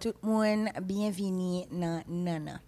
Tout 0.00 0.14
le 0.22 0.28
monde, 0.28 0.68
bienvenue 0.82 1.64
dans 1.70 2.02
Nana. 2.08 2.60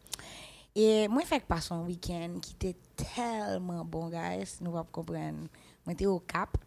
Et 0.75 1.09
moi, 1.09 1.23
fait 1.23 1.43
pas 1.43 1.61
son 1.61 1.87
week-end 1.87 2.39
qui 2.43 2.53
était 2.53 2.77
tellement 2.95 3.83
bon, 3.83 4.11
guys. 4.11 4.59
Nous 4.61 4.73
allons 4.73 4.85
comprendre. 4.93 5.49
Moi, 5.87 5.91
j'étais 5.91 6.07
au 6.07 6.19
Cap. 6.21 6.59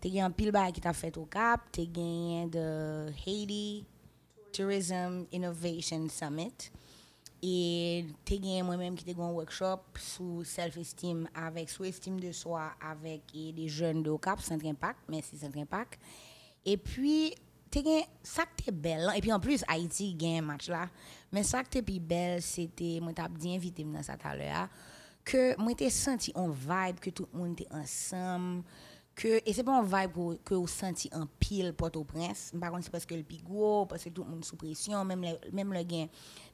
T'es 0.00 0.20
un 0.20 0.30
pile 0.30 0.52
qui 0.74 0.82
t'a 0.82 0.92
fait 0.92 1.16
au 1.16 1.24
Cap. 1.24 1.62
T'es 1.72 1.86
gagné 1.86 2.46
de 2.46 3.10
Haiti 3.26 3.86
Tourism 4.52 5.24
Innovation 5.32 6.06
Summit. 6.10 6.70
Et 7.42 8.04
t'es 8.24 8.38
gagné 8.38 8.62
moi-même 8.62 8.94
qui 8.94 9.04
t'ai 9.04 9.18
un 9.18 9.30
workshop 9.30 9.80
sur 9.98 10.44
self-esteem 10.44 11.26
avec, 11.34 11.70
sous 11.70 11.84
estime 11.84 12.20
de 12.20 12.32
soi 12.32 12.72
avec 12.86 13.22
des 13.32 13.68
jeunes 13.68 14.02
de 14.02 14.10
au 14.10 14.18
Cap, 14.18 14.42
Centre 14.42 14.66
Impact. 14.66 14.98
Merci 15.08 15.38
Centre 15.38 15.58
Impact. 15.58 15.98
Et 16.66 16.76
puis, 16.76 17.30
gagné, 17.30 17.51
ça 18.22 18.44
qui 18.56 18.70
belle. 18.70 19.10
Et 19.16 19.20
puis 19.20 19.32
en 19.32 19.40
plus, 19.40 19.64
Haïti 19.68 20.14
gagne 20.14 20.38
un 20.38 20.42
match 20.42 20.68
là. 20.68 20.88
Mais 21.32 21.42
ça 21.42 21.62
qui 21.62 21.78
était 21.78 21.82
plus 21.82 22.00
belle, 22.00 22.42
c'était, 22.42 22.98
moi 23.00 23.12
t'as 23.14 23.28
bien 23.28 23.54
invité 23.54 23.84
dans 23.84 24.02
ça 24.02 24.16
tout 24.16 24.28
à 24.28 24.36
l'heure, 24.36 24.68
que 25.24 25.60
moi 25.60 25.74
t'ai 25.74 25.90
senti 25.90 26.32
un 26.34 26.50
vibe, 26.50 27.00
que 27.00 27.10
tout 27.10 27.28
le 27.32 27.38
monde 27.38 27.52
était 27.52 27.72
ensemble. 27.72 28.64
Que, 29.14 29.42
et 29.44 29.52
c'est 29.52 29.62
pas 29.62 29.78
un 29.78 29.82
vibe 29.82 30.38
que, 30.42 30.54
vous 30.54 30.66
senti 30.66 31.10
en 31.12 31.26
pile 31.38 31.74
Port-au-Prince. 31.74 32.52
Par 32.58 32.70
contre, 32.70 32.84
c'est 32.84 32.90
parce 32.90 33.04
que 33.04 33.14
le 33.14 33.24
gros, 33.44 33.84
parce 33.84 34.04
que 34.04 34.08
tout 34.08 34.24
le 34.24 34.30
monde 34.30 34.42
sous 34.42 34.56
pression, 34.56 35.04
même 35.04 35.20
le, 35.20 35.50
même 35.52 35.70
le 35.70 35.82
gain 35.82 36.06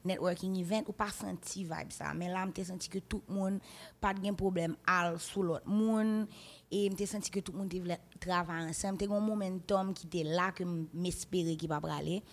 networking 0.03 0.57
event, 0.57 0.83
ou 0.87 0.91
pas 0.91 1.09
senti 1.09 1.63
vibe 1.63 1.91
ça. 1.91 2.13
Mais 2.13 2.27
là, 2.27 2.45
j'ai 2.53 2.65
senti 2.65 2.89
que 2.89 2.99
tout 2.99 3.23
le 3.29 3.33
monde, 3.33 3.59
pas 4.01 4.13
de 4.13 4.31
problème, 4.31 4.75
al 4.85 5.17
sous 5.19 5.41
l'autre 5.41 5.67
monde. 5.69 6.27
Et 6.71 6.89
j'ai 6.97 7.05
senti 7.05 7.31
que 7.31 7.39
tout 7.39 7.51
le 7.51 7.59
monde 7.59 7.73
voulait 7.73 7.99
travailler 8.19 8.69
ensemble. 8.69 8.97
C'était 8.99 9.11
un 9.11 9.19
momentum 9.19 9.93
qui 9.93 10.07
était 10.07 10.23
là, 10.23 10.51
que 10.51 10.63
m'espérais 10.93 11.55
qu'il 11.55 11.69
va 11.69 11.79
aller. 11.83 12.23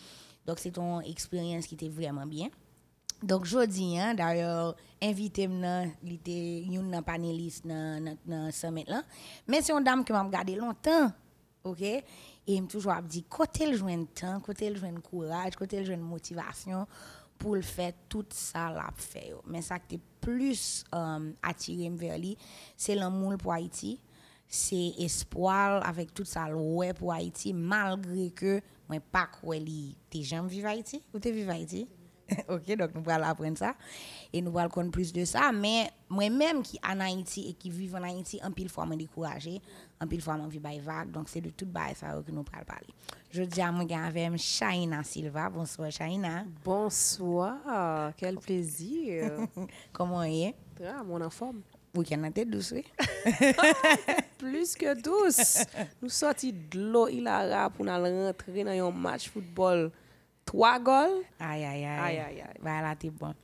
Donc, 0.46 0.58
c'est 0.58 0.76
une 0.76 1.02
expérience 1.06 1.66
qui 1.66 1.74
était 1.74 1.88
vraiment 1.88 2.26
bien. 2.26 2.48
Donc, 3.22 3.46
jodi, 3.46 3.98
hein, 3.98 4.14
d'ailleurs, 4.14 4.76
invité 5.02 5.48
m'nan, 5.48 5.90
il 6.02 6.14
était 6.14 6.60
une 6.60 7.02
panéliste 7.02 7.66
dans 7.66 8.16
dans 8.26 8.52
summit 8.52 8.84
là. 8.86 9.02
Mais 9.48 9.62
c'est 9.62 9.72
une 9.72 9.82
dame 9.82 10.04
que 10.04 10.12
m'a 10.12 10.22
regardé 10.22 10.54
longtemps. 10.54 11.10
OK? 11.64 11.80
Et 11.80 12.04
il 12.46 12.66
toujours 12.66 12.94
dit 13.02 13.24
côté 13.24 13.66
le 13.66 13.76
joindre 13.76 14.06
temps, 14.14 14.38
côté 14.40 14.70
le 14.70 14.76
joindre 14.76 15.00
courage, 15.00 15.56
côté 15.56 15.80
le 15.80 15.86
joindre 15.86 16.04
motivation 16.04 16.86
pour 17.38 17.56
le 17.56 17.62
faire 17.62 17.92
tout 18.08 18.26
ça 18.30 18.70
l'a 18.70 18.90
fait. 18.94 19.34
Mais 19.46 19.62
ça 19.62 19.78
qui 19.78 19.98
plus 20.20 20.84
euh, 20.94 21.32
attiré 21.42 21.88
vers 21.90 22.18
lui, 22.18 22.36
c'est 22.76 22.94
l'amour 22.94 23.36
pour 23.36 23.52
Haïti. 23.52 23.98
C'est 24.48 24.92
espoir 24.98 25.86
avec 25.86 26.14
tout 26.14 26.24
ça 26.24 26.46
ouais 26.54 26.94
pour 26.94 27.12
Haïti 27.12 27.52
malgré 27.52 28.30
que 28.30 28.60
moi 28.88 29.00
pas 29.00 29.28
quoi 29.40 29.56
li 29.56 29.96
t'es 30.08 30.22
jamais 30.22 30.48
vivre 30.48 30.68
Haïti? 30.68 31.02
Ou 31.12 31.18
t'es 31.18 31.32
vivre 31.32 31.50
Haïti? 31.50 31.88
OK, 32.48 32.76
donc 32.76 32.90
nous 32.94 33.10
allons 33.10 33.24
apprendre 33.24 33.58
ça. 33.58 33.74
Et 34.32 34.40
nous 34.42 34.56
allons 34.58 34.68
connaître 34.68 34.92
plus 34.92 35.12
de 35.12 35.24
ça. 35.24 35.52
Mais 35.52 35.90
moi-même 36.08 36.62
qui 36.62 36.78
en 36.86 36.98
Haïti 37.00 37.48
et 37.48 37.52
qui 37.52 37.70
vis 37.70 37.94
en 37.94 38.02
Haïti, 38.02 38.40
en 38.42 38.50
pile 38.50 38.68
fois, 38.68 38.86
je 38.90 38.96
découragé. 38.96 39.60
En 40.00 40.06
pile 40.06 40.20
fois, 40.20 40.38
je 40.44 40.50
vis 40.50 40.58
by 40.58 40.78
vague. 40.80 41.10
Donc, 41.10 41.28
c'est 41.28 41.40
de 41.40 41.50
tout 41.50 41.66
bail 41.66 41.94
ça 41.94 42.20
que 42.26 42.30
nous 42.30 42.44
allons 42.52 42.64
parler. 42.64 42.86
Je 43.30 43.42
dis 43.42 43.60
à 43.60 43.70
moi 43.70 43.86
avec 43.96 44.36
Shaina 44.38 45.02
Silva. 45.02 45.48
Bonsoir, 45.48 45.90
Shaina. 45.90 46.44
Bonsoir, 46.64 48.12
quel 48.16 48.36
plaisir. 48.36 49.46
Comment 49.92 50.22
est? 50.22 50.54
Ah, 50.84 51.02
mon 51.04 51.20
en 51.20 51.30
forme. 51.30 51.62
Week-end 51.94 52.30
douce, 52.46 52.72
oui. 52.72 52.84
plus 54.38 54.74
que 54.74 54.94
douce. 55.00 55.64
Nous 56.02 56.08
sortis 56.08 56.52
de 56.52 56.78
l'eau 56.80 57.08
hilara 57.08 57.70
pour 57.70 57.84
nous 57.84 57.92
rentrer 57.92 58.64
dans 58.64 58.70
un 58.88 58.90
match 58.90 59.28
football. 59.30 59.90
Trois 60.44 60.78
goals. 60.78 61.24
Aïe, 61.40 61.64
aïe, 61.64 61.84
aïe. 61.84 62.18
Aïe, 62.18 62.18
aïe, 62.20 62.44
Voilà, 62.60 62.94
t'es 62.94 63.10
bon. 63.10 63.34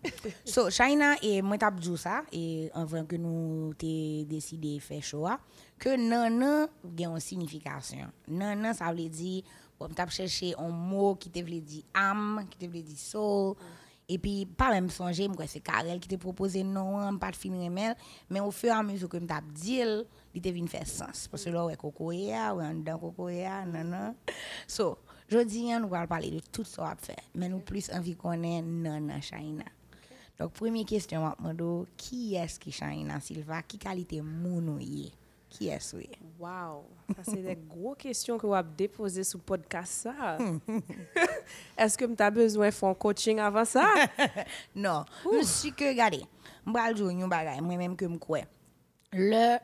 so, 0.44 0.70
China, 0.70 1.16
et 1.20 1.42
moi, 1.42 1.58
t'as 1.58 1.72
dit 1.72 1.97
ça, 1.97 2.22
et 2.32 2.70
avant 2.72 3.04
que 3.04 3.16
nous 3.16 3.75
t'ai 3.75 4.25
décidé 4.25 4.76
de 4.76 4.81
faire 4.81 5.02
choix, 5.02 5.41
que 5.81 5.97
nanan, 5.97 6.69
il 6.84 7.00
y 7.00 7.04
a 7.04 7.08
une 7.08 7.19
signification. 7.19 8.06
Nanan, 8.28 8.72
ça 8.72 8.92
veut 8.92 9.08
dire, 9.08 9.42
on 9.81 9.88
t'a 9.88 10.06
cherché 10.06 10.54
un 10.56 10.69
mot 10.69 11.16
qui 11.16 11.28
te 11.28 11.41
veut 11.41 11.60
dire 11.60 11.82
âme, 11.92 12.47
qui 12.48 12.56
te 12.56 12.72
veut 12.72 12.82
dire 12.82 12.97
soul. 12.97 13.56
Et 14.08 14.19
puis, 14.19 14.47
pas 14.47 14.70
même 14.70 14.88
songer, 14.88 15.28
c'est 15.48 15.60
Karel 15.60 15.98
qui 15.98 16.08
te 16.08 16.14
proposé 16.16 16.62
non, 16.62 17.16
pas 17.19 17.31
de 17.31 17.36
film 17.36 17.58
remel, 17.60 17.97
mais 18.31 18.41
au 18.41 18.50
fur 18.50 18.69
et 18.69 18.72
à 18.72 18.82
mesure 18.82 19.08
que 19.08 19.19
je 19.19 19.26
dit, 19.52 19.82
il 20.34 20.43
te 20.43 20.48
vient 20.48 20.66
faire 20.66 20.87
sens. 20.87 21.28
Parce 21.28 21.44
que 21.44 21.50
là, 21.50 21.65
ouais, 21.65 21.76
cocoya, 21.76 22.54
ouais, 22.54 22.66
en 22.66 22.75
dedans 22.75 22.98
cocoya, 22.98 23.65
nanan. 23.65 24.15
So, 24.66 24.98
je 25.28 25.38
dis, 25.38 25.65
nous 25.65 25.94
allons 25.94 26.06
parler 26.06 26.31
de 26.31 26.41
tout 26.41 26.65
ça 26.65 26.91
à 26.91 26.97
faire, 26.97 27.16
mais 27.34 27.48
nous 27.48 27.60
plus 27.60 27.91
envie 27.91 28.16
qu'on 28.16 28.43
ait 28.43 28.62
nanan 28.62 29.20
Shaina. 29.20 29.65
Donc, 30.38 30.53
première 30.53 30.87
question, 30.87 31.32
je 31.38 31.48
me 31.48 31.53
demande, 31.53 31.87
qui 31.97 32.34
est-ce 32.34 32.59
qui 32.59 32.72
Shaina 32.72 33.20
Silva? 33.20 33.62
Qui 33.62 33.78
qualité 33.78 34.20
moun 34.20 34.69
ou 34.69 34.78
yé? 34.78 35.12
Qui 35.48 35.69
est-ce 35.69 35.94
oui? 35.97 36.09
Wow, 36.38 36.87
ça 37.14 37.22
c'est 37.25 37.43
des 37.43 37.54
grosses 37.69 37.99
questions 37.99 38.38
que 38.38 38.47
vous 38.47 38.54
avez 38.54 38.70
déposées 38.75 39.22
sur 39.22 39.38
le 39.38 39.44
podcast. 39.44 40.09
As 41.76 42.31
besoin 42.31 42.69
de 42.69 42.70
faire 42.72 42.88
un 42.88 42.94
coaching 42.94 43.38
avant 43.38 43.66
ça? 43.66 43.87
Non, 44.75 45.04
je 45.31 45.44
suis 45.44 45.72
que, 45.72 45.84
regardez, 45.84 46.25
je 46.66 46.72
vais 46.72 46.94
dire 46.94 47.09
une 47.10 47.28
bagay, 47.28 47.60
moi-même 47.60 47.94
que 47.94 48.09
je 48.09 48.16
crois. 48.16 48.41
Le, 49.12 49.59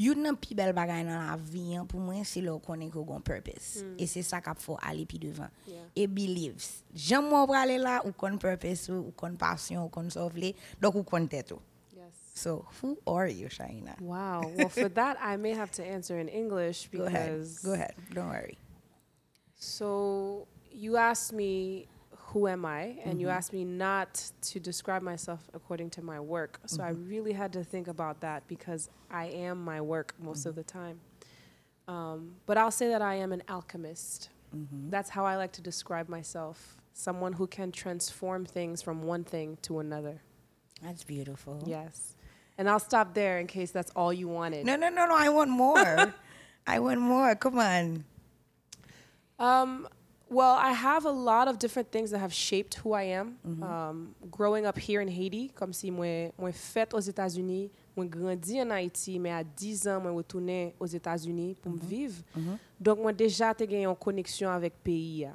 Yon 0.00 0.22
nan 0.24 0.36
pi 0.40 0.54
bel 0.56 0.72
bagay 0.72 1.02
nan 1.04 1.26
la 1.26 1.34
vi 1.36 1.74
an, 1.76 1.84
pou 1.88 2.00
mwen 2.00 2.24
se 2.24 2.40
lò 2.40 2.54
konen 2.64 2.88
ko 2.92 3.02
gon 3.04 3.20
purpose. 3.24 3.82
Mm. 3.84 3.98
E 4.00 4.06
se 4.08 4.22
sa 4.24 4.38
kap 4.40 4.56
fò 4.62 4.78
ale 4.80 5.04
pi 5.08 5.18
devan. 5.20 5.52
Yeah. 5.68 5.90
E 5.92 6.06
believes. 6.08 6.78
Jan 6.96 7.26
mwen 7.28 7.44
prale 7.50 7.76
la, 7.82 7.98
ou 8.08 8.16
kon 8.16 8.38
purpose 8.40 8.88
ou, 8.88 9.10
ou 9.10 9.16
kon 9.20 9.36
pasyon, 9.40 9.82
ou 9.84 9.92
kon 9.92 10.08
sovle, 10.14 10.54
dok 10.80 10.96
ou 11.02 11.04
kon 11.04 11.28
tèt 11.28 11.52
ou. 11.52 11.60
Yes. 11.92 12.16
So, 12.32 12.64
who 12.80 12.94
are 13.04 13.28
you, 13.28 13.52
Shaina? 13.52 13.98
Wow. 14.00 14.48
Well, 14.56 14.72
for 14.72 14.88
that, 14.96 15.20
I 15.20 15.36
may 15.36 15.52
have 15.52 15.70
to 15.76 15.84
answer 15.84 16.16
in 16.18 16.32
English 16.32 16.88
because... 16.88 17.04
Go 17.04 17.12
ahead. 17.12 17.44
Go 17.62 17.72
ahead. 17.76 17.94
Don't 18.14 18.32
worry. 18.32 18.56
So, 19.60 20.46
you 20.72 20.96
asked 20.96 21.34
me 21.34 21.89
who 22.30 22.46
am 22.46 22.64
I, 22.64 22.96
and 23.04 23.20
you 23.20 23.28
asked 23.28 23.52
me 23.52 23.64
not 23.64 24.30
to 24.42 24.60
describe 24.60 25.02
myself 25.02 25.50
according 25.52 25.90
to 25.90 26.02
my 26.02 26.20
work. 26.20 26.60
So 26.66 26.82
I 26.82 26.90
really 26.90 27.32
had 27.32 27.52
to 27.54 27.64
think 27.64 27.88
about 27.88 28.20
that 28.20 28.46
because 28.46 28.88
I 29.10 29.26
am 29.26 29.64
my 29.64 29.80
work 29.80 30.14
most 30.20 30.46
of 30.46 30.54
the 30.54 30.62
time. 30.62 31.00
Um, 31.88 32.36
but 32.46 32.56
I'll 32.56 32.70
say 32.70 32.88
that 32.88 33.02
I 33.02 33.16
am 33.16 33.32
an 33.32 33.42
alchemist. 33.48 34.28
That's 34.88 35.10
how 35.10 35.24
I 35.24 35.36
like 35.36 35.52
to 35.52 35.62
describe 35.62 36.08
myself. 36.08 36.76
Someone 36.92 37.32
who 37.32 37.46
can 37.46 37.72
transform 37.72 38.44
things 38.44 38.80
from 38.80 39.02
one 39.02 39.24
thing 39.24 39.58
to 39.62 39.80
another. 39.80 40.22
That's 40.82 41.02
beautiful. 41.02 41.62
Yes. 41.66 42.14
And 42.58 42.68
I'll 42.68 42.78
stop 42.78 43.14
there 43.14 43.38
in 43.38 43.46
case 43.46 43.70
that's 43.70 43.90
all 43.92 44.12
you 44.12 44.28
wanted. 44.28 44.66
No, 44.66 44.76
no, 44.76 44.88
no, 44.88 45.06
no. 45.06 45.16
I 45.16 45.28
want 45.30 45.50
more. 45.50 46.14
I 46.66 46.78
want 46.78 47.00
more. 47.00 47.34
Come 47.34 47.58
on. 47.58 48.04
Um, 49.38 49.88
well, 50.30 50.54
I 50.54 50.72
have 50.72 51.06
a 51.06 51.10
lot 51.10 51.48
of 51.48 51.58
different 51.58 51.90
things 51.90 52.12
that 52.12 52.18
have 52.18 52.32
shaped 52.32 52.74
who 52.74 52.92
I 52.92 53.02
am. 53.02 53.36
Mm-hmm. 53.46 53.62
Um, 53.62 54.14
growing 54.30 54.64
up 54.64 54.78
here 54.78 55.00
in 55.00 55.08
Haiti, 55.08 55.50
comme 55.54 55.72
si 55.72 55.90
moi, 55.90 56.32
moi 56.38 56.52
fait 56.52 56.94
aux 56.94 57.00
États-Unis, 57.00 57.68
moi 57.96 58.06
grandi 58.06 58.60
en 58.60 58.70
Haïti, 58.70 59.18
mais 59.18 59.32
à 59.32 59.42
10 59.42 59.88
ans, 59.88 60.00
moi 60.00 60.12
retourné 60.12 60.74
aux 60.78 60.86
États-Unis 60.86 61.56
pour 61.60 61.72
me 61.72 61.78
mm-hmm. 61.78 61.84
vivre. 61.84 62.22
Mm-hmm. 62.38 62.56
Donc, 62.80 62.98
moi 63.00 63.12
déjà, 63.12 63.52
j'ai 63.58 63.66
gagné 63.66 63.86
une 63.86 63.96
connexion 63.96 64.48
avec 64.50 64.74
le 64.74 64.82
pays. 64.84 65.18
ya. 65.18 65.32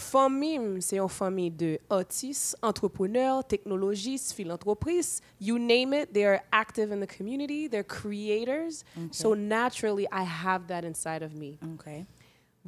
Famille, 0.00 0.80
c'est 0.80 0.98
une 0.98 1.08
famille 1.08 1.50
de 1.50 1.78
artistes, 1.90 2.56
entrepreneurs, 2.62 3.44
technologistes, 3.44 4.32
philanthropistes. 4.32 5.22
You 5.40 5.58
name 5.58 5.92
it, 5.92 6.12
they 6.12 6.24
are 6.24 6.40
active 6.52 6.92
in 6.92 7.00
the 7.00 7.06
community. 7.06 7.68
They're 7.68 7.82
creators. 7.82 8.84
So 9.10 9.34
naturally, 9.34 10.06
I 10.12 10.22
have 10.22 10.68
that 10.68 10.84
inside 10.84 11.22
of 11.22 11.34
me. 11.34 11.58
Okay. 11.74 12.06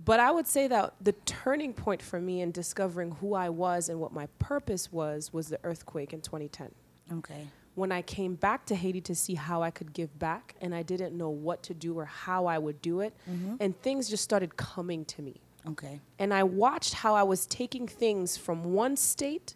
But 0.04 0.20
I 0.20 0.30
would 0.30 0.46
say 0.46 0.66
that 0.68 0.94
the 1.00 1.12
turning 1.12 1.72
point 1.72 2.00
for 2.00 2.20
me 2.20 2.40
in 2.40 2.52
discovering 2.52 3.12
who 3.12 3.34
I 3.34 3.48
was 3.48 3.88
and 3.88 4.00
what 4.00 4.12
my 4.12 4.26
purpose 4.38 4.92
was 4.92 5.32
was 5.32 5.48
the 5.48 5.58
earthquake 5.64 6.12
in 6.12 6.20
2010. 6.20 6.70
Okay. 7.12 7.46
When 7.74 7.92
I 7.92 8.02
came 8.02 8.34
back 8.34 8.66
to 8.66 8.74
Haiti 8.74 9.00
to 9.02 9.14
see 9.14 9.34
how 9.34 9.62
I 9.62 9.70
could 9.70 9.92
give 9.92 10.18
back, 10.18 10.54
and 10.60 10.74
I 10.74 10.82
didn't 10.82 11.16
know 11.16 11.30
what 11.30 11.62
to 11.64 11.74
do 11.74 11.98
or 11.98 12.04
how 12.04 12.46
I 12.46 12.58
would 12.58 12.82
do 12.82 13.00
it, 13.00 13.14
mm-hmm. 13.30 13.56
and 13.60 13.80
things 13.80 14.08
just 14.08 14.24
started 14.24 14.56
coming 14.56 15.04
to 15.06 15.22
me. 15.22 15.40
Okay. 15.66 16.00
And 16.18 16.32
I 16.32 16.42
watched 16.42 16.94
how 16.94 17.14
I 17.14 17.22
was 17.22 17.46
taking 17.46 17.86
things 17.86 18.36
from 18.36 18.72
one 18.72 18.96
state 18.96 19.54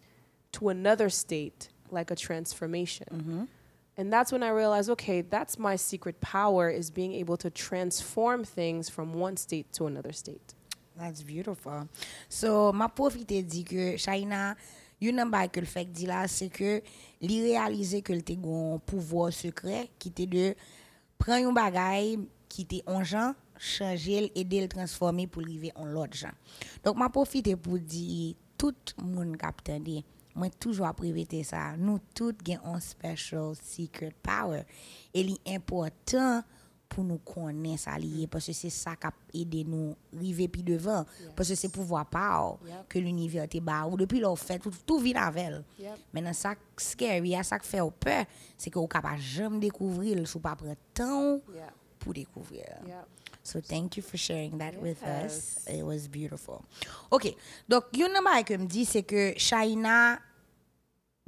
to 0.52 0.68
another 0.68 1.08
state 1.08 1.68
like 1.90 2.10
a 2.10 2.16
transformation. 2.16 3.06
Mm-hmm. 3.10 3.44
And 3.96 4.12
that's 4.12 4.32
when 4.32 4.42
I 4.42 4.48
realized, 4.48 4.90
okay, 4.90 5.20
that's 5.20 5.58
my 5.58 5.76
secret 5.76 6.20
power 6.20 6.68
is 6.68 6.90
being 6.90 7.12
able 7.14 7.36
to 7.38 7.50
transform 7.50 8.42
things 8.44 8.88
from 8.88 9.14
one 9.14 9.36
state 9.36 9.72
to 9.74 9.86
another 9.86 10.12
state. 10.12 10.54
That's 10.96 11.22
beautiful. 11.22 11.88
So, 12.28 12.72
ma 12.72 12.88
profite 12.88 13.48
di 13.48 13.62
que 13.62 13.94
Shaina, 13.94 14.56
yon 14.98 15.16
nan 15.18 15.30
bay 15.30 15.48
ke 15.50 15.62
l 15.62 15.66
fek 15.66 15.90
di 15.94 16.06
la, 16.06 16.24
se 16.30 16.48
ke 16.54 16.80
li 17.22 17.40
realize 17.42 17.98
ke 18.02 18.14
l 18.14 18.22
te 18.22 18.36
gon 18.38 18.78
pouvoir 18.86 19.34
secret 19.34 19.90
ki 19.98 20.10
te 20.14 20.26
de 20.30 20.52
pran 21.18 21.42
yon 21.42 21.54
bagay 21.54 22.14
ki 22.50 22.66
te 22.70 22.82
onjan, 22.86 23.34
changer, 23.58 24.30
aider 24.34 24.62
le 24.62 24.68
transformer 24.68 25.26
pour 25.26 25.42
arriver 25.42 25.72
en 25.74 25.86
l'autre 25.86 26.16
gens. 26.16 26.34
Donc, 26.82 26.96
m'a 26.96 27.10
profité 27.10 27.56
pour 27.56 27.78
dire 27.78 28.34
tout 28.56 28.74
monde 28.98 29.36
qui 29.36 30.04
Mwen 30.34 30.52
toujwa 30.58 30.90
privete 30.98 31.40
sa. 31.46 31.70
Nou 31.78 32.02
tout 32.16 32.38
gen 32.46 32.62
on 32.66 32.82
special 32.82 33.54
secret 33.58 34.16
power. 34.24 34.66
E 35.14 35.22
li 35.22 35.38
important 35.54 36.42
pou 36.94 37.04
nou 37.06 37.20
konen 37.26 37.78
sa 37.80 37.96
liye. 38.00 38.26
Mm. 38.26 38.32
Pwese 38.32 38.54
se 38.56 38.70
sa 38.74 38.94
kap 39.00 39.16
ede 39.34 39.64
nou 39.66 39.94
rive 40.20 40.46
pi 40.52 40.64
devan. 40.66 41.06
Yes. 41.06 41.32
Pwese 41.38 41.58
se 41.58 41.70
pou 41.72 41.86
vwa 41.88 42.04
pa 42.08 42.26
ou. 42.44 42.58
Yep. 42.68 42.86
Ke 42.92 43.02
l'univers 43.02 43.50
te 43.50 43.62
ba 43.64 43.80
ou. 43.88 43.98
Depi 44.00 44.22
lor 44.22 44.38
fè, 44.40 44.58
tout, 44.62 44.76
tout 44.86 45.02
vi 45.02 45.14
lavel. 45.16 45.60
Yep. 45.82 46.06
Menan 46.16 46.36
sa 46.38 46.54
scary, 46.80 47.34
a 47.38 47.42
sa 47.46 47.60
k 47.62 47.68
fè 47.68 47.82
ou 47.84 47.94
pe, 47.94 48.22
se 48.60 48.72
ke 48.72 48.80
ou 48.80 48.90
kap 48.90 49.06
a 49.10 49.16
jem 49.18 49.60
dekouvri 49.62 50.14
l 50.18 50.26
sou 50.28 50.42
pa 50.44 50.54
pre 50.58 50.76
tan 50.96 51.40
yep. 51.54 51.74
pou 52.02 52.16
dekouvri. 52.16 52.62
Yep. 52.62 53.23
So 53.44 53.60
thank 53.60 53.98
you 53.98 54.02
for 54.02 54.16
sharing 54.16 54.56
that 54.58 54.72
yes. 54.72 54.82
with 54.82 55.04
us. 55.04 55.68
It 55.68 55.84
was 55.84 56.08
beautiful. 56.08 56.64
Ok, 57.12 57.36
dok 57.68 57.92
yon 57.92 58.08
nan 58.16 58.24
ba 58.24 58.38
ek 58.40 58.56
m 58.56 58.64
di 58.64 58.86
se 58.88 59.04
ke 59.04 59.36
Shaina, 59.36 60.16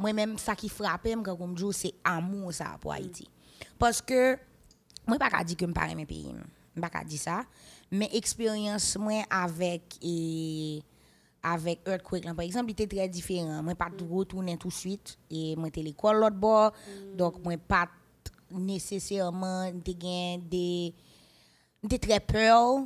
mwen 0.00 0.16
men 0.16 0.32
sa 0.40 0.56
ki 0.56 0.72
frape 0.72 1.12
m 1.12 1.20
ka 1.20 1.36
koum 1.36 1.52
djou 1.52 1.76
se 1.76 1.92
amou 2.08 2.48
sa 2.56 2.72
pou 2.80 2.88
Haiti. 2.94 3.28
Mm. 3.28 3.76
Paske 3.76 4.20
mwen 5.04 5.20
pa 5.20 5.28
ka 5.28 5.44
di 5.44 5.60
ke 5.60 5.68
m 5.68 5.76
pare 5.76 5.92
mwen 5.92 6.08
peyi 6.08 6.32
m. 6.32 6.40
M 6.72 6.80
pa 6.80 6.88
ka 6.88 7.04
di 7.04 7.20
sa. 7.20 7.42
Men 7.92 8.08
eksperyans 8.16 8.96
mwen 8.96 9.28
avèk 9.28 10.00
e... 10.00 10.16
avec 11.46 11.78
Earthquake, 11.86 12.24
là, 12.24 12.34
par 12.34 12.44
exemple, 12.44 12.70
il 12.70 12.72
était 12.72 12.88
très 12.88 13.08
différent. 13.08 13.62
Moi, 13.62 13.76
pas 13.76 13.88
mm. 13.88 14.12
retourner 14.12 14.56
tout 14.56 14.66
de 14.66 14.72
suite. 14.72 15.16
Et 15.30 15.54
moi, 15.54 15.66
j'étais 15.66 15.82
l'école 15.82 16.16
l'autre 16.16 16.34
bord. 16.34 16.72
Mm. 16.72 17.16
Donc, 17.16 17.44
moi, 17.44 17.56
pas 17.56 17.86
nécessairement 18.50 19.70
de 19.70 20.38
des 20.48 20.92
j'étais 21.90 22.06
très 22.08 22.20
peur, 22.20 22.84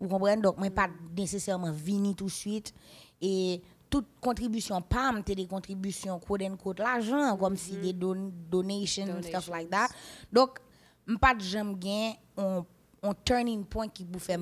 vous 0.00 0.08
comprenez? 0.08 0.40
Donc, 0.40 0.58
moi, 0.58 0.70
pas 0.70 0.88
nécessairement 1.16 1.72
vini 1.72 2.14
tout 2.14 2.26
de 2.26 2.30
suite. 2.30 2.72
Et 3.20 3.60
toute 3.88 4.06
contribution, 4.20 4.80
PAM, 4.80 5.18
c'était 5.18 5.34
des 5.34 5.46
contributions, 5.46 6.18
quote 6.18 6.42
unquote, 6.42 6.78
l'argent, 6.78 7.36
comme 7.36 7.56
si 7.56 7.72
des 7.76 7.92
don 7.92 8.32
donations, 8.50 9.22
stuff 9.22 9.48
like 9.48 9.68
that. 9.70 9.88
Donc, 10.32 10.58
je 11.06 11.16
pas 11.16 11.34
de 11.34 11.42
jamais 11.42 11.74
gain 11.74 12.12
un, 12.36 12.64
un 13.02 13.14
turning 13.24 13.64
point 13.64 13.88
qui 13.88 14.06
vous 14.10 14.18
fait 14.18 14.38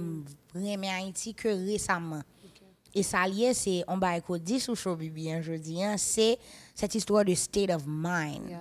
vraiment 0.55 0.89
Haïti 0.91 1.35
que 1.35 1.49
récemment. 1.49 2.23
Et 2.95 3.03
ça 3.03 3.27
lié, 3.27 3.53
c'est, 3.55 3.85
on 3.87 3.99
va 3.99 4.17
écouter 4.17 4.45
10 4.45 4.69
ou 4.69 4.75
show 4.75 4.97
bibi, 4.97 5.31
hein, 5.31 5.41
je 5.43 5.53
dis, 5.53 5.83
hein, 5.83 5.97
c'est 5.99 6.39
cette 6.75 6.95
histoire 6.95 7.25
de 7.25 7.35
state 7.35 7.71
of 7.71 7.85
mind 7.87 8.49
Yeah. 8.49 8.59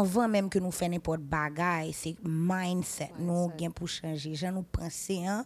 Avant 0.00 0.28
même 0.28 0.48
que 0.48 0.58
nous 0.58 0.70
fassions 0.70 0.92
n'importe 0.92 1.20
bagaille, 1.20 1.92
c'est 1.92 2.16
mindset, 2.24 3.10
nous 3.18 3.32
Mindset. 3.48 3.56
gain 3.56 3.70
pour 3.70 3.88
changer. 3.88 4.34
J'en 4.34 4.52
nous 4.52 4.62
penser 4.62 5.24
hein, 5.26 5.44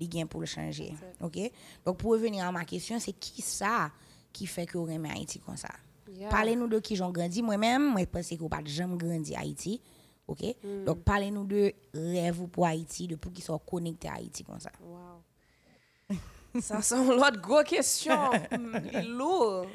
Yep. 0.00 0.10
gain 0.10 0.26
pour 0.26 0.40
le 0.40 0.46
changer. 0.46 0.94
OK? 1.20 1.38
Donc 1.84 1.96
pour 1.98 2.12
revenir 2.12 2.44
à 2.46 2.52
ma 2.52 2.64
question, 2.64 2.98
c'est 2.98 3.12
qui 3.12 3.40
ça 3.42 3.90
qui 4.32 4.46
fait 4.46 4.66
que 4.66 4.78
vous 4.78 4.88
aimez 4.88 5.10
Haïti 5.10 5.38
comme 5.40 5.56
ça? 5.56 5.68
Yeah. 6.10 6.28
Parlez-nous 6.28 6.66
de 6.68 6.78
qui 6.80 6.96
j'en 6.96 7.10
grandi 7.10 7.42
moi-même, 7.42 7.90
moi 7.92 8.00
je 8.00 8.06
pense 8.06 8.28
que 8.28 8.34
vous 8.36 8.48
pas 8.48 8.60
jamais 8.64 8.96
grandi 8.96 9.34
à 9.34 9.40
Haïti. 9.40 9.80
OK? 10.26 10.42
Hmm. 10.62 10.84
Donc 10.84 11.02
parlez-nous 11.04 11.44
de 11.44 11.72
rêve 11.94 12.46
pour 12.48 12.66
Haïti, 12.66 13.06
de 13.08 13.16
pour 13.16 13.32
qu'ils 13.32 13.44
soient 13.44 13.58
connectés 13.64 14.08
à 14.08 14.14
Haïti 14.14 14.42
comme 14.44 14.60
ça. 14.60 14.70
Wow. 14.80 16.16
Ça 16.60 16.82
c'est 16.82 16.96
l'autre 16.96 17.40
grosse 17.40 17.64
question. 17.64 18.30
Mm, 18.52 19.16
lourd. 19.16 19.66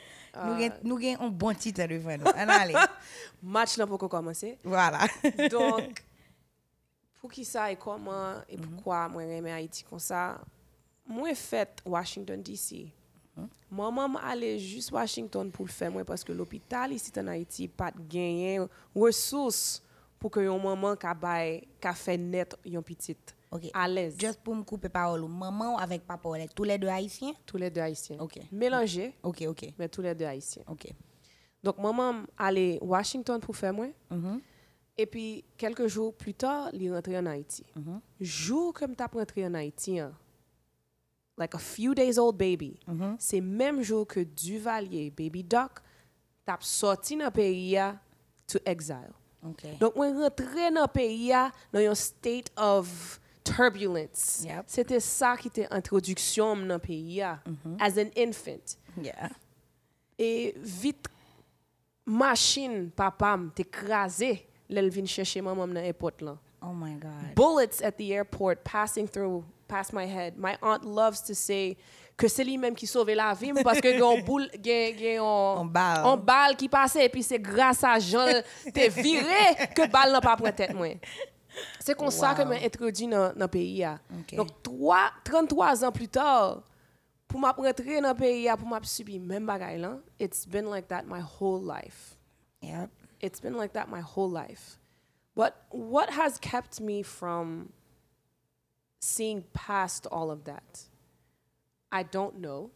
Nous 0.46 0.64
Euh, 0.64 0.70
nous 0.84 0.98
gain 0.98 1.16
un 1.20 1.30
bon 1.30 1.54
titre 1.56 1.86
devant 1.88 2.18
nous. 2.18 2.26
Allez. 2.36 2.74
match 3.44 3.78
là 3.78 3.88
pour 3.88 3.98
qu'on 3.98 4.08
commence. 4.08 4.46
voilà. 4.64 5.08
Donc, 5.52 6.04
pour 7.22 7.32
qui 7.32 7.46
ça 7.46 7.72
et 7.72 7.76
comment 7.76 8.36
et 8.50 8.58
pourquoi 8.58 9.10
moi 9.10 9.24
j'aime 9.26 9.46
Haïti 9.48 9.84
comme 9.84 10.00
ça, 10.00 10.40
moi 11.08 11.34
fait 11.34 11.82
Washington 11.86 12.42
DC. 12.42 12.92
Maman 13.70 14.16
allait 14.18 14.58
juste 14.60 14.92
Washington 14.92 15.52
pour 15.52 15.66
le 15.66 15.72
faire 15.72 15.92
moi 15.92 16.04
parce 16.04 16.24
que 16.24 16.32
l'hôpital 16.32 16.92
ici 16.94 17.12
en 17.18 17.28
Haïti 17.28 17.68
pas 17.68 17.92
de 17.92 18.00
gagner 18.08 18.62
ressources 18.96 19.84
pour 20.18 20.32
que 20.32 20.40
yon 20.40 20.58
maman 20.60 20.96
ka 20.98 21.14
bay 21.14 21.68
ka 21.80 21.94
fait 21.94 22.18
net 22.18 22.56
yon 22.66 22.82
petite 22.82 23.37
OK. 23.52 23.70
à 23.74 23.88
l'aise. 23.88 24.16
Juste 24.20 24.42
pour 24.42 24.56
me 24.56 24.64
couper 24.64 24.90
parole, 24.90 25.22
maman 25.28 25.78
avec 25.78 26.06
papa, 26.06 26.30
tous 26.54 26.64
les 26.64 26.78
deux 26.78 26.88
haïtiens? 26.90 27.34
Tous 27.46 27.58
les 27.58 27.70
deux 27.70 27.82
haïtiens. 27.82 28.18
OK. 28.20 28.40
Mélangés, 28.52 29.14
OK, 29.24 29.44
OK. 29.48 29.74
mais 29.80 29.88
tous 29.88 30.02
les 30.02 30.14
deux 30.14 30.26
haïtiens. 30.26 30.64
OK. 30.68 30.88
Donc 31.64 31.78
maman 31.80 32.24
allait 32.38 32.78
Washington 32.82 33.40
pour 33.40 33.56
faire 33.56 33.74
moi. 33.74 33.88
Mhm. 34.12 34.42
Et 35.00 35.06
puis, 35.06 35.44
quelques 35.56 35.86
jours 35.88 36.14
plus 36.16 36.34
tard, 36.34 36.70
il 36.74 36.84
est 36.86 36.92
rentré 36.92 37.18
en 37.18 37.26
Haïti. 37.28 37.64
Mhm. 37.76 38.02
Jour 38.20 38.74
comme 38.74 38.96
tu 38.96 39.04
rentré 39.04 39.46
en 39.46 39.54
Haïti, 39.54 40.00
hein, 40.00 40.12
like 41.38 41.54
a 41.54 41.60
few 41.60 41.94
days 41.94 42.18
old 42.18 42.36
baby, 42.36 42.80
Mhm. 42.88 43.16
c'est 43.20 43.42
même 43.42 43.82
jour 43.84 44.08
que 44.08 44.22
Duvalier, 44.22 45.12
baby 45.12 45.44
doc, 45.44 45.72
t'a 46.46 46.58
sorti 46.62 47.16
dans 47.16 47.26
le 47.26 47.32
pays 47.32 47.78
to 48.48 48.58
exile. 48.66 49.12
OK. 49.46 49.78
Donc, 49.80 49.96
moi, 49.96 50.12
rentré 50.12 50.72
dans 50.72 50.82
le 50.82 50.88
pays 50.88 51.32
dans 51.72 51.80
un 51.80 51.96
state 51.96 52.52
of 52.58 53.20
turbulence. 53.56 54.44
Yep. 54.46 54.64
C'était 54.68 55.00
ça 55.00 55.36
qui 55.38 55.48
était 55.48 55.68
introduction 55.72 56.56
dans 56.56 56.76
le 56.76 56.80
pays, 56.80 57.22
ah. 57.22 57.40
mm-hmm. 57.46 57.82
as 57.82 57.98
an 57.98 58.10
infant. 58.18 58.78
Yeah. 59.02 59.30
Et 60.18 60.56
vite, 60.58 61.08
machine, 62.06 62.90
papa 62.96 63.40
t'écrasé, 63.54 64.48
l'elle 64.70 64.90
vient 64.90 65.06
chercher 65.06 65.42
maman 65.42 65.68
dans 65.68 65.74
l'aéroport 65.74 66.12
là. 66.22 66.38
Oh 66.62 66.74
my 66.74 66.96
God. 66.96 67.36
Bullets 67.36 67.84
at 67.84 67.98
the 67.98 68.12
airport 68.12 68.64
passing 68.64 69.08
through, 69.08 69.44
past 69.68 69.94
my 69.94 70.06
head. 70.06 70.38
My 70.38 70.58
aunt 70.62 70.84
loves 70.84 71.22
to 71.28 71.36
say 71.36 71.78
que 72.18 72.28
c'est 72.28 72.44
lui-même 72.44 72.74
qui 72.74 72.88
sauve 72.88 73.12
la 73.12 73.34
vie 73.34 73.54
parce 73.64 73.80
que 73.80 73.98
gon 74.00 74.20
boule 74.22 74.50
gen 74.64 75.20
on, 75.20 75.58
on 75.60 75.66
balle 75.66 76.02
on 76.04 76.18
balle 76.18 76.56
qui 76.56 76.68
passait 76.68 77.06
et 77.06 77.10
puis 77.10 77.22
c'est 77.22 77.38
grâce 77.38 77.84
à 77.84 78.00
Jean 78.00 78.26
t'es 78.74 78.90
viré 78.90 79.68
que 79.76 79.88
balle 79.88 80.12
n'a 80.12 80.20
pas 80.20 80.36
pris 80.36 80.52
tête 80.52 80.74
moi. 80.74 80.88
C'est 81.80 81.96
comme 81.96 82.12
ça 82.12 82.34
que 82.34 82.42
Wow. 82.42 82.50
m'a 82.50 82.56
introduit 82.56 83.08
dans 83.08 83.34
dans 83.34 83.46
le 83.46 83.48
pays. 83.48 83.86
Ok. 83.86 84.36
Donc 84.36 84.64
trois- 84.64 85.12
33 85.24 85.84
ans 85.84 85.92
plus 85.92 86.08
tard, 86.08 86.64
pour 87.28 87.40
m'a 87.40 87.52
rentrer 87.52 88.02
dans 88.02 88.10
le 88.10 88.16
pays, 88.16 88.46
là, 88.46 88.58
pour 88.58 88.68
m'a 88.68 88.82
subi 88.84 89.20
même 89.20 89.46
bagaille 89.46 89.80
là, 89.80 90.00
it's 90.20 90.46
been 90.46 90.66
like 90.66 90.88
that 90.88 91.04
my 91.04 91.22
whole 91.22 91.62
life. 91.62 92.18
Yep. 92.62 92.90
It's 93.22 93.40
been 93.40 93.56
like 93.56 93.74
that 93.74 93.88
my 93.88 94.02
whole 94.02 94.32
life. 94.32 94.80
But 95.36 95.54
what 95.72 96.10
has 96.10 96.40
kept 96.40 96.80
me 96.82 97.04
from 97.04 97.70
seeing 99.00 99.44
past 99.54 100.08
all 100.12 100.32
of 100.32 100.46
that? 100.46 100.88
I 101.92 102.04
don't 102.04 102.40
know. 102.40 102.72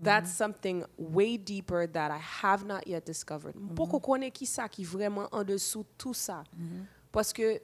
That's 0.00 0.30
mm-hmm. 0.30 0.36
something 0.36 0.84
way 0.96 1.36
deeper 1.36 1.86
that 1.86 2.10
I 2.10 2.18
have 2.18 2.64
not 2.64 2.86
yet 2.86 3.04
discovered. 3.04 3.54
Beaucoup 3.56 3.98
mm-hmm. 3.98 4.04
connaît 4.04 4.30
qui 4.30 4.46
ça 4.46 4.68
qui 4.68 4.84
vraiment 4.84 5.28
en 5.32 5.44
dessous 5.44 5.84
tout 5.96 6.14
ça. 6.14 6.44
Mm-hmm. 6.56 6.84
Parce 7.12 7.32
que 7.32 7.60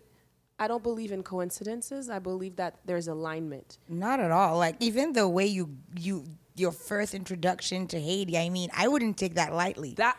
I 0.61 0.69
don't 0.69 0.83
believe 0.83 1.11
in 1.11 1.23
coincidences. 1.23 2.11
I 2.11 2.19
believe 2.19 2.57
that 2.57 2.77
there's 2.85 3.09
alignment. 3.09 3.79
Not 3.89 4.21
at 4.21 4.31
all. 4.31 4.59
Like 4.59 4.77
even 4.81 5.15
the 5.15 5.27
way 5.29 5.47
you 5.47 5.77
you 5.99 6.25
your 6.55 6.73
first 6.73 7.15
introduction 7.15 7.87
to 7.89 7.99
Haiti, 8.01 8.37
I 8.37 8.51
mean, 8.51 8.69
I 8.77 8.87
wouldn't 8.87 9.17
take 9.17 9.35
that 9.37 9.55
lightly. 9.55 9.95
That, 9.97 10.19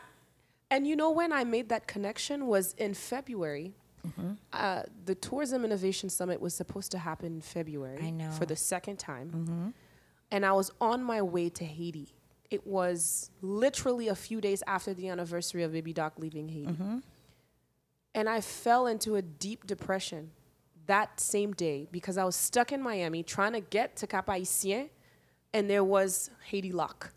and 0.71 0.88
you 0.88 0.95
know 0.95 1.12
when 1.12 1.31
I 1.31 1.43
made 1.43 1.69
that 1.69 1.86
connection 1.88 2.48
was 2.48 2.74
in 2.77 2.93
February. 2.95 3.75
Mm-hmm. 4.07 4.31
Uh, 4.51 4.81
the 5.05 5.13
Tourism 5.13 5.63
Innovation 5.63 6.10
Summit 6.10 6.41
was 6.41 6.55
supposed 6.55 6.89
to 6.93 6.98
happen 6.98 7.27
in 7.36 7.41
February 7.41 8.01
I 8.01 8.10
know. 8.10 8.24
Mm-hmm. 8.29 8.38
for 8.39 8.48
the 8.48 8.55
second 8.55 8.98
time, 8.98 9.29
Mhm. 9.31 9.74
and 10.31 10.43
I 10.43 10.53
was 10.53 10.71
on 10.81 11.03
my 11.03 11.21
way 11.21 11.50
to 11.50 11.63
Haiti. 11.63 12.07
It 12.50 12.65
was 12.65 13.29
literally 13.43 14.07
a 14.07 14.15
few 14.15 14.41
days 14.41 14.63
after 14.65 14.95
the 14.95 15.07
anniversary 15.10 15.62
of 15.62 15.71
Baby 15.71 15.93
Doc 15.93 16.13
leaving 16.17 16.50
Haiti, 16.50 16.71
Mm-hmm. 16.74 16.98
And 18.13 18.30
I 18.30 18.41
fell 18.41 18.88
into 18.88 19.15
a 19.15 19.22
deep 19.22 19.65
depression 19.65 20.32
that 20.88 21.20
same 21.20 21.53
day 21.53 21.88
because 21.91 22.18
I 22.18 22.24
was 22.24 22.36
stuck 22.36 22.72
in 22.72 22.82
Miami 22.82 23.24
trying 23.24 23.53
to 23.53 23.62
get 23.62 23.96
to 23.98 24.08
Cap 24.08 24.27
Haitien, 24.27 24.89
and 25.53 25.70
there 25.70 25.84
was 25.84 26.30
Haiti 26.46 26.72
lock 26.72 27.13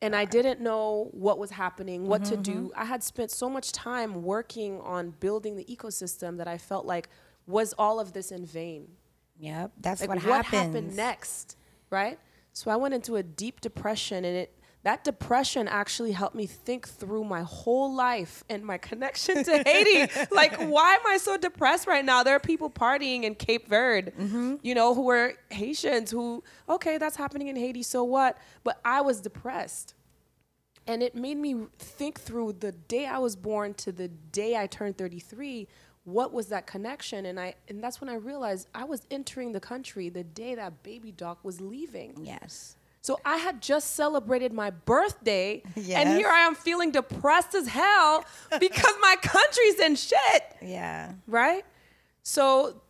and 0.00 0.14
I 0.14 0.24
didn't 0.24 0.60
know 0.60 1.08
what 1.12 1.38
was 1.38 1.50
happening, 1.50 2.06
what 2.06 2.24
to 2.26 2.34
Mm-hmm, 2.34 2.42
do. 2.42 2.72
I 2.76 2.84
had 2.84 3.02
spent 3.02 3.30
so 3.30 3.48
much 3.48 3.72
time 3.72 4.22
working 4.22 4.80
on 4.80 5.10
building 5.18 5.56
the 5.56 5.64
ecosystem 5.64 6.36
that 6.38 6.46
I 6.46 6.58
felt 6.58 6.86
like 6.86 7.08
was 7.46 7.74
all 7.78 7.98
of 7.98 8.12
this 8.12 8.30
in 8.30 8.46
vain? 8.46 8.88
Yep. 9.40 9.72
That's 9.80 10.00
Like 10.00 10.10
what, 10.10 10.24
what, 10.24 10.44
happened 10.44 10.96
next, 10.96 11.56
right? 11.90 12.18
So 12.52 12.70
I 12.70 12.76
went 12.76 12.94
into 12.94 13.16
a 13.16 13.22
deep 13.22 13.60
depression 13.60 14.24
and 14.24 14.36
it 14.36 14.54
that 14.84 15.02
depression 15.04 15.66
actually 15.66 16.12
helped 16.12 16.36
me 16.36 16.46
think 16.46 16.88
through 16.88 17.24
my 17.24 17.42
whole 17.42 17.92
life 17.92 18.44
and 18.48 18.64
my 18.64 18.78
connection 18.90 19.42
to 19.44 19.62
Haiti. 19.66 20.12
like, 20.30 20.56
why 20.56 20.94
am 20.94 21.06
I 21.06 21.16
so 21.18 21.36
depressed 21.36 21.86
right 21.86 22.04
now? 22.04 22.22
There 22.22 22.36
are 22.36 22.40
people 22.40 22.70
partying 22.70 23.24
in 23.24 23.34
Cape 23.34 23.68
Verde, 23.68 24.12
mm-hmm. 24.12 24.56
you 24.62 24.74
know, 24.74 24.94
who 24.94 25.10
are 25.10 25.34
Haitians 25.50 26.10
who, 26.10 26.44
okay, 26.68 26.98
that's 26.98 27.16
happening 27.16 27.48
in 27.48 27.56
Haiti, 27.56 27.82
so 27.82 28.04
what? 28.04 28.38
But 28.62 28.80
I 28.84 29.00
was 29.00 29.20
depressed. 29.20 29.94
And 30.86 31.02
it 31.02 31.14
made 31.14 31.36
me 31.36 31.66
think 31.78 32.18
through 32.18 32.54
the 32.60 32.72
day 32.72 33.04
I 33.04 33.18
was 33.18 33.36
born 33.36 33.74
to 33.74 33.92
the 33.92 34.08
day 34.08 34.56
I 34.56 34.66
turned 34.66 34.96
33. 34.96 35.68
what 36.04 36.32
was 36.32 36.46
that 36.46 36.66
connection? 36.66 37.26
And 37.26 37.38
I 37.38 37.54
and 37.68 37.84
that's 37.84 38.00
when 38.00 38.08
I 38.08 38.14
realized 38.14 38.68
I 38.74 38.84
was 38.84 39.06
entering 39.10 39.52
the 39.52 39.60
country 39.60 40.08
the 40.08 40.24
day 40.24 40.54
that 40.54 40.82
baby 40.82 41.12
doc 41.12 41.44
was 41.44 41.60
leaving. 41.60 42.14
Yes. 42.22 42.77
So 43.00 43.18
I 43.24 43.36
had 43.36 43.62
just 43.62 43.94
celebrated 43.94 44.52
my 44.52 44.70
birthday, 44.70 45.62
and 45.76 46.08
here 46.08 46.28
I 46.28 46.40
am 46.40 46.54
feeling 46.54 46.90
depressed 46.90 47.54
as 47.54 47.68
hell 47.68 48.24
because 48.60 48.94
my 49.00 49.16
country's 49.22 49.78
in 49.80 49.94
shit, 49.94 50.56
Yeah. 50.60 51.12
right? 51.26 51.64
So 52.22 52.82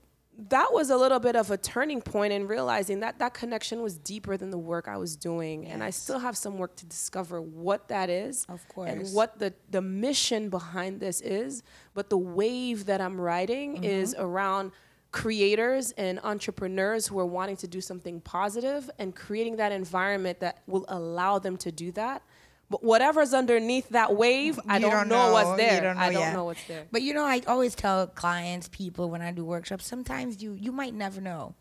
that 0.51 0.73
was 0.73 0.91
a 0.91 0.97
little 0.97 1.19
bit 1.19 1.35
of 1.35 1.51
a 1.51 1.57
turning 1.57 2.01
point 2.01 2.33
in 2.33 2.47
realizing 2.47 3.01
that 3.01 3.19
that 3.19 3.35
connection 3.35 3.83
was 3.83 3.99
deeper 3.99 4.37
than 4.37 4.51
the 4.51 4.59
work 4.59 4.87
I 4.87 4.97
was 4.97 5.17
doing, 5.17 5.67
and 5.67 5.83
I 5.83 5.91
still 5.91 6.21
have 6.21 6.37
some 6.37 6.59
work 6.59 6.77
to 6.77 6.87
discover 6.87 7.43
what 7.43 7.89
that 7.89 8.09
is, 8.09 8.47
Of 8.49 8.67
course. 8.69 8.91
and 8.91 9.09
what 9.15 9.39
the 9.41 9.53
the 9.71 9.83
mission 9.83 10.49
behind 10.49 11.01
this 11.01 11.21
is. 11.21 11.63
But 11.93 12.09
the 12.09 12.19
wave 12.19 12.87
that 12.87 13.01
I'm 13.01 13.21
riding 13.21 13.77
mm-hmm. 13.77 13.85
is 13.85 14.15
around 14.17 14.71
creators 15.11 15.93
and 15.93 16.21
entrepreneurs 16.23 17.07
who 17.07 17.19
are 17.19 17.27
wanting 17.27 17.57
to 17.57 17.67
do 17.67 17.81
something 17.81 18.21
positive 18.21 18.91
and 18.99 19.15
creating 19.15 19.57
that 19.57 19.73
environment 19.73 20.41
that 20.41 20.59
will 20.67 20.85
allow 20.89 21.39
them 21.39 21.57
to 21.57 21.73
do 21.73 21.91
that. 21.93 22.23
But 22.71 22.85
whatever's 22.85 23.33
underneath 23.33 23.89
that 23.91 24.15
wave, 24.15 24.61
I 24.69 24.79
don't, 24.79 24.91
don't 24.91 25.09
know, 25.09 25.29
know. 25.29 25.33
what's 25.33 25.57
there. 25.57 25.81
don't 25.81 25.97
I 25.97 26.13
don't 26.13 26.21
yet. 26.21 26.33
know 26.35 26.45
what's 26.45 26.65
there. 26.67 26.85
But 26.93 27.01
you 27.01 27.15
know, 27.15 27.25
I 27.25 27.41
always 27.47 27.75
tell 27.75 28.07
clients, 28.07 28.69
people 28.69 29.09
when 29.09 29.23
I 29.23 29.33
do 29.33 29.45
workshops, 29.45 29.87
sometimes 29.87 30.43
you 30.43 30.53
you 30.53 30.71
might 30.71 30.93
never 30.93 31.21
know. 31.21 31.55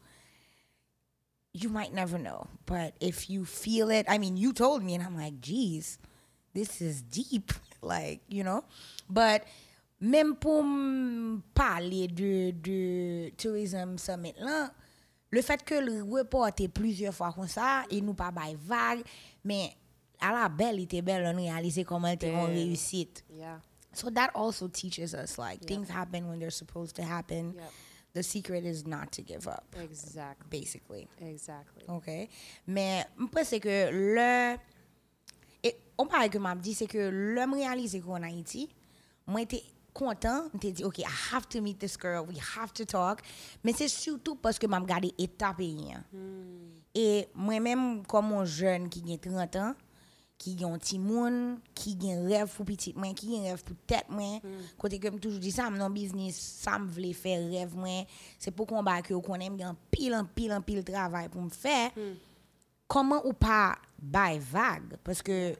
You 1.54 1.70
might 1.70 1.94
never 1.94 2.18
know. 2.18 2.48
But 2.66 2.96
if 3.00 3.30
you 3.30 3.46
feel 3.46 3.90
it, 3.90 4.06
I 4.10 4.18
mean, 4.18 4.36
you 4.36 4.52
told 4.52 4.84
me 4.84 4.96
and 4.96 5.04
I'm 5.04 5.16
like, 5.16 5.40
geez, 5.40 5.98
this 6.54 6.82
is 6.82 7.02
deep. 7.02 7.54
like, 7.82 8.20
you 8.28 8.44
know. 8.44 8.66
But 9.10 9.46
Mem 9.98 10.36
pou 10.38 10.62
m 10.62 11.40
pale 11.58 12.04
de, 12.14 12.52
de 12.54 12.82
tourism 13.42 13.96
summit 13.98 14.38
lan, 14.46 14.70
le 15.34 15.42
fet 15.42 15.64
ke 15.66 15.80
l 15.82 15.90
reporte 16.06 16.68
plizye 16.70 17.10
fwa 17.16 17.32
kon 17.34 17.50
sa, 17.50 17.82
e 17.90 17.98
nou 18.06 18.14
pa 18.18 18.30
bay 18.34 18.54
vague, 18.70 19.08
men 19.42 19.72
ala 20.22 20.46
bel 20.54 20.84
ite 20.84 21.02
bel 21.06 21.26
an 21.26 21.42
realize 21.42 21.82
koman 21.90 22.20
te 22.22 22.30
kon 22.30 22.54
reyusit. 22.54 23.24
Yeah. 23.34 23.58
So 23.98 24.12
that 24.14 24.36
also 24.36 24.68
teaches 24.68 25.16
us 25.16 25.40
like 25.40 25.62
yep. 25.62 25.68
things 25.68 25.90
happen 25.90 26.28
when 26.30 26.38
they're 26.38 26.54
supposed 26.54 26.96
to 26.98 27.04
happen. 27.04 27.56
Yep. 27.58 27.72
The 28.14 28.24
secret 28.24 28.66
is 28.66 28.86
not 28.86 29.12
to 29.14 29.22
give 29.22 29.48
up. 29.48 29.66
Exactly. 29.82 30.48
Basically. 30.50 31.08
Exactly. 31.22 31.84
Ok. 31.90 32.30
Men 32.66 33.06
mpe 33.18 33.46
se 33.46 33.60
ke 33.62 33.80
le... 33.94 34.58
E, 35.66 35.74
on 35.98 36.10
pare 36.10 36.30
ke 36.30 36.42
m 36.42 36.48
ap 36.50 36.62
di 36.62 36.74
se 36.78 36.86
ke 36.90 37.10
le 37.10 37.46
m 37.50 37.58
realize 37.58 38.02
kon 38.06 38.26
an 38.30 38.38
iti, 38.38 38.68
mwen 39.26 39.50
te... 39.50 39.64
content, 39.98 40.44
j'étais 40.54 40.72
dit, 40.72 40.84
OK, 40.84 41.00
I 41.00 41.06
have 41.34 41.48
to 41.50 41.62
meet 41.62 41.80
this 41.80 41.98
girl, 42.00 42.26
we 42.28 42.38
have 42.58 42.72
to 42.74 42.86
talk. 42.86 43.22
Mais 43.64 43.74
c'est 43.74 43.88
surtout 43.88 44.36
parce 44.36 44.60
que 44.60 44.68
m'a 44.68 44.80
regardé 44.80 45.14
étape 45.18 45.58
pays. 45.58 45.94
hein. 45.94 46.04
Et 46.94 47.28
moi-même, 47.34 48.06
comme 48.06 48.32
un 48.34 48.46
jeune 48.46 48.90
qui 48.90 49.04
a 49.14 49.18
30 49.18 49.56
ans, 49.58 49.74
qui 50.38 50.64
a 50.64 50.68
un 50.68 50.78
petit 50.78 51.00
monde, 51.00 51.58
qui 51.74 51.98
a 52.04 52.14
un 52.14 52.28
rêve 52.28 52.54
pour 52.56 52.66
petit 52.66 52.94
moi, 52.96 53.12
qui 53.14 53.36
a 53.36 53.40
un 53.40 53.44
rêve 53.44 53.64
pour 53.64 53.76
tête 53.88 54.06
moi, 54.10 54.40
côté 54.78 55.00
que 55.00 55.08
me 55.10 55.18
toujours 55.18 55.40
dit 55.40 55.52
ça, 55.52 55.70
mon 55.70 55.90
business, 55.90 56.36
ça 56.62 56.78
me 56.78 56.88
voulait 56.88 57.14
faire 57.14 57.40
rêve 57.50 57.76
moi, 57.76 58.06
c'est 58.38 58.52
pour 58.52 58.68
combat 58.68 59.02
que 59.02 59.16
qu'on 59.16 59.36
aime 59.36 59.60
un 59.62 59.76
pile 59.90 60.14
en 60.14 60.26
pile 60.26 60.54
en 60.54 60.62
pile 60.62 60.84
travail 60.84 61.28
pour 61.30 61.42
me 61.42 61.50
faire. 61.50 61.90
Comment 62.88 63.26
ou 63.26 63.34
pas 63.34 63.76
by 64.02 64.38
vague 64.40 64.96
parce 65.04 65.22
que 65.22 65.54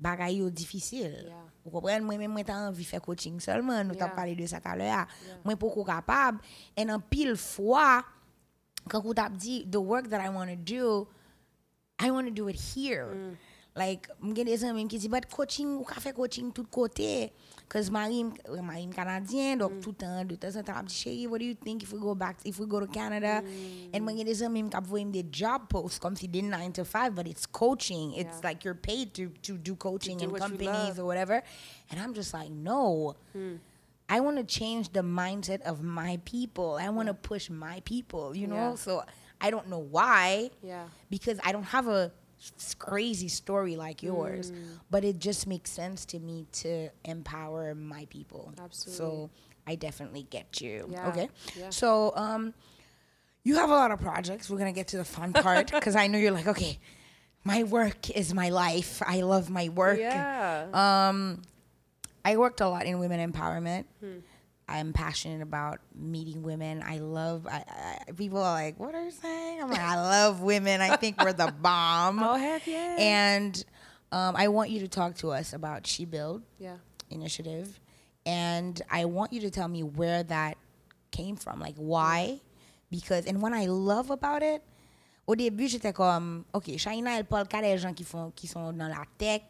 bagay 0.00 0.40
yo 0.40 0.48
difisil. 0.52 1.12
Yeah. 1.28 1.46
Ou 1.66 1.74
kompren, 1.74 2.04
mwen 2.06 2.22
mwen 2.22 2.32
mwen 2.32 2.48
ta 2.48 2.56
anvi 2.70 2.86
fè 2.88 3.02
coaching 3.04 3.38
seulement, 3.44 3.84
nou 3.84 3.98
yeah. 3.98 4.08
ta 4.08 4.16
pale 4.16 4.34
de 4.38 4.48
sa 4.48 4.62
talè 4.64 4.88
a. 4.88 5.04
Yeah. 5.04 5.40
Mwen 5.44 5.60
pou 5.60 5.72
kou 5.74 5.86
kapab, 5.88 6.40
en 6.78 6.94
an 6.96 7.04
pil 7.12 7.36
fwa, 7.40 8.00
kakou 8.88 9.14
tap 9.16 9.36
di, 9.36 9.62
the 9.68 9.80
work 9.80 10.08
that 10.08 10.24
I 10.24 10.32
want 10.32 10.50
to 10.50 10.56
do, 10.56 11.06
I 12.00 12.10
want 12.10 12.32
to 12.32 12.34
do 12.34 12.48
it 12.48 12.56
here. 12.56 13.12
Mm. 13.12 13.36
Like, 13.76 14.08
m 14.20 14.34
gen 14.34 14.44
des 14.46 14.64
amis 14.64 14.88
qui 14.88 14.98
disent, 14.98 15.08
but 15.08 15.26
coaching, 15.30 15.76
ou 15.78 15.84
ka 15.84 16.00
fait 16.00 16.12
coaching 16.12 16.52
tout 16.52 16.64
côté. 16.64 17.32
Cause 17.68 17.88
Marie, 17.88 18.24
euh, 18.48 18.56
m- 18.58 18.64
Marie 18.66 18.82
m 18.82 18.92
canadien, 18.92 19.56
donc 19.56 19.78
tout 19.80 19.90
le 19.90 19.94
temps, 19.96 20.24
de 20.24 20.34
temps 20.34 20.56
en 20.56 20.62
temps, 20.64 20.72
elle 20.76 20.82
me 20.82 20.88
dit, 20.88 21.26
what 21.28 21.38
do 21.38 21.44
you 21.44 21.54
think 21.54 21.84
if 21.84 21.92
we 21.92 22.00
go 22.00 22.12
back, 22.16 22.36
if 22.44 22.58
we 22.58 22.66
go 22.66 22.80
to 22.80 22.88
Canada? 22.88 23.42
And 23.94 24.08
m 24.08 24.08
gen 24.16 24.24
des 24.24 24.42
amis 24.42 24.64
qui 24.68 24.76
voient 24.82 25.04
des 25.04 25.24
job 25.30 25.62
posts, 25.68 26.00
comme 26.00 26.16
si 26.16 26.26
des 26.26 26.42
9 26.42 26.72
to 26.72 26.84
5, 26.84 27.14
but 27.14 27.28
it's 27.28 27.46
coaching. 27.46 28.12
It's 28.14 28.40
Yeah. 28.42 28.48
like 28.50 28.64
you're 28.64 28.74
paid 28.74 29.12
to, 29.14 29.28
to 29.42 29.56
do 29.56 29.76
coaching 29.76 30.18
do 30.18 30.24
in 30.24 30.32
companies 30.34 30.98
or 30.98 31.04
whatever. 31.06 31.40
And 31.92 32.00
I'm 32.00 32.12
just 32.12 32.34
like, 32.34 32.50
no. 32.50 33.14
I 34.08 34.18
want 34.18 34.36
to 34.38 34.42
change 34.44 34.90
the 34.92 35.02
mindset 35.02 35.62
of 35.62 35.84
my 35.84 36.18
people. 36.24 36.74
I 36.80 36.88
want 36.88 37.06
to 37.06 37.14
push 37.14 37.48
my 37.48 37.80
people, 37.84 38.34
you 38.36 38.48
know? 38.48 38.70
Yeah. 38.70 38.74
So 38.74 39.04
I 39.40 39.50
don't 39.52 39.68
know 39.68 39.78
why 39.78 40.50
Yeah. 40.64 40.86
because 41.08 41.38
I 41.44 41.52
don't 41.52 41.62
have 41.70 41.86
a 41.86 42.10
crazy 42.78 43.28
story 43.28 43.76
like 43.76 44.02
yours, 44.02 44.52
but 44.90 45.04
it 45.04 45.18
just 45.18 45.46
makes 45.46 45.70
sense 45.70 46.04
to 46.06 46.18
me 46.18 46.46
to 46.52 46.88
empower 47.04 47.74
my 47.74 48.06
people. 48.10 48.52
Absolutely. 48.62 48.96
So 48.96 49.30
I 49.66 49.74
definitely 49.74 50.26
get 50.30 50.60
you. 50.60 50.88
Yeah, 50.90 51.08
Okay. 51.08 51.28
yeah. 51.58 51.70
So 51.70 52.12
um, 52.16 52.54
you 53.44 53.56
have 53.56 53.70
a 53.70 53.74
lot 53.74 53.90
of 53.90 54.00
projects. 54.00 54.48
We're 54.50 54.58
gonna 54.58 54.72
get 54.72 54.88
to 54.88 54.96
the 54.96 55.04
fun 55.04 55.32
part 55.32 55.70
because 55.72 55.96
I 55.96 56.06
know 56.06 56.18
you're 56.18 56.32
like, 56.32 56.46
okay, 56.48 56.78
my 57.44 57.62
work 57.64 58.10
is 58.10 58.34
my 58.34 58.48
life. 58.50 59.02
I 59.06 59.20
love 59.22 59.50
my 59.50 59.68
work. 59.68 59.98
Yeah. 59.98 60.66
Um, 61.08 61.42
I 62.24 62.36
worked 62.36 62.60
a 62.60 62.68
lot 62.68 62.84
in 62.86 62.98
women 62.98 63.32
empowerment. 63.32 63.84
Hmm. 64.00 64.18
I'm 64.70 64.92
passionate 64.92 65.42
about 65.42 65.80
meeting 65.94 66.42
women. 66.42 66.82
I 66.86 66.98
love. 66.98 67.46
I, 67.46 67.64
I, 68.08 68.12
people 68.12 68.38
are 68.38 68.52
like, 68.52 68.78
"What 68.78 68.94
are 68.94 69.02
you 69.02 69.10
saying?" 69.10 69.60
I'm 69.60 69.68
like, 69.68 69.80
"I 69.80 69.96
love 70.00 70.40
women. 70.40 70.80
I 70.80 70.96
think 70.96 71.22
we're 71.22 71.32
the 71.32 71.52
bomb." 71.60 72.22
oh 72.22 72.36
heck 72.36 72.66
yeah. 72.66 72.96
And 72.98 73.64
um, 74.12 74.36
I 74.36 74.48
want 74.48 74.70
you 74.70 74.78
to 74.80 74.88
talk 74.88 75.16
to 75.16 75.30
us 75.32 75.52
about 75.52 75.86
She 75.86 76.04
Build 76.04 76.42
yeah. 76.58 76.76
initiative, 77.10 77.80
and 78.24 78.80
I 78.90 79.06
want 79.06 79.32
you 79.32 79.40
to 79.40 79.50
tell 79.50 79.66
me 79.68 79.82
where 79.82 80.22
that 80.22 80.56
came 81.10 81.34
from, 81.34 81.58
like 81.58 81.76
why, 81.76 82.40
because 82.90 83.26
and 83.26 83.42
what 83.42 83.52
I 83.52 83.66
love 83.66 84.10
about 84.10 84.42
it. 84.42 84.62
Au 85.26 85.36
début, 85.36 85.68
j'étais 85.68 85.92
comme, 85.92 86.44
OK, 86.52 86.76
Shaina, 86.76 87.16
elle 87.16 87.24
parle 87.24 87.46
qu'à 87.46 87.60
des 87.60 87.78
gens 87.78 87.92
qui, 87.94 88.02
font, 88.02 88.32
qui 88.34 88.48
sont 88.48 88.72
dans 88.72 88.88
la 88.88 89.04
tech. 89.16 89.42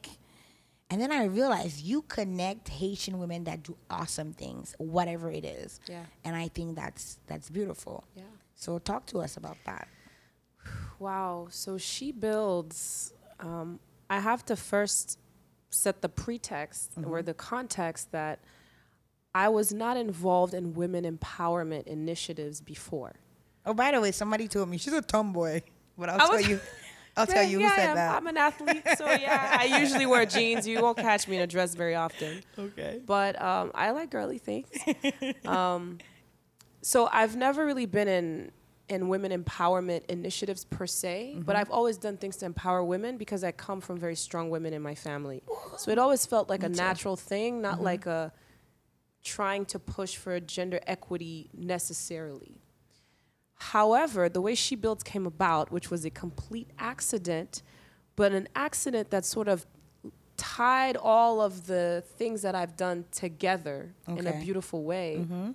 And 0.90 1.00
then 1.00 1.12
I 1.12 1.24
realized 1.24 1.80
you 1.80 2.02
connect 2.02 2.68
Haitian 2.68 3.18
women 3.18 3.44
that 3.44 3.62
do 3.62 3.76
awesome 3.88 4.32
things, 4.32 4.74
whatever 4.78 5.30
it 5.30 5.44
is. 5.44 5.78
Yeah. 5.86 6.02
And 6.24 6.34
I 6.34 6.48
think 6.48 6.74
that's 6.74 7.18
that's 7.26 7.48
beautiful. 7.48 8.04
Yeah. 8.16 8.24
So 8.56 8.78
talk 8.78 9.06
to 9.06 9.20
us 9.20 9.36
about 9.36 9.56
that. 9.66 9.88
Wow. 10.98 11.46
So 11.50 11.78
she 11.78 12.10
builds. 12.12 13.14
Um, 13.38 13.78
I 14.10 14.18
have 14.18 14.44
to 14.46 14.56
first 14.56 15.18
set 15.70 16.02
the 16.02 16.08
pretext 16.08 16.90
or 17.06 17.22
the 17.22 17.32
context 17.32 18.10
that 18.10 18.40
I 19.34 19.48
was 19.48 19.72
not 19.72 19.96
involved 19.96 20.52
in 20.52 20.74
women 20.74 21.04
empowerment 21.04 21.86
initiatives 21.86 22.60
before. 22.60 23.14
Oh, 23.64 23.74
by 23.74 23.92
the 23.92 24.00
way, 24.00 24.10
somebody 24.10 24.48
told 24.48 24.68
me 24.68 24.78
she's 24.78 24.92
a 24.92 25.02
tomboy. 25.02 25.62
But 25.96 26.08
I'll 26.08 26.16
I 26.16 26.26
tell 26.26 26.40
you, 26.40 26.60
I'll 27.20 27.26
tell 27.26 27.44
you 27.44 27.58
who 27.58 27.64
yeah, 27.64 27.72
I 27.72 27.76
said 27.76 27.88
am. 27.90 27.96
that. 27.96 28.16
I'm 28.16 28.26
an 28.26 28.36
athlete, 28.36 28.82
so 28.96 29.10
yeah, 29.10 29.56
I 29.60 29.64
usually 29.80 30.06
wear 30.06 30.26
jeans. 30.26 30.66
You 30.66 30.80
won't 30.80 30.98
catch 30.98 31.28
me 31.28 31.36
in 31.36 31.42
a 31.42 31.46
dress 31.46 31.74
very 31.74 31.94
often. 31.94 32.42
okay. 32.58 33.00
but 33.04 33.40
um, 33.40 33.70
I 33.74 33.90
like 33.90 34.10
girly 34.10 34.38
things. 34.38 34.68
um, 35.44 35.98
so 36.82 37.08
I've 37.12 37.36
never 37.36 37.64
really 37.64 37.86
been 37.86 38.08
in 38.08 38.52
in 38.88 39.08
women 39.08 39.30
empowerment 39.30 40.04
initiatives 40.06 40.64
per 40.64 40.84
se, 40.84 41.36
but 41.46 41.54
I've 41.54 41.70
always 41.70 41.96
done 41.96 42.16
things 42.16 42.36
to 42.38 42.46
empower 42.46 42.82
women 42.82 43.18
because 43.18 43.44
I 43.44 43.52
come 43.52 43.80
from 43.80 43.98
very 43.98 44.16
strong 44.16 44.50
women 44.50 44.72
in 44.72 44.82
my 44.82 44.96
family. 44.96 45.44
So 45.78 45.92
it 45.92 45.98
always 45.98 46.26
felt 46.26 46.48
like 46.48 46.64
a 46.64 46.68
natural 46.68 47.14
thing, 47.14 47.62
not 47.62 47.80
like 47.80 48.06
a 48.06 48.32
trying 49.22 49.64
to 49.66 49.78
push 49.78 50.16
for 50.16 50.40
gender 50.40 50.80
equity 50.86 51.50
necessarily. 51.54 52.60
However, 53.60 54.30
the 54.30 54.40
way 54.40 54.54
She 54.54 54.74
Builds 54.74 55.02
came 55.02 55.26
about, 55.26 55.70
which 55.70 55.90
was 55.90 56.06
a 56.06 56.10
complete 56.10 56.70
accident, 56.78 57.62
but 58.16 58.32
an 58.32 58.48
accident 58.56 59.10
that 59.10 59.26
sort 59.26 59.48
of 59.48 59.66
tied 60.38 60.96
all 60.96 61.42
of 61.42 61.66
the 61.66 62.02
things 62.16 62.40
that 62.40 62.54
I've 62.54 62.74
done 62.74 63.04
together 63.12 63.94
in 64.08 64.26
a 64.26 64.32
beautiful 64.40 64.82
way. 64.82 65.18
Mm-hmm. 65.20 65.50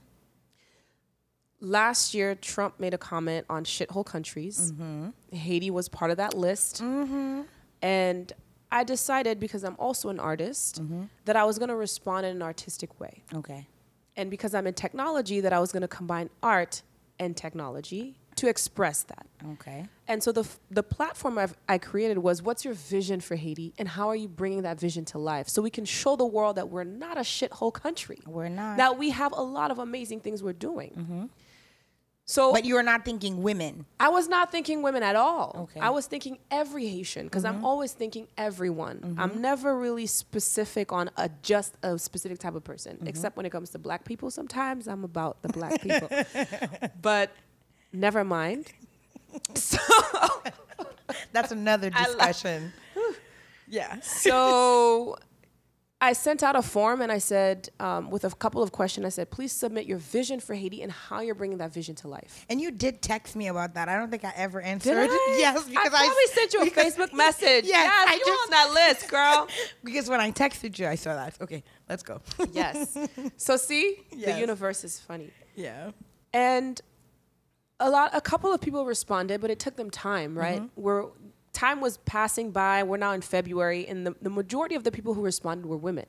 Last 1.61 2.13
year, 2.13 2.35
Trump 2.35 2.79
made 2.79 2.93
a 2.93 2.97
comment 2.97 3.47
on 3.49 3.63
shithole 3.65 4.05
countries. 4.05 4.71
Mm-hmm. 4.71 5.35
Haiti 5.35 5.71
was 5.71 5.89
part 5.89 6.11
of 6.11 6.17
that 6.17 6.35
list. 6.37 6.83
Mm-hmm. 6.83 7.41
And 7.81 8.31
I 8.71 8.83
decided, 8.83 9.39
because 9.39 9.63
I'm 9.63 9.75
also 9.79 10.09
an 10.09 10.19
artist, 10.19 10.79
that 11.25 11.35
I 11.35 11.43
was 11.43 11.57
going 11.57 11.69
to 11.69 11.75
respond 11.75 12.27
in 12.27 12.35
an 12.35 12.43
artistic 12.43 12.99
way 12.99 13.23
Okay. 13.33 13.67
and 14.15 14.29
because 14.29 14.53
I'm 14.53 14.67
in 14.67 14.75
technology, 14.75 15.39
that 15.41 15.53
I 15.53 15.59
was 15.59 15.71
going 15.71 15.81
to 15.81 15.87
combine 15.87 16.29
art 16.43 16.83
and 17.19 17.35
technology 17.35 18.17
to 18.35 18.49
express 18.49 19.03
that. 19.03 19.25
Okay. 19.53 19.85
And 20.07 20.21
so 20.21 20.31
the 20.33 20.41
f- 20.41 20.59
the 20.69 20.83
platform 20.83 21.37
I've, 21.37 21.55
I 21.69 21.77
created 21.77 22.17
was, 22.17 22.41
what's 22.41 22.65
your 22.65 22.73
vision 22.73 23.21
for 23.21 23.35
Haiti, 23.35 23.73
and 23.77 23.87
how 23.87 24.09
are 24.09 24.15
you 24.15 24.27
bringing 24.27 24.63
that 24.63 24.79
vision 24.79 25.05
to 25.05 25.17
life, 25.17 25.47
so 25.47 25.61
we 25.61 25.69
can 25.69 25.85
show 25.85 26.15
the 26.17 26.25
world 26.25 26.57
that 26.57 26.69
we're 26.69 26.83
not 26.83 27.17
a 27.17 27.21
shithole 27.21 27.73
country. 27.73 28.19
We're 28.27 28.49
not. 28.49 28.77
That 28.77 28.97
we 28.97 29.11
have 29.11 29.31
a 29.31 29.41
lot 29.41 29.71
of 29.71 29.79
amazing 29.79 30.19
things 30.19 30.43
we're 30.43 30.53
doing. 30.53 30.91
Mm-hmm. 30.97 31.25
So, 32.27 32.51
But 32.51 32.65
you 32.65 32.75
are 32.77 32.83
not 32.83 33.05
thinking 33.05 33.43
women. 33.43 33.85
I 33.99 34.09
was 34.09 34.27
not 34.27 34.51
thinking 34.51 34.81
women 34.81 35.03
at 35.03 35.15
all. 35.15 35.69
Okay. 35.69 35.79
I 35.79 35.91
was 35.91 36.07
thinking 36.07 36.39
every 36.49 36.87
Haitian 36.87 37.27
because 37.27 37.45
I'm 37.45 37.57
mm-hmm. 37.57 37.65
always 37.65 37.93
thinking 37.93 38.27
everyone. 38.35 38.97
Mm-hmm. 38.97 39.19
I'm 39.19 39.41
never 39.41 39.77
really 39.77 40.07
specific 40.07 40.91
on 40.91 41.11
a 41.17 41.29
just 41.43 41.75
a 41.83 41.99
specific 41.99 42.39
type 42.39 42.55
of 42.55 42.63
person, 42.63 42.95
mm-hmm. 42.97 43.07
except 43.07 43.37
when 43.37 43.45
it 43.45 43.51
comes 43.51 43.69
to 43.71 43.79
black 43.79 44.05
people. 44.05 44.31
Sometimes 44.31 44.87
I'm 44.87 45.03
about 45.03 45.43
the 45.43 45.49
black 45.49 45.83
people, 45.83 46.09
but 47.01 47.31
never 47.93 48.23
mind. 48.23 48.71
So, 49.53 49.77
That's 51.33 51.51
another 51.51 51.89
discussion. 52.05 52.71
yeah. 53.67 53.99
so 53.99 55.17
I 56.05 56.13
sent 56.13 56.43
out 56.43 56.55
a 56.55 56.61
form 56.61 57.01
and 57.01 57.11
I 57.11 57.17
said, 57.17 57.69
um, 57.79 58.09
with 58.11 58.23
a 58.25 58.29
couple 58.29 58.61
of 58.61 58.71
questions, 58.71 59.05
I 59.05 59.09
said, 59.09 59.31
please 59.31 59.51
submit 59.51 59.85
your 59.87 59.97
vision 59.97 60.39
for 60.39 60.53
Haiti 60.53 60.83
and 60.83 60.91
how 60.91 61.21
you're 61.21 61.33
bringing 61.35 61.57
that 61.57 61.73
vision 61.73 61.95
to 61.95 62.07
life. 62.07 62.45
And 62.49 62.61
you 62.61 62.69
did 62.69 63.01
text 63.01 63.35
me 63.35 63.47
about 63.47 63.73
that. 63.73 63.89
I 63.89 63.97
don't 63.97 64.11
think 64.11 64.23
I 64.23 64.33
ever 64.35 64.61
answered. 64.61 65.07
Did 65.07 65.09
I? 65.09 65.35
Yes, 65.39 65.63
because 65.67 65.93
I 65.93 65.97
I, 65.97 66.05
probably 66.07 66.27
sent 66.27 66.53
you 66.53 66.61
a 66.61 66.69
Facebook 66.69 67.11
message. 67.13 67.65
Yes, 67.65 67.85
yes 67.89 68.07
I 68.07 68.13
you 68.13 68.25
just- 68.25 68.43
on 68.45 68.49
that 68.51 68.71
list, 68.73 69.09
girl. 69.09 69.47
because 69.83 70.09
when 70.09 70.19
I 70.21 70.31
texted 70.31 70.77
you, 70.77 70.87
I 70.87 70.95
saw 70.95 71.15
that. 71.15 71.35
Okay, 71.41 71.63
let's 71.89 72.03
go. 72.03 72.21
yes. 72.51 72.97
So 73.37 73.57
see, 73.57 73.97
Yes. 74.15 74.33
the 74.35 74.39
universe 74.39 74.83
is 74.83 74.99
funny. 74.99 75.31
yeah. 75.55 75.91
And 76.33 76.79
a 77.79 77.89
lot 77.89 78.11
a 78.13 78.21
couple 78.21 78.53
of 78.53 78.61
people 78.61 78.85
responded, 78.85 79.41
but 79.41 79.49
it 79.49 79.59
took 79.59 79.75
them 79.75 79.89
time, 79.89 80.37
right? 80.37 80.61
We're 80.75 81.07
time 81.55 81.81
was 81.81 81.97
passing 81.97 82.51
by. 82.51 82.83
We're 82.83 82.97
now 82.97 83.13
in 83.13 83.21
February, 83.21 83.87
and 83.87 84.05
the, 84.05 84.15
the 84.21 84.29
majority 84.29 84.75
of 84.75 84.83
the 84.83 84.91
people 84.91 85.13
who 85.15 85.21
responded 85.21 85.65
were 85.65 85.77
women. 85.77 86.05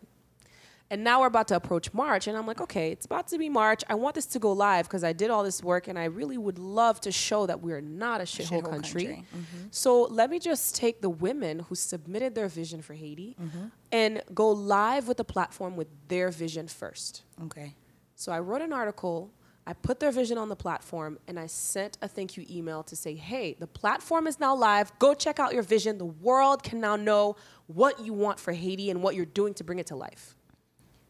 And 0.88 1.02
now 1.02 1.20
we're 1.20 1.26
about 1.26 1.48
to 1.48 1.56
approach 1.56 1.92
March, 1.92 2.28
and 2.28 2.36
I'm 2.36 2.46
like, 2.46 2.60
okay, 2.60 2.92
it's 2.92 3.06
about 3.06 3.26
to 3.28 3.38
be 3.38 3.48
March. 3.48 3.82
I 3.88 3.96
want 3.96 4.14
this 4.14 4.26
to 4.26 4.38
go 4.38 4.52
live 4.52 4.86
because 4.86 5.02
I 5.02 5.12
did 5.12 5.30
all 5.30 5.42
this 5.42 5.60
work, 5.62 5.88
and 5.88 5.98
I 5.98 6.04
really 6.04 6.38
would 6.38 6.60
love 6.60 7.00
to 7.00 7.10
show 7.10 7.46
that 7.46 7.60
we're 7.60 7.80
not 7.80 8.20
a 8.20 8.24
shithole, 8.24 8.62
Shithole 8.62 8.70
country. 8.70 9.04
country. 9.06 9.24
Mm-hmm. 9.34 9.66
So 9.72 10.02
let 10.02 10.30
me 10.30 10.38
just 10.38 10.76
take 10.76 11.00
the 11.00 11.10
women 11.10 11.60
who 11.60 11.74
submitted 11.74 12.36
their 12.36 12.46
vision 12.46 12.82
for 12.82 12.94
Haiti 12.94 13.34
mm-hmm. 13.40 13.66
and 13.90 14.22
go 14.32 14.50
live 14.50 15.08
with 15.08 15.16
the 15.16 15.24
platform 15.24 15.74
with 15.74 15.88
their 16.06 16.30
vision 16.30 16.68
first. 16.68 17.22
Okay. 17.46 17.74
So 18.14 18.30
I 18.30 18.38
wrote 18.38 18.62
an 18.62 18.72
article, 18.72 19.32
I 19.66 19.72
put 19.72 19.98
their 19.98 20.12
vision 20.12 20.38
on 20.38 20.48
the 20.48 20.56
platform, 20.56 21.18
and 21.26 21.40
I 21.40 21.46
sent 21.46 21.98
a 22.00 22.06
thank 22.06 22.36
you 22.36 22.46
email 22.48 22.84
to 22.84 22.94
say, 22.94 23.14
hey, 23.14 23.56
the 23.58 23.66
platform 23.66 24.28
is 24.28 24.38
now 24.38 24.54
live. 24.54 24.96
Go 25.00 25.12
check 25.12 25.40
out 25.40 25.52
your 25.52 25.64
vision. 25.64 25.98
The 25.98 26.04
world 26.04 26.62
can 26.62 26.80
now 26.80 26.94
know 26.94 27.34
what 27.66 27.98
you 28.00 28.12
want 28.12 28.38
for 28.38 28.52
Haiti 28.52 28.90
and 28.90 29.02
what 29.02 29.16
you're 29.16 29.24
doing 29.24 29.54
to 29.54 29.64
bring 29.64 29.80
it 29.80 29.86
to 29.88 29.96
life. 29.96 30.36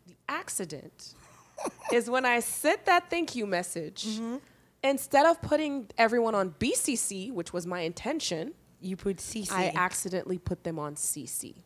The 0.07 0.17
accident 0.27 1.15
is 1.93 2.09
when 2.09 2.25
I 2.25 2.41
sent 2.41 2.87
that 2.87 3.11
thank 3.11 3.37
you 3.37 3.47
message, 3.47 4.07
mm-hmm. 4.07 4.37
instead 4.83 5.27
of 5.27 5.43
putting 5.43 5.89
everyone 5.99 6.35
on 6.35 6.55
BCC, 6.59 7.33
which 7.33 7.53
was 7.53 7.67
my 7.67 7.81
intention, 7.81 8.55
You 8.81 8.97
put 8.97 9.19
CC. 9.19 9.53
I 9.53 9.73
accidentally 9.75 10.39
put 10.39 10.65
them 10.65 10.79
on 10.79 10.95
CC. 10.95 11.57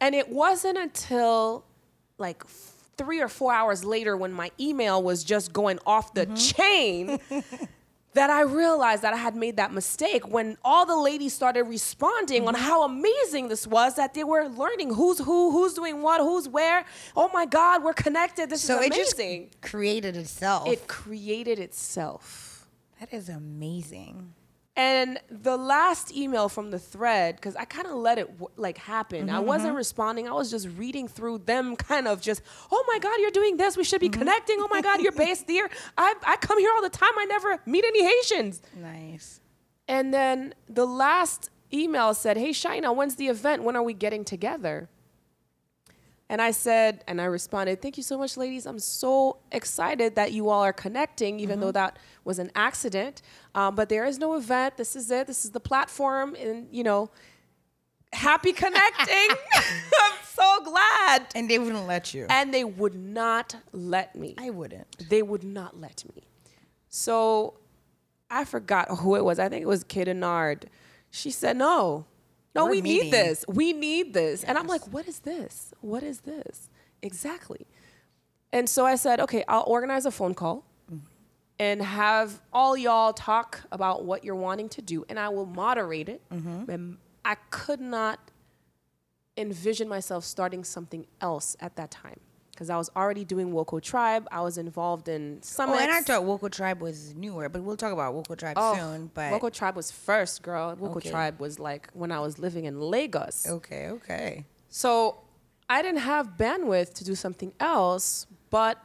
And 0.00 0.14
it 0.14 0.28
wasn't 0.28 0.78
until 0.78 1.64
like 2.18 2.44
three 2.98 3.20
or 3.20 3.28
four 3.28 3.52
hours 3.52 3.84
later 3.84 4.16
when 4.16 4.32
my 4.32 4.50
email 4.60 5.02
was 5.02 5.24
just 5.24 5.52
going 5.52 5.78
off 5.86 6.12
the 6.12 6.26
mm-hmm. 6.26 6.34
chain 6.34 7.20
that 8.14 8.30
I 8.30 8.42
realized 8.42 9.02
that 9.02 9.14
I 9.14 9.16
had 9.16 9.36
made 9.36 9.56
that 9.56 9.72
mistake 9.72 10.28
when 10.28 10.58
all 10.64 10.84
the 10.84 10.96
ladies 10.96 11.32
started 11.32 11.64
responding 11.64 12.48
on 12.48 12.54
mm-hmm. 12.54 12.64
how 12.64 12.84
amazing 12.84 13.48
this 13.48 13.66
was 13.66 13.94
that 13.94 14.14
they 14.14 14.24
were 14.24 14.48
learning 14.48 14.92
who's 14.92 15.18
who, 15.18 15.52
who's 15.52 15.74
doing 15.74 16.02
what, 16.02 16.20
who's 16.20 16.48
where. 16.48 16.84
Oh 17.16 17.30
my 17.32 17.46
God, 17.46 17.84
we're 17.84 17.94
connected. 17.94 18.50
This 18.50 18.62
so 18.62 18.80
is 18.80 18.86
it 18.86 18.92
just 18.92 19.14
amazing. 19.14 19.50
created 19.62 20.16
itself. 20.16 20.68
It 20.68 20.88
created 20.88 21.58
itself. 21.58 22.66
that 22.98 23.12
is 23.12 23.28
amazing. 23.28 24.34
And 24.78 25.18
the 25.28 25.56
last 25.56 26.14
email 26.14 26.48
from 26.48 26.70
the 26.70 26.78
thread, 26.78 27.34
because 27.34 27.56
I 27.56 27.64
kind 27.64 27.88
of 27.88 27.94
let 27.94 28.16
it 28.16 28.28
w- 28.38 28.48
like 28.56 28.78
happen. 28.78 29.28
I 29.28 29.38
mm-hmm, 29.38 29.46
wasn't 29.46 29.70
mm-hmm. 29.70 29.78
responding. 29.78 30.28
I 30.28 30.32
was 30.32 30.52
just 30.52 30.68
reading 30.76 31.08
through 31.08 31.38
them, 31.38 31.74
kind 31.90 32.06
of 32.06 32.20
just, 32.20 32.42
oh 32.70 32.84
my 32.86 33.00
God, 33.00 33.18
you're 33.18 33.32
doing 33.32 33.56
this. 33.56 33.76
We 33.76 33.82
should 33.82 34.00
be 34.00 34.08
mm-hmm. 34.08 34.20
connecting. 34.20 34.58
Oh 34.60 34.68
my 34.70 34.80
God, 34.80 35.00
you're 35.00 35.10
based 35.10 35.46
here. 35.48 35.68
I, 35.98 36.14
I 36.24 36.36
come 36.36 36.60
here 36.60 36.70
all 36.76 36.80
the 36.80 36.90
time. 36.90 37.10
I 37.18 37.24
never 37.24 37.60
meet 37.66 37.84
any 37.84 38.04
Haitians. 38.04 38.62
Nice. 38.76 39.40
And 39.88 40.14
then 40.14 40.54
the 40.68 40.86
last 40.86 41.50
email 41.72 42.14
said, 42.14 42.36
hey, 42.36 42.50
Shaina, 42.50 42.94
when's 42.94 43.16
the 43.16 43.26
event? 43.26 43.64
When 43.64 43.74
are 43.74 43.82
we 43.82 43.94
getting 43.94 44.24
together? 44.24 44.88
And 46.30 46.42
I 46.42 46.50
said, 46.50 47.04
and 47.08 47.20
I 47.20 47.24
responded, 47.24 47.80
thank 47.80 47.96
you 47.96 48.02
so 48.02 48.18
much, 48.18 48.36
ladies. 48.36 48.66
I'm 48.66 48.78
so 48.78 49.38
excited 49.50 50.14
that 50.16 50.32
you 50.32 50.50
all 50.50 50.62
are 50.62 50.74
connecting, 50.74 51.40
even 51.40 51.58
though 51.60 51.72
that 51.72 51.98
was 52.24 52.38
an 52.38 52.50
accident. 52.54 53.22
Um, 53.54 53.74
but 53.74 53.88
there 53.88 54.04
is 54.04 54.18
no 54.18 54.34
event. 54.34 54.76
This 54.76 54.94
is 54.94 55.10
it. 55.10 55.26
This 55.26 55.46
is 55.46 55.52
the 55.52 55.60
platform. 55.60 56.36
And, 56.38 56.68
you 56.70 56.84
know, 56.84 57.10
happy 58.12 58.52
connecting. 58.52 59.28
I'm 59.54 60.18
so 60.22 60.60
glad. 60.64 61.26
And 61.34 61.48
they 61.48 61.58
wouldn't 61.58 61.86
let 61.86 62.12
you. 62.12 62.26
And 62.28 62.52
they 62.52 62.64
would 62.64 62.94
not 62.94 63.56
let 63.72 64.14
me 64.14 64.34
I 64.36 64.50
wouldn't. 64.50 65.08
they 65.08 65.22
would 65.22 65.44
not 65.44 65.80
let 65.80 66.04
me. 66.14 66.24
So 66.90 67.54
I 68.30 68.44
forgot 68.44 68.88
who 68.98 69.16
it 69.16 69.24
was. 69.24 69.38
I 69.38 69.48
think 69.48 69.62
it 69.62 69.68
was 69.68 69.84
Kid 69.84 70.14
Nard. 70.14 70.68
She 71.10 71.30
said, 71.30 71.56
No, 71.56 72.04
no, 72.58 72.64
We're 72.66 72.72
we 72.72 72.82
meeting. 72.82 73.04
need 73.04 73.12
this. 73.12 73.44
We 73.48 73.72
need 73.72 74.14
this. 74.14 74.44
And 74.44 74.58
I'm 74.58 74.66
like, 74.66 74.92
What 74.92 75.08
is 75.08 75.20
this? 75.20 75.72
What 75.80 76.02
is 76.02 76.20
this? 76.20 76.68
Exactly. 77.02 77.66
And 78.52 78.68
so 78.68 78.86
I 78.86 78.96
said, 78.96 79.20
Okay, 79.20 79.44
I'll 79.48 79.64
organize 79.66 80.06
a 80.06 80.10
phone 80.10 80.34
call 80.34 80.64
mm-hmm. 80.90 81.04
and 81.58 81.82
have 81.82 82.40
all 82.52 82.76
y'all 82.76 83.12
talk 83.12 83.62
about 83.72 84.04
what 84.04 84.24
you're 84.24 84.34
wanting 84.34 84.68
to 84.70 84.82
do, 84.82 85.04
and 85.08 85.18
I 85.18 85.28
will 85.28 85.46
moderate 85.46 86.08
it. 86.08 86.22
Mm-hmm. 86.30 86.70
And 86.70 86.98
I 87.24 87.36
could 87.50 87.80
not 87.80 88.18
envision 89.36 89.88
myself 89.88 90.24
starting 90.24 90.64
something 90.64 91.06
else 91.20 91.56
at 91.60 91.76
that 91.76 91.90
time 91.90 92.18
because 92.58 92.70
I 92.70 92.76
was 92.76 92.90
already 92.96 93.24
doing 93.24 93.52
Woko 93.52 93.80
Tribe. 93.80 94.26
I 94.32 94.40
was 94.40 94.58
involved 94.58 95.06
in 95.06 95.36
Oh, 95.36 95.42
summits. 95.42 95.80
and 95.80 95.92
I 95.92 96.00
thought 96.00 96.22
Woko 96.22 96.50
Tribe 96.50 96.80
was 96.80 97.14
newer, 97.14 97.48
but 97.48 97.62
we'll 97.62 97.76
talk 97.76 97.92
about 97.92 98.12
Woko 98.12 98.36
Tribe 98.36 98.56
Oh, 98.58 98.74
soon. 98.74 99.12
But 99.14 99.30
Woko 99.32 99.52
Tribe 99.52 99.76
was 99.76 99.92
first, 99.92 100.42
girl. 100.42 100.74
Woko 100.74 100.96
Okay. 100.96 101.08
Tribe 101.10 101.38
was 101.38 101.60
like 101.60 101.88
when 101.92 102.10
I 102.10 102.18
was 102.18 102.40
living 102.40 102.64
in 102.64 102.80
Lagos. 102.80 103.46
okay, 103.48 103.90
okay. 103.90 104.44
So 104.68 105.20
I 105.70 105.82
didn't 105.82 106.00
have 106.00 106.36
bandwidth 106.36 106.94
to 106.94 107.04
do 107.04 107.14
something 107.14 107.52
else, 107.60 108.26
but 108.50 108.76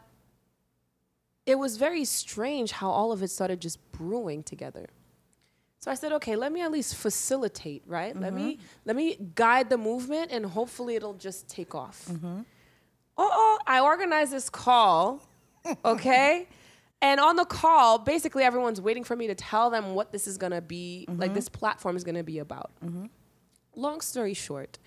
it 1.47 1.57
was 1.57 1.77
very 1.77 2.05
strange 2.05 2.73
how 2.73 2.91
all 2.91 3.11
of 3.11 3.23
it 3.23 3.29
started 3.29 3.59
just 3.59 3.79
brewing 3.91 4.43
together. 4.43 4.87
So 5.79 5.89
I 5.89 5.95
said, 5.95 6.13
okay, 6.13 6.35
let 6.35 6.51
me 6.51 6.61
at 6.61 6.71
least 6.71 6.95
facilitate, 6.95 7.81
right? 7.87 8.15
Let 8.15 8.33
me 8.33 8.57
mm-hmm. 8.57 8.61
let 8.85 8.95
me 8.95 9.17
guide 9.33 9.71
the 9.71 9.79
movement, 9.79 10.31
and 10.31 10.45
hopefully 10.45 10.95
it'll 10.95 11.15
just 11.15 11.49
take 11.49 11.73
off. 11.73 12.07
Oh, 12.23 12.45
oh, 13.17 13.59
I 13.67 13.79
organized 13.79 14.31
this 14.31 14.49
call, 14.49 15.21
okay. 15.85 16.47
And 17.01 17.19
on 17.19 17.35
the 17.35 17.45
call, 17.45 17.99
basically 17.99 18.43
everyone's 18.43 18.79
waiting 18.79 19.03
for 19.03 19.15
me 19.15 19.27
to 19.27 19.35
tell 19.35 19.69
them 19.69 19.93
what 19.93 20.11
this 20.11 20.25
is 20.25 20.37
gonna 20.37 20.61
be, 20.61 21.05
like 21.07 21.29
mm-hmm. 21.29 21.35
this 21.35 21.49
platform 21.49 21.97
is 21.97 22.03
gonna 22.03 22.23
be 22.23 22.39
about. 22.39 22.71
Mm-hmm. 22.83 23.07
Long 23.75 23.99
story 23.99 24.33
short, 24.33 24.79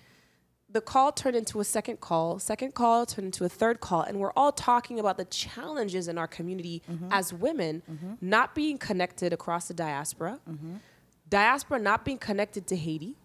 the 0.68 0.80
call 0.80 1.12
turned 1.12 1.36
into 1.36 1.60
a 1.60 1.64
second 1.64 2.00
call, 2.00 2.38
second 2.38 2.74
call 2.74 3.06
turned 3.06 3.26
into 3.26 3.44
a 3.44 3.48
third 3.48 3.80
call, 3.80 4.02
and 4.02 4.18
we're 4.18 4.32
all 4.32 4.50
talking 4.50 4.98
about 4.98 5.16
the 5.16 5.24
challenges 5.26 6.08
in 6.08 6.18
our 6.18 6.26
community 6.26 6.82
mm-hmm. 6.90 7.08
as 7.10 7.32
women 7.32 7.82
not 8.20 8.54
being 8.54 8.78
connected 8.78 9.32
across 9.32 9.68
the 9.68 9.74
diaspora, 9.74 10.40
diaspora 11.28 11.78
not 11.78 12.04
being 12.04 12.18
connected 12.18 12.66
to 12.68 12.76
Haiti. 12.76 13.16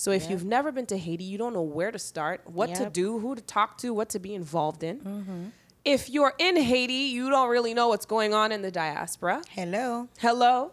So 0.00 0.12
if 0.12 0.24
Yeah. 0.24 0.30
you've 0.30 0.46
never 0.46 0.72
been 0.72 0.86
to 0.86 0.96
Haiti, 0.96 1.24
you 1.24 1.36
don't 1.36 1.52
know 1.52 1.60
where 1.60 1.90
to 1.90 1.98
start, 1.98 2.40
what 2.46 2.74
to 2.76 2.88
do, 2.88 3.18
who 3.18 3.34
to 3.34 3.42
talk 3.42 3.76
to, 3.78 3.92
what 3.92 4.08
to 4.08 4.18
be 4.18 4.34
involved 4.34 4.82
in. 4.82 5.52
If 5.84 6.08
you're 6.08 6.32
in 6.38 6.56
Haiti, 6.56 7.10
you 7.12 7.28
don't 7.28 7.50
really 7.50 7.74
know 7.74 7.88
what's 7.88 8.06
going 8.06 8.32
on 8.32 8.50
in 8.50 8.62
the 8.62 8.70
diaspora. 8.70 9.42
Hello. 9.50 10.08
Hello. 10.18 10.72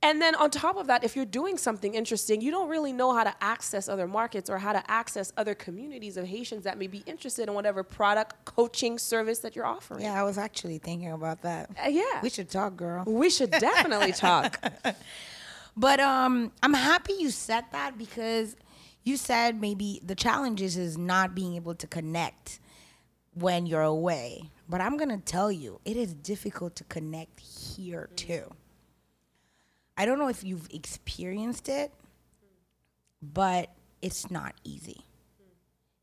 And 0.00 0.22
then 0.22 0.36
on 0.36 0.50
top 0.50 0.76
of 0.76 0.86
that, 0.86 1.02
if 1.02 1.16
you're 1.16 1.24
doing 1.24 1.58
something 1.58 1.94
interesting, 1.94 2.40
you 2.40 2.52
don't 2.52 2.68
really 2.68 2.92
know 2.92 3.12
how 3.12 3.24
to 3.24 3.34
access 3.40 3.88
other 3.88 4.06
markets 4.06 4.48
or 4.48 4.58
how 4.58 4.72
to 4.72 4.88
access 4.88 5.32
other 5.36 5.56
communities 5.56 6.16
of 6.16 6.26
Haitians 6.26 6.62
that 6.62 6.78
may 6.78 6.86
be 6.86 7.02
interested 7.04 7.48
in 7.48 7.54
whatever 7.54 7.82
product, 7.82 8.44
coaching, 8.44 8.96
service 8.96 9.40
that 9.40 9.56
you're 9.56 9.66
offering. 9.66 10.02
Yeah, 10.02 10.20
I 10.20 10.22
was 10.22 10.38
actually 10.38 10.78
thinking 10.78 11.10
about 11.10 11.42
that. 11.42 11.70
Uh, 11.84 11.88
yeah. 11.88 12.20
We 12.22 12.30
should 12.30 12.48
talk, 12.48 12.76
girl. 12.76 13.02
We 13.06 13.28
should 13.28 13.50
definitely 13.50 14.12
talk. 14.12 14.60
But 15.76 16.00
um, 16.00 16.52
I'm 16.62 16.74
happy 16.74 17.14
you 17.14 17.30
said 17.30 17.64
that 17.72 17.96
because 17.96 18.56
you 19.04 19.16
said 19.16 19.60
maybe 19.60 20.00
the 20.04 20.14
challenges 20.14 20.76
is 20.76 20.98
not 20.98 21.34
being 21.34 21.54
able 21.54 21.74
to 21.76 21.86
connect 21.86 22.60
when 23.34 23.66
you're 23.66 23.82
away. 23.82 24.50
But 24.68 24.80
I'm 24.80 24.96
gonna 24.96 25.18
tell 25.18 25.50
you, 25.50 25.80
it 25.84 25.96
is 25.96 26.14
difficult 26.14 26.76
to 26.76 26.84
connect 26.84 27.40
here 27.40 28.08
mm. 28.12 28.16
too. 28.16 28.54
I 29.96 30.06
don't 30.06 30.18
know 30.18 30.28
if 30.28 30.44
you've 30.44 30.68
experienced 30.72 31.68
it, 31.68 31.92
but 33.20 33.70
it's 34.00 34.30
not 34.30 34.54
easy. 34.64 35.04
Mm. 35.40 35.46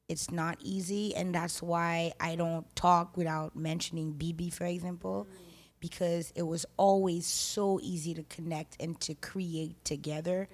It's 0.09 0.31
not 0.31 0.57
easy, 0.61 1.15
and 1.15 1.33
that's 1.33 1.61
why 1.61 2.13
I 2.19 2.35
don't 2.35 2.65
talk 2.75 3.17
without 3.17 3.55
mentioning 3.55 4.13
BB, 4.13 4.53
for 4.53 4.65
example, 4.65 5.27
mm. 5.29 5.48
Because 5.79 6.31
it 6.35 6.43
was 6.43 6.65
always 6.77 7.25
so 7.25 7.79
easy 7.81 8.13
to 8.13 8.23
connect 8.23 8.75
and 8.81 8.99
to 9.01 9.13
create 9.15 9.83
together. 9.85 10.47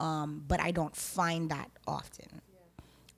Um, 0.00 0.44
but 0.48 0.60
I 0.60 0.70
don't 0.70 0.96
find 0.96 1.50
that 1.50 1.70
often. 1.86 2.40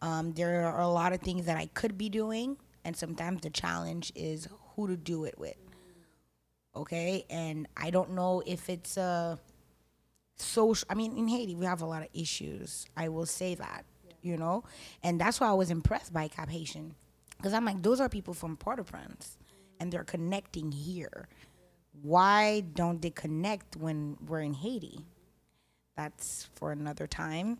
Um, 0.03 0.33
there 0.33 0.67
are 0.67 0.81
a 0.81 0.89
lot 0.89 1.13
of 1.13 1.21
things 1.21 1.47
that 1.47 1.57
I 1.57 1.67
could 1.67 1.97
be 1.97 2.11
doing, 2.11 2.59
and 2.85 2.95
sometimes 2.95 3.41
the 3.41 3.51
challenge 3.51 4.13
is 4.15 4.49
who 4.75 4.89
to 4.89 4.97
do 4.97 5.25
it 5.25 5.39
with. 5.39 5.57
Okay, 6.77 7.25
and 7.31 7.69
I 7.77 7.91
don't 7.91 8.11
know 8.11 8.43
if 8.45 8.69
it's 8.69 8.97
a 8.97 9.39
social. 10.37 10.87
I 10.91 10.95
mean, 10.95 11.17
in 11.17 11.29
Haiti, 11.29 11.55
we 11.55 11.65
have 11.67 11.81
a 11.83 11.87
lot 11.87 12.03
of 12.03 12.09
issues. 12.13 12.85
I 12.97 13.09
will 13.09 13.27
say 13.27 13.55
that, 13.55 13.85
you 14.23 14.37
know, 14.37 14.65
and 15.03 15.21
that's 15.21 15.41
why 15.41 15.49
I 15.49 15.53
was 15.53 15.71
impressed 15.71 16.13
by 16.13 16.29
Cap 16.29 16.51
Haitian, 16.51 16.97
because 17.37 17.55
I'm 17.55 17.65
like, 17.65 17.81
those 17.83 18.01
are 18.01 18.09
people 18.09 18.35
from 18.35 18.57
Port-au-Prince, 18.57 19.39
and 19.81 19.93
they're 19.93 20.05
connecting 20.05 20.73
here. 20.73 21.29
Why 22.03 22.61
don't 22.61 23.01
they 23.01 23.11
connect 23.11 23.77
when 23.77 24.17
we're 24.27 24.41
in 24.41 24.55
Haiti? 24.55 25.07
That's 25.97 26.49
for 26.55 26.73
another 26.73 27.07
time, 27.07 27.59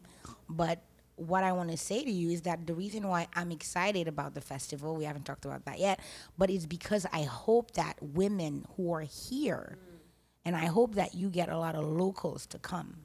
but 0.49 0.83
what 1.17 1.45
I 1.45 1.53
want 1.53 1.71
to 1.71 1.77
say 1.77 2.03
to 2.03 2.11
you 2.11 2.31
is 2.31 2.43
that 2.43 2.67
the 2.67 2.75
reason 2.75 3.07
why 3.07 3.29
I'm 3.35 3.53
excited 3.53 4.09
about 4.09 4.35
the 4.35 4.41
festival, 4.41 4.97
we 4.97 5.05
haven't 5.05 5.25
talked 5.25 5.45
about 5.45 5.65
that 5.67 5.79
yet, 5.79 6.01
but 6.37 6.51
it's 6.51 6.67
because 6.67 7.07
I 7.13 7.23
hope 7.23 7.73
that 7.73 7.97
women 8.01 8.67
who 8.77 8.93
are 8.93 9.03
here, 9.03 9.79
and 10.45 10.57
I 10.57 10.67
hope 10.67 10.97
that 10.97 11.15
you 11.15 11.31
get 11.31 11.49
a 11.49 11.57
lot 11.57 11.77
of 11.77 11.85
locals 11.85 12.47
to 12.49 12.59
come 12.59 12.97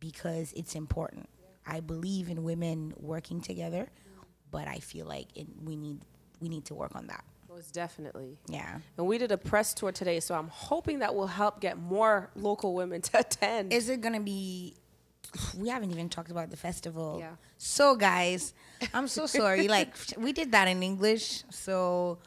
because 0.00 0.52
it's 0.54 0.74
important. 0.74 1.28
I 1.66 1.80
believe 1.80 2.28
in 2.28 2.44
women 2.44 2.94
working 2.96 3.40
together, 3.40 3.88
but 4.50 4.66
I 4.68 4.78
feel 4.78 5.06
like 5.06 5.28
it, 5.36 5.46
we 5.62 5.76
need 5.76 6.00
we 6.40 6.48
need 6.48 6.64
to 6.66 6.74
work 6.74 6.94
on 6.94 7.06
that. 7.08 7.24
Most 7.56 7.72
definitely. 7.72 8.36
Yeah. 8.48 8.80
And 8.98 9.06
we 9.06 9.16
did 9.16 9.32
a 9.32 9.38
press 9.38 9.72
tour 9.72 9.90
today, 9.90 10.20
so 10.20 10.34
I'm 10.34 10.48
hoping 10.48 10.98
that 10.98 11.14
will 11.14 11.26
help 11.26 11.58
get 11.58 11.78
more 11.78 12.28
local 12.36 12.74
women 12.74 13.00
to 13.00 13.20
attend. 13.20 13.72
Is 13.72 13.88
it 13.88 14.02
gonna 14.02 14.20
be? 14.20 14.74
We 15.58 15.70
haven't 15.70 15.90
even 15.90 16.10
talked 16.10 16.30
about 16.30 16.50
the 16.50 16.56
festival. 16.58 17.16
Yeah. 17.18 17.36
So 17.56 17.96
guys, 17.96 18.52
I'm 18.92 19.08
so 19.08 19.26
sorry. 19.26 19.68
like 19.76 19.94
we 20.18 20.34
did 20.34 20.52
that 20.52 20.68
in 20.68 20.82
English, 20.82 21.44
so 21.48 22.18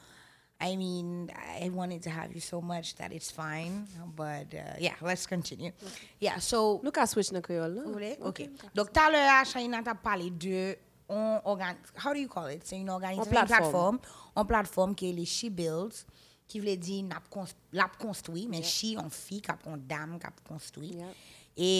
I 0.59 0.75
mean, 0.75 1.31
I 1.61 1.69
wanted 1.69 2.01
to 2.03 2.09
have 2.09 2.33
you 2.33 2.41
so 2.41 2.59
much 2.59 2.95
that 2.95 3.13
it's 3.13 3.29
fine. 3.29 3.87
But 4.15 4.47
uh, 4.55 4.77
yeah, 4.79 4.95
let's 4.99 5.27
continue. 5.27 5.73
Yeah. 6.19 6.39
So 6.39 6.81
Nous 6.83 6.91
ka 6.91 7.05
switch 7.05 7.31
nan 7.31 7.43
créole, 7.43 7.75
Vous? 7.83 8.27
OK. 8.27 8.49
Donc, 8.73 8.91
tout 8.91 8.99
à 8.99 9.11
l'heure, 9.11 9.45
Shaina 9.45 9.83
t'a 9.83 9.93
parlé 9.93 10.31
de 10.31 10.75
on 11.09 11.41
organ, 11.43 11.75
how 11.95 12.13
do 12.13 12.19
you 12.19 12.29
call 12.29 12.47
it? 12.47 12.65
Se 12.67 12.77
yon 12.77 12.89
organizasyon, 12.93 13.33
yon 13.33 13.49
platform, 13.49 13.99
yon 14.37 14.49
platform 14.49 14.95
ki 14.97 15.11
li 15.17 15.25
She 15.29 15.49
Builds, 15.53 16.05
ki 16.49 16.61
vle 16.63 16.75
di 16.81 17.01
nap 17.05 17.27
konst, 17.33 17.57
lap 17.75 17.97
konstoui, 18.01 18.47
men 18.49 18.63
yep. 18.63 18.69
she 18.69 18.93
yon 18.95 19.11
fi, 19.13 19.41
kap 19.45 19.63
kon 19.65 19.81
dam, 19.89 20.17
kap 20.21 20.37
konstoui. 20.47 20.93
Yep. 21.01 21.27
E 21.59 21.71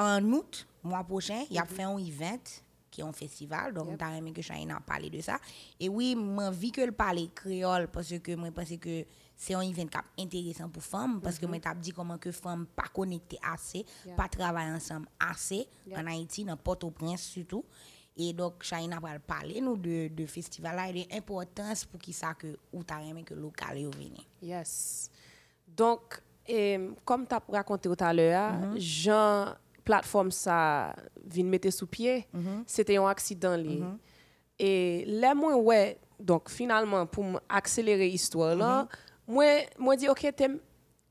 an 0.00 0.32
out, 0.34 0.64
mwa 0.84 1.04
pochen, 1.08 1.46
yap 1.50 1.68
mm 1.68 1.72
-hmm. 1.72 1.76
fe 1.76 1.82
yon 1.82 2.06
event, 2.08 2.54
qui 2.94 3.00
est 3.00 3.04
un 3.04 3.12
festival. 3.12 3.74
Donc, 3.74 3.88
Yep. 3.90 3.98
t'as 3.98 4.14
aimé 4.16 4.32
que 4.32 4.40
Shaina 4.42 4.76
a 4.76 4.80
parlé 4.80 5.10
de 5.10 5.20
ça. 5.20 5.38
Et 5.80 5.88
oui, 5.88 6.16
vu 6.52 6.70
que 6.70 6.82
le 6.82 6.92
parler 6.92 7.28
créole, 7.34 7.88
parce 7.88 8.16
que 8.18 8.34
moi, 8.36 8.50
pense 8.52 8.68
que 8.80 9.04
c'est 9.36 9.54
un 9.54 9.62
event 9.62 9.86
est 10.16 10.22
intéressant 10.22 10.68
pour 10.68 10.82
femmes, 10.82 11.20
parce 11.20 11.38
que 11.38 11.46
moi, 11.46 11.58
t'as 11.60 11.74
dit 11.74 11.90
comment 11.90 12.18
que 12.18 12.30
femmes 12.30 12.66
pas 12.66 12.88
connectées 12.92 13.38
assez, 13.42 13.84
Yeah. 14.06 14.14
pas 14.14 14.28
travailler 14.28 14.70
ensemble 14.72 15.08
assez, 15.18 15.66
Yep. 15.88 15.98
en 15.98 16.06
Haïti, 16.06 16.44
dans 16.44 16.56
Port-au-Prince 16.56 17.22
surtout. 17.22 17.64
Et 18.16 18.32
donc, 18.32 18.62
Shaina 18.62 19.00
va 19.00 19.18
parler 19.18 19.60
nous 19.60 19.76
de, 19.76 20.06
de 20.06 20.26
festival 20.26 20.76
là 20.76 20.88
et 20.88 20.92
de 21.04 21.12
l'importance 21.12 21.84
pour 21.84 22.00
qui 22.00 22.12
ça 22.12 22.32
que 22.34 22.56
ou 22.72 22.84
t'as 22.84 23.00
aimé 23.02 23.24
que 23.24 23.34
local 23.34 23.76
yo 23.76 23.90
vini. 23.90 24.24
Yes. 24.40 25.10
Donc, 25.66 26.22
comme 27.04 27.26
tu 27.26 27.34
as 27.34 27.42
raconté 27.48 27.88
tout 27.88 27.96
à 28.04 28.12
l'heure, 28.12 28.52
Jean, 28.76 29.54
plateforme 29.84 30.30
ça, 30.30 30.94
vient 31.24 31.44
mettre 31.44 31.70
sous 31.70 31.86
pied, 31.86 32.26
c'était 32.66 32.96
un 32.96 33.06
accident. 33.06 33.56
li. 33.56 33.82
Et 34.58 35.04
là, 35.06 35.34
moi, 35.34 35.56
ouais, 35.56 35.98
donc 36.20 36.48
finalement, 36.48 37.06
pour 37.06 37.40
accélérer 37.48 38.08
l'histoire, 38.08 38.54
là, 38.54 38.86
moi, 39.26 39.44
moi 39.78 39.96
dis, 39.96 40.08
OK, 40.08 40.26
t'aimes 40.36 40.58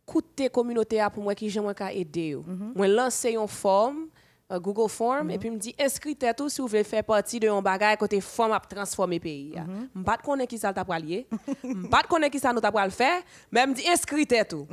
coûter 0.06 0.50
communauté 0.50 1.00
a 1.00 1.10
pour 1.10 1.24
moi 1.24 1.34
qui 1.36 1.50
j'aimerais 1.50 1.76
qu'à 1.76 1.92
aider. 1.92 2.38
Moi, 2.76 2.88
lancer 2.88 3.32
une 3.32 3.48
forme, 3.48 4.08
euh, 4.52 4.60
Google 4.60 4.90
Form, 4.90 5.30
et 5.32 5.38
puis 5.38 5.50
me 5.50 5.58
dit, 5.58 5.74
inscrivez 5.80 6.34
tout 6.34 6.50
si 6.50 6.62
vous 6.62 6.68
voulez 6.68 6.84
faire 6.84 7.04
partie 7.04 7.40
de 7.40 7.48
un 7.50 7.62
bagage 7.62 7.98
côté 7.98 8.20
forme 8.22 8.52
à 8.52 8.60
transformer 8.60 9.16
le 9.16 9.22
pays. 9.22 9.54
Je 9.56 10.00
ne 10.00 10.04
pas 10.04 10.18
connaître 10.18 10.50
qui 10.50 10.58
ça 10.58 10.74
t'a. 10.74 10.86
Je 11.00 11.68
ne 11.68 11.88
pas 11.88 12.04
connaître 12.04 12.32
qui 12.32 12.40
ça 12.40 12.52
nous 12.54 12.60
t'a 12.60 12.72
le 12.84 12.92
faire, 12.92 13.22
mais 13.52 13.66
me 13.66 13.74
dit, 13.74 13.88
inscrivez 13.88 14.44
tout. 14.46 14.68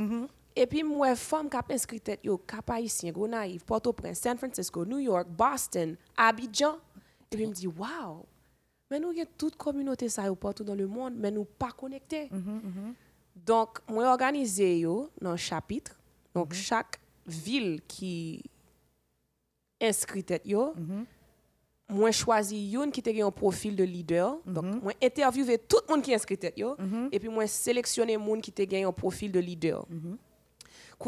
Et 0.56 0.66
puis, 0.66 0.82
moi, 0.82 1.14
femme 1.14 1.48
qui 1.48 1.56
a 1.56 1.64
inscrit 1.70 2.00
tête, 2.00 2.20
yo, 2.24 2.38
cap 2.38 2.68
haïtien, 2.70 3.12
Gonaïve, 3.12 3.64
Port-au-Prince, 3.64 4.18
San 4.18 4.36
Francisco, 4.36 4.84
New 4.84 4.98
York, 4.98 5.28
Boston, 5.28 5.96
Abidjan. 6.16 6.76
Et 7.30 7.36
puis, 7.36 7.46
me 7.46 7.52
dit, 7.52 7.68
wow, 7.68 8.26
mais 8.90 8.98
nous 8.98 9.10
avons 9.10 9.24
toute 9.38 9.56
communauté 9.56 10.08
ça 10.08 10.34
partout 10.34 10.64
dans 10.64 10.74
le 10.74 10.86
monde, 10.86 11.14
mais 11.16 11.30
nous 11.30 11.44
pas 11.44 11.70
connectés. 11.70 12.28
Donc, 13.36 13.78
moi, 13.88 14.10
organisé 14.10 14.80
yo 14.80 15.08
dans 15.20 15.30
un 15.30 15.36
chapitre. 15.36 15.96
Donc, 16.34 16.52
chaque 16.52 16.98
ville 17.24 17.80
qui 17.86 18.42
inscrit 19.80 20.24
tête 20.24 20.44
yo, 20.44 20.74
moi 21.88 22.10
choisi 22.10 22.72
une 22.72 22.90
qui 22.90 23.00
était 23.00 23.22
un 23.22 23.30
profil 23.30 23.76
de 23.76 23.84
leader. 23.84 24.38
Donc, 24.44 24.82
moi 24.82 24.92
interviewé 25.00 25.58
tout 25.58 25.78
le 25.88 25.94
monde 25.94 26.02
qui 26.02 26.12
inscrit 26.12 26.36
tête 26.36 26.58
yo, 26.58 26.76
et 27.12 27.20
puis 27.20 27.28
moi 27.28 27.46
sélectionné 27.46 28.16
monde 28.16 28.40
qui 28.42 28.50
était 28.50 28.82
un 28.82 28.92
profil 28.92 29.30
de 29.30 29.38
leader. 29.38 29.86
Kounya 29.86 30.18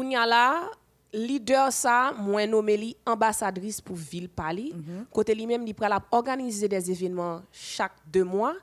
là, 0.01 0.69
leader 1.13 1.71
ça, 1.71 2.13
moi 2.17 2.45
nommé 2.47 2.75
li 2.77 2.97
ambassadrice 3.05 3.79
pour 3.81 3.95
ville 3.95 4.29
Pali. 4.29 4.73
Côté 5.11 5.35
lui 5.35 5.45
même, 5.45 5.65
il 5.67 5.73
pral 5.75 5.93
organiser 6.11 6.67
des 6.67 6.91
événements 6.91 7.41
chaque 7.51 7.93
deux 8.07 8.23
mois 8.23 8.55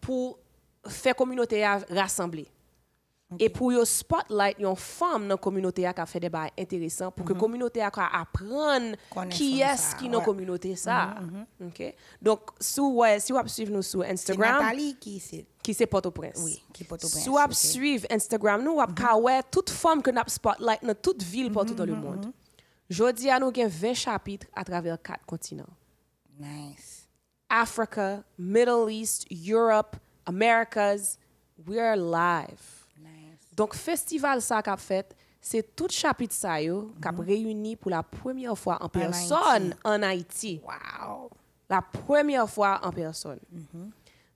pour 0.00 0.38
faire 0.86 1.14
communauté 1.14 1.62
à 1.64 1.80
Et 3.38 3.48
pour 3.48 3.72
yo 3.72 3.84
spotlight 3.84 4.58
yon 4.58 4.74
femme 4.74 5.28
dans 5.28 5.34
la 5.34 5.36
communauté 5.36 5.86
a 5.86 5.92
qui 5.92 6.00
a 6.00 6.06
fait 6.06 6.18
des 6.18 6.28
bails 6.28 6.50
intéressants 6.58 7.12
pour 7.12 7.24
que 7.24 7.32
la 7.32 7.38
communauté 7.38 7.80
a 7.80 7.90
apprendre 8.12 8.96
qui 9.30 9.60
est 9.60 9.76
ça, 9.76 9.96
qui 9.96 10.08
dans 10.08 10.18
la 10.18 10.24
communauté 10.24 10.74
ça. 10.74 11.14
OK? 11.64 11.94
Donc 12.20 12.40
si 12.58 12.80
ouais, 12.80 13.20
si 13.20 13.32
vous 13.32 13.46
suivre 13.46 13.72
nous 13.72 13.82
sur 13.82 14.02
Instagram 14.02 14.62
Nathalie 14.62 14.96
qui 14.96 15.20
c'est 15.20 15.46
qui 15.62 15.74
c'est 15.74 15.86
Port-au-Prince. 15.86 16.40
Oui, 16.42 16.60
qui 16.72 16.84
Port-au-Prince, 16.84 17.22
Si 17.22 17.28
vous 17.28 17.36
ok. 17.36 17.52
suivre 17.52 18.06
Instagram, 18.10 18.62
nous, 18.64 18.76
vous 18.76 18.86
pouvez 18.94 19.40
toute 19.50 19.70
femme 19.70 20.02
que 20.02 20.10
nous 20.10 20.20
spotlight 20.26 20.82
dans 20.82 20.94
toute 20.94 21.22
ville 21.22 21.52
partout 21.52 21.74
dans 21.74 21.84
le 21.84 21.94
monde. 21.94 22.32
Jodi, 22.88 23.30
à 23.30 23.38
nous 23.38 23.48
avons 23.48 23.68
20 23.68 23.94
chapitres 23.94 24.46
à 24.54 24.64
travers 24.64 25.00
quatre 25.00 25.24
continents. 25.24 25.68
Nice. 26.38 27.06
Africa, 27.48 28.24
Middle 28.38 28.90
East, 28.90 29.26
Europe, 29.30 29.96
Americas, 30.26 31.18
we 31.66 31.78
are 31.78 31.96
live. 31.96 32.79
Donc, 33.60 33.74
festival 33.74 34.40
ça 34.40 34.62
qu'a 34.62 34.78
fait, 34.78 35.14
c'est 35.38 35.76
tout 35.76 35.88
chapitre 35.90 36.32
ça 36.32 36.62
yo 36.62 36.94
qu'a 36.98 37.10
réuni 37.10 37.76
pour 37.76 37.90
la 37.90 38.02
première 38.02 38.56
fois 38.56 38.82
en 38.82 38.88
personne 38.88 39.74
en 39.84 40.02
Haïti. 40.02 40.62
Wow. 40.64 41.28
La 41.68 41.82
première 41.82 42.48
fois 42.48 42.80
en 42.82 42.90
personne. 42.90 43.38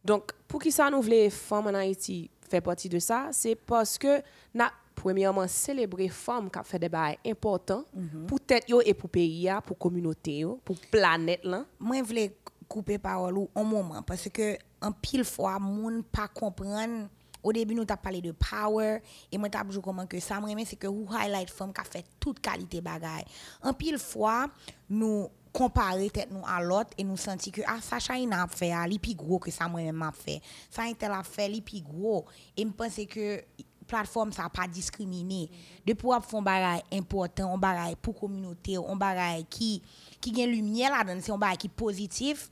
Donc, 0.04 0.32
pour 0.46 0.60
qui 0.60 0.70
ça 0.70 0.90
nous 0.90 1.00
voulait 1.00 1.30
femmes 1.30 1.68
en 1.68 1.74
Haïti 1.74 2.30
fait 2.50 2.60
partie 2.60 2.90
de 2.90 2.98
ça, 2.98 3.30
c'est 3.32 3.54
parce 3.54 3.96
que 3.96 4.20
n'a 4.52 4.70
premièrement 4.94 5.48
célébrer 5.48 6.10
femmes 6.10 6.50
qui 6.50 6.58
fait 6.62 6.78
des 6.78 6.90
bails 6.90 7.16
importants 7.26 7.87
pour 8.28 8.40
tête 8.40 8.68
yo 8.68 8.82
et 8.84 8.92
pour 8.92 9.08
pays 9.08 9.50
pour 9.64 9.78
communauté 9.78 10.40
yo, 10.40 10.60
pour 10.62 10.76
planète 10.90 11.42
là. 11.44 11.64
Moi, 11.80 11.96
je 11.96 12.02
voulais 12.02 12.37
couper 12.68 12.98
parole 12.98 13.48
un 13.56 13.62
moment 13.62 14.02
parce 14.02 14.28
que 14.28 14.58
en 14.82 14.92
pile 14.92 15.24
fois, 15.24 15.58
moun 15.58 16.02
pas 16.02 16.28
comprendre. 16.28 17.08
Au 17.44 17.52
début, 17.52 17.74
nous 17.74 17.83
avons 17.83 18.00
parlé 18.02 18.22
de 18.22 18.33
power 18.33 19.02
et 19.30 19.37
moi, 19.37 19.50
toujours 19.50 19.83
comment 19.83 20.07
que 20.07 20.18
ça 20.18 20.40
me 20.40 20.64
c'est 20.64 20.76
que 20.76 20.87
vous 20.87 21.07
highlight 21.12 21.50
femme 21.50 21.74
qui 21.74 21.80
a 21.83 21.85
fait 21.85 22.04
toute 22.18 22.40
qualité 22.40 22.80
bagaille. 22.80 23.24
En 23.62 23.74
pile 23.74 23.98
fois, 23.98 24.48
nous 24.88 25.28
comparer 25.52 26.11
tête 26.11 26.30
nous 26.33 26.42
à 26.46 26.62
l'autre 26.62 26.90
et 26.96 27.04
nous 27.04 27.18
sentir 27.18 27.52
que 27.52 27.61
ah 27.66 27.78
ça 27.80 27.98
China 28.00 28.44
a 28.44 28.48
fait 28.48 28.72
ah, 28.72 28.87
plus 29.00 29.14
gros 29.14 29.38
que 29.38 29.50
ça 29.50 29.68
moi 29.68 29.83
même 29.83 29.94
m'a 29.94 30.11
fait. 30.11 30.40
Ça 30.70 30.83
intel 30.83 31.12
a 31.12 31.22
fait 31.22 31.61
plus 31.61 31.83
gros. 31.83 32.24
Et 32.57 32.64
me 32.64 32.72
penser 32.72 33.07
que 33.07 33.44
plateforme 33.87 34.33
ça 34.33 34.48
pas 34.48 34.66
discriminer 34.66 35.50
de 35.87 35.92
pouvoir 35.92 36.24
faire 36.24 36.40
un 36.40 36.80
important 36.90 37.54
un 37.54 37.59
bagage 37.59 37.96
pour 37.96 38.18
communauté 38.18 38.76
un 38.76 38.96
bagage 38.96 39.44
qui 39.50 39.83
qui 40.20 40.33
gagne 40.33 40.50
lumière 40.50 40.90
là 40.90 41.04
dedans 41.04 41.20
c'est 41.22 41.33
un 41.33 41.38
bagage 41.38 41.59
qui 41.59 41.68
positif 41.68 42.48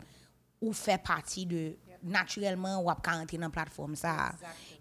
ou 0.60 0.74
fait 0.74 1.02
partie 1.02 1.46
de 1.46 1.74
naturellement 2.02 2.80
ou 2.80 2.90
ap 2.90 3.02
ka 3.02 3.12
rentrer 3.12 3.38
dans 3.38 3.50
plateforme 3.50 3.96
ça. 3.96 4.32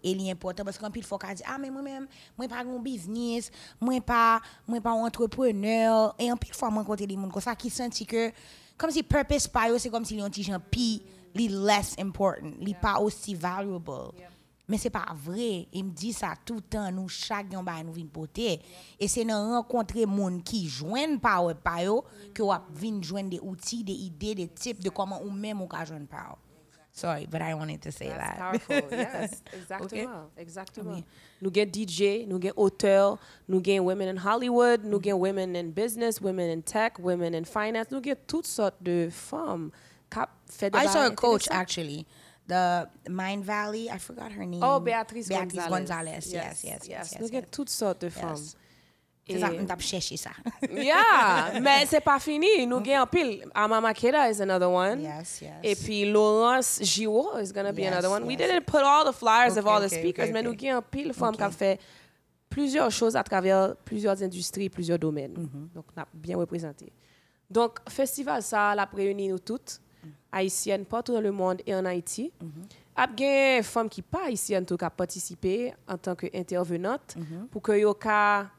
Et 0.02 0.14
li 0.14 0.30
important 0.30 0.64
parce 0.64 0.78
qu'en 0.78 0.90
pile 0.90 1.04
faut 1.04 1.18
ka 1.18 1.34
di 1.34 1.42
ah 1.46 1.58
mais 1.58 1.70
moi 1.70 1.82
même 1.82 2.06
moi 2.36 2.48
pas 2.48 2.60
un 2.60 2.78
business, 2.78 3.50
moi 3.80 4.00
pas 4.00 4.40
moi 4.66 4.80
pas 4.80 4.90
un 4.90 5.04
entrepreneur 5.06 6.14
et 6.18 6.30
en 6.30 6.36
pile 6.36 6.54
fois 6.54 6.70
moi 6.70 6.82
rencontrer 6.82 7.06
des 7.06 7.16
monde 7.16 7.32
comme 7.32 7.42
ça 7.42 7.54
qui 7.54 7.70
senti 7.70 8.04
que 8.06 8.32
comme 8.76 8.90
si 8.90 9.02
purpose 9.02 9.48
pa 9.48 9.68
yo 9.68 9.78
c'est 9.78 9.90
comme 9.90 10.04
si 10.04 10.16
petit 10.16 10.42
gens 10.42 10.60
pi 10.70 11.02
less 11.34 11.94
important, 11.98 12.46
pas 12.80 13.00
aussi 13.00 13.34
valuable. 13.34 14.12
Mais 14.68 14.78
c'est 14.78 14.90
pas 14.90 15.12
vrai. 15.14 15.66
Il 15.72 15.84
me 15.84 15.90
dit 15.90 16.12
ça 16.12 16.34
tout 16.44 16.54
le 16.54 16.60
temps. 16.60 16.90
Nous, 16.92 17.08
chaque 17.08 17.48
ba 17.48 17.82
nous 17.82 17.92
vin 17.92 18.06
poter. 18.06 18.60
Et 18.98 19.08
c'est 19.08 19.24
dans 19.24 19.56
rencontrer 19.56 20.06
monde 20.06 20.42
qui 20.44 20.68
joignent 20.68 21.18
power 21.18 21.54
pa 21.54 21.82
yo 21.82 22.04
que 22.32 22.42
ou 22.42 22.52
vin 22.72 23.02
joindre 23.02 23.30
des 23.30 23.40
outils, 23.40 23.82
des 23.84 23.92
idées, 23.92 24.34
des 24.34 24.48
types 24.48 24.82
de 24.82 24.88
comment 24.88 25.20
ou 25.22 25.30
même 25.30 25.60
ou 25.60 25.66
ka 25.66 25.84
joindre 25.84 26.06
power. 26.06 26.36
Sorry, 27.02 27.26
but 27.28 27.42
I 27.42 27.54
wanted 27.54 27.82
to 27.82 27.90
say 27.90 28.06
That's 28.06 28.20
that. 28.20 28.38
powerful. 28.38 28.88
yes, 28.92 29.42
exactement. 29.52 30.30
Exactement. 30.38 30.94
Oui. 30.94 31.04
Nous 31.40 31.50
avons 31.50 31.72
DJ, 31.72 32.28
nous 32.28 32.36
avons 32.36 32.52
auteur, 32.56 33.18
nous 33.48 33.60
avons 33.60 33.84
women 33.84 34.08
in 34.08 34.16
Hollywood, 34.18 34.84
nous 34.84 35.00
avons 35.04 35.18
women 35.18 35.56
in 35.56 35.72
business, 35.72 36.20
women 36.20 36.48
in 36.48 36.62
tech, 36.62 37.00
women 37.00 37.34
in 37.34 37.44
finance. 37.44 37.90
Nous 37.90 37.98
avons 37.98 38.14
toutes 38.28 38.46
sortes 38.46 38.80
de 38.80 39.08
femmes 39.10 39.72
qui 40.12 40.20
fait 40.48 40.70
des 40.70 40.78
I 40.78 40.86
saw 40.86 41.06
a 41.06 41.10
coach 41.10 41.48
actually. 41.50 42.06
The 42.46 42.86
Mind 43.08 43.44
Valley, 43.44 43.90
I 43.90 43.98
forgot 43.98 44.30
her 44.30 44.46
name. 44.46 44.62
Oh, 44.62 44.78
Beatrice, 44.78 45.28
Beatrice 45.28 45.66
Gonzalez. 45.66 45.70
Gonzalez. 45.70 46.32
Yes, 46.32 46.62
yes, 46.62 46.64
yes. 46.64 46.88
yes, 46.88 47.18
Nous 47.18 47.26
avons 47.26 47.40
yes. 47.40 47.50
toutes 47.50 47.70
sortes 47.70 48.00
de 48.00 48.10
femmes. 48.10 48.54
C'est 49.32 49.40
ça, 49.40 49.50
on 49.58 49.64
t'a 49.64 49.78
cherché 49.78 50.16
ça. 50.16 50.30
yeah, 50.70 51.60
mais 51.60 51.86
c'est 51.86 52.00
pas 52.00 52.18
fini. 52.18 52.66
Nous 52.66 52.76
avons 52.76 53.02
un 53.02 53.06
pile. 53.06 53.44
Ama 53.54 53.80
Makeda 53.80 54.30
is 54.30 54.40
another 54.40 54.68
one. 54.68 55.00
Yes, 55.02 55.40
yes. 55.42 55.52
Et 55.62 55.74
puis 55.76 56.10
Laurence 56.10 56.80
Giraud 56.82 57.38
is 57.40 57.52
to 57.52 57.72
be 57.72 57.78
Yes, 57.80 57.92
another 57.92 58.10
one. 58.10 58.24
We 58.24 58.36
yes. 58.38 58.48
didn't 58.50 58.64
put 58.66 58.82
all 58.82 59.04
the 59.04 59.14
flyers 59.16 59.56
of 59.56 59.64
Okay, 59.66 59.74
all 59.74 59.80
the 59.80 59.86
okay, 59.86 60.00
speakers, 60.00 60.24
okay, 60.24 60.32
mais 60.32 60.42
nous 60.42 60.52
okay. 60.52 60.70
avons 60.70 60.78
un 60.78 60.82
pile 60.82 61.12
femmes 61.12 61.36
qui 61.36 61.42
Okay. 61.42 61.48
ont 61.48 61.50
fait 61.56 61.80
plusieurs 62.48 62.90
choses 62.90 63.16
à 63.16 63.22
travers 63.22 63.74
plusieurs 63.84 64.22
industries, 64.22 64.68
plusieurs 64.68 64.98
domaines. 64.98 65.32
Mm-hmm. 65.34 65.74
Donc, 65.74 65.84
on 65.96 66.00
a 66.00 66.06
bien 66.12 66.36
représenté. 66.36 66.92
Donc, 67.50 67.78
festival 67.88 68.42
ça, 68.42 68.74
l'a 68.74 68.88
réuni 68.94 69.28
nous 69.28 69.38
toutes, 69.38 69.80
haïtiennes 70.30 70.84
partout 70.84 71.12
dans 71.12 71.20
le 71.20 71.30
monde 71.32 71.60
et 71.66 71.74
en 71.74 71.84
Haïti. 71.84 72.32
Il 72.40 72.48
y 72.98 73.02
a 73.02 73.06
des 73.06 73.62
femmes 73.62 73.88
qui 73.88 74.02
pas 74.02 74.26
haïtiennes 74.26 74.64
qui 74.66 74.72
ont 74.72 74.90
participé 74.96 75.72
en 75.88 75.96
tant 75.96 76.14
qu'intervenantes 76.14 77.16
pour 77.50 77.62
que 77.62 77.72
yo 77.72 77.94
ka 77.94 78.50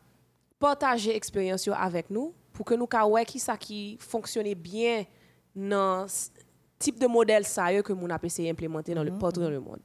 partager 0.64 1.14
expérience 1.14 1.68
avec 1.68 2.10
nous 2.10 2.34
pour 2.54 2.66
que 2.66 2.74
nous 2.74 2.88
puissions 2.88 3.26
qui 3.26 3.40
ça 3.40 3.58
qui 3.58 3.98
fonctionnait 4.00 4.56
bien 4.56 5.06
dans 5.54 6.08
ce 6.08 6.30
type 6.80 6.98
de 7.00 7.06
modèle 7.08 7.44
ça 7.46 7.82
que 7.82 7.92
nous 7.92 8.06
avons 8.06 8.24
essayé 8.24 8.50
d'implémenter 8.50 8.94
dans 8.94 9.04
le 9.04 9.12
mhm. 9.12 9.20
partout 9.20 9.42
dans 9.42 9.50
le 9.50 9.60
monde. 9.60 9.82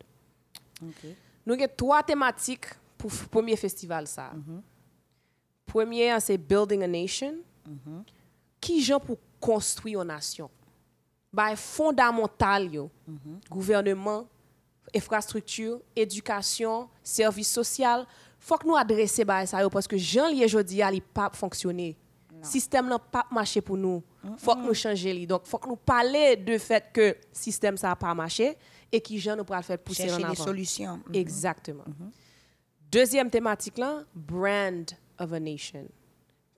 Okay. 0.81 1.17
Nous 1.45 1.55
avons 1.55 1.67
trois 1.77 2.03
thématiques 2.05 2.67
pour 2.97 3.11
le 3.11 3.27
premier 3.29 3.57
festival 3.57 4.07
ça. 4.07 4.31
Mm 4.35 4.45
-hmm. 4.47 4.61
Premier 5.67 6.21
c'est 6.21 6.38
building 6.38 6.83
a 6.85 6.87
nation. 6.87 7.35
Mm 7.67 7.79
-hmm. 7.85 8.03
Qui 8.61 8.81
gens 8.81 9.01
pour 9.07 9.19
construire 9.41 10.01
une 10.03 10.09
nation? 10.14 10.49
Bah 11.33 11.57
fondamental 11.57 12.62
yo. 12.75 12.85
Mm 13.07 13.17
-hmm. 13.17 13.49
Gouvernement, 13.51 14.23
infrastructure, 14.95 15.81
éducation, 15.97 16.88
service 17.03 17.51
social, 17.61 18.07
faut 18.38 18.57
que 18.57 18.66
nous 18.66 18.77
adresser 18.77 19.24
ça 19.46 19.68
parce 19.70 19.87
que 19.88 19.96
Jean 19.96 20.29
lié 20.29 20.48
jodi 20.48 20.83
a 20.83 20.90
li 20.90 21.01
pas 21.01 21.31
fonctionner. 21.33 21.96
Système 22.40 22.85
n'a 22.87 22.92
non. 22.92 23.01
pas 23.11 23.27
marché 23.33 23.61
pour 23.61 23.77
nous. 23.77 24.03
Faut 24.37 24.55
que 24.55 24.61
nous 24.66 24.74
changer 24.74 25.12
li. 25.12 25.27
Donc 25.27 25.44
faut 25.44 25.59
que 25.59 25.68
nous 25.68 25.77
parler 25.77 26.37
de 26.37 26.57
fait 26.59 26.85
que 26.92 27.16
système 27.33 27.77
ça 27.77 27.90
a 27.90 27.96
pas 27.96 28.14
marché 28.14 28.57
et 28.92 29.01
qui 29.01 29.18
Jean 29.18 29.37
nous 29.37 29.44
pourra 29.44 29.62
faire 29.62 29.79
pousser 29.79 30.05
Chercher 30.05 30.22
en 30.22 30.27
avant. 30.27 30.35
des 30.35 30.37
solutions. 30.40 31.01
Mm-hmm. 31.09 31.16
Exactement. 31.16 31.85
Mm 31.87 31.92
-hmm. 31.92 32.11
Deuxième 32.90 33.31
thématique 33.31 33.77
là, 33.79 34.05
brand 34.14 34.90
of 35.18 35.33
a 35.33 35.40
nation. 35.40 35.88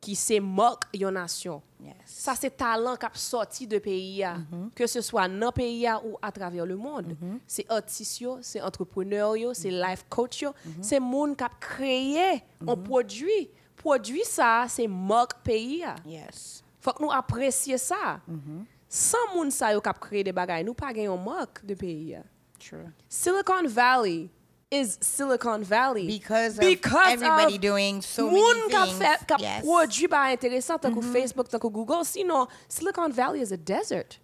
qui 0.01 0.17
se 0.17 0.41
moque 0.41 0.85
yon 0.95 1.13
nation. 1.13 1.63
Yes. 1.83 1.95
Ça 2.07 2.35
c'est 2.35 2.51
talent 2.57 2.97
qui 2.97 3.07
sorti 3.15 3.67
de 3.67 3.79
pays 3.79 4.25
mm 4.25 4.47
-hmm. 4.53 4.71
que 4.75 4.87
ce 4.87 5.01
soit 5.01 5.29
dans 5.29 5.53
pays 5.53 5.89
ou 6.05 6.17
à 6.23 6.33
travers 6.33 6.67
le 6.67 6.77
monde. 6.77 7.09
Mm 7.09 7.17
-hmm. 7.17 7.39
C'est 7.47 7.67
artiste 7.71 8.25
c'est 8.43 8.61
entrepreneur 8.63 9.35
c'est 9.55 9.71
mm-hmm. 9.71 9.91
life 9.91 10.05
coach 10.09 10.43
yo, 10.43 10.51
mm 10.51 10.71
-hmm. 10.71 10.83
c'est 10.83 11.01
monde 11.01 11.37
qui 11.37 11.45
créé 11.61 12.43
un 12.61 12.65
mm-hmm. 12.67 12.83
produit. 12.83 13.51
Produit 13.77 14.25
ça, 14.25 14.67
c'est 14.69 14.89
moque 14.89 15.35
pays 15.43 15.85
Yes. 16.07 16.63
Faut 16.81 16.93
que 16.93 17.03
nous 17.03 17.13
apprécions 17.13 17.79
ça. 17.79 18.21
Mm-hmm. 18.29 18.65
Sans 18.89 19.27
monde 19.35 19.53
ça 19.53 19.73
yo 19.73 19.81
qui 19.81 19.91
créé 20.01 20.23
des 20.25 20.33
bagages, 20.33 20.65
nous 20.65 20.75
pas 20.75 20.93
gagnons 20.93 21.17
moque 21.19 21.65
de 21.65 21.75
pays 21.75 22.19
True. 22.59 22.93
Silicon 23.09 23.67
Valley 23.69 24.29
is 24.71 24.99
Silicon 25.01 25.63
Valley. 25.65 26.07
Because, 26.07 26.59
Because 26.59 27.15
of 27.15 27.23
everybody 27.23 27.57
of 27.57 27.61
doing 27.61 28.03
so 28.03 28.31
many 28.31 28.71
things. 28.71 28.99
fait, 28.99 29.27
ka 29.27 29.37
yes. 29.39 29.65
produit 29.65 30.09
ba 30.09 30.31
intéressant 30.31 30.79
tant 30.79 30.95
que 30.95 31.01
mm-hmm. 31.01 31.13
Facebook, 31.13 31.49
tant 31.49 31.59
Google. 31.59 32.05
Sinon, 32.05 32.47
Silicon 32.69 33.11
Valley 33.11 33.41
is 33.41 33.53
a 33.53 33.57
desert. 33.57 34.19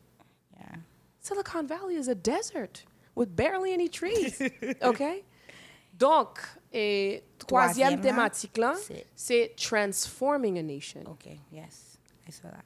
Yeah. 0.56 0.76
Silicon 1.20 1.66
Valley 1.66 1.96
is 1.96 2.08
a 2.08 2.14
desert 2.14 2.84
with 3.14 3.34
barely 3.34 3.72
any 3.72 3.88
trees. 3.88 4.40
OK? 4.82 5.24
Donc, 5.98 6.38
et 6.72 7.22
troisième 7.38 8.00
thématique 8.00 8.58
là, 8.58 8.74
c'est- 9.16 9.56
transforming 9.56 10.58
a 10.58 10.62
nation. 10.62 11.02
Okay. 11.08 11.40
Yes. 11.50 11.98
I 12.28 12.30
saw 12.30 12.48
that. 12.50 12.64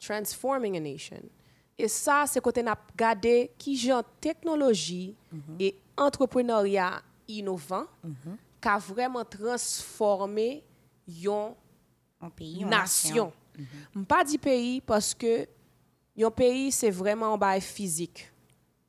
Transforming 0.00 0.76
a 0.76 0.80
nation. 0.80 1.28
Et 1.76 1.88
ça, 1.88 2.24
c'est 2.28 2.40
côté 2.40 2.62
n'a 2.62 2.78
regardé 2.92 3.50
qui 3.58 3.76
genre 3.76 4.04
technologie 4.20 5.16
mm-hmm. 5.34 5.56
et 5.58 5.76
entrepreneuriat 5.96 7.02
innovant 7.28 7.88
mm 8.02 8.14
-hmm. 8.14 8.36
ka 8.60 8.78
vreman 8.78 9.24
transforme 9.24 10.62
yon 11.06 11.54
nasyon. 12.68 13.32
Mm 13.56 13.64
-hmm. 13.64 14.00
M 14.00 14.04
pa 14.04 14.24
di 14.24 14.38
peyi 14.38 14.80
paske 14.80 15.46
yon 16.16 16.32
peyi 16.32 16.72
se 16.72 16.90
vreman 16.90 17.38
baye 17.38 17.60
fizik. 17.60 18.30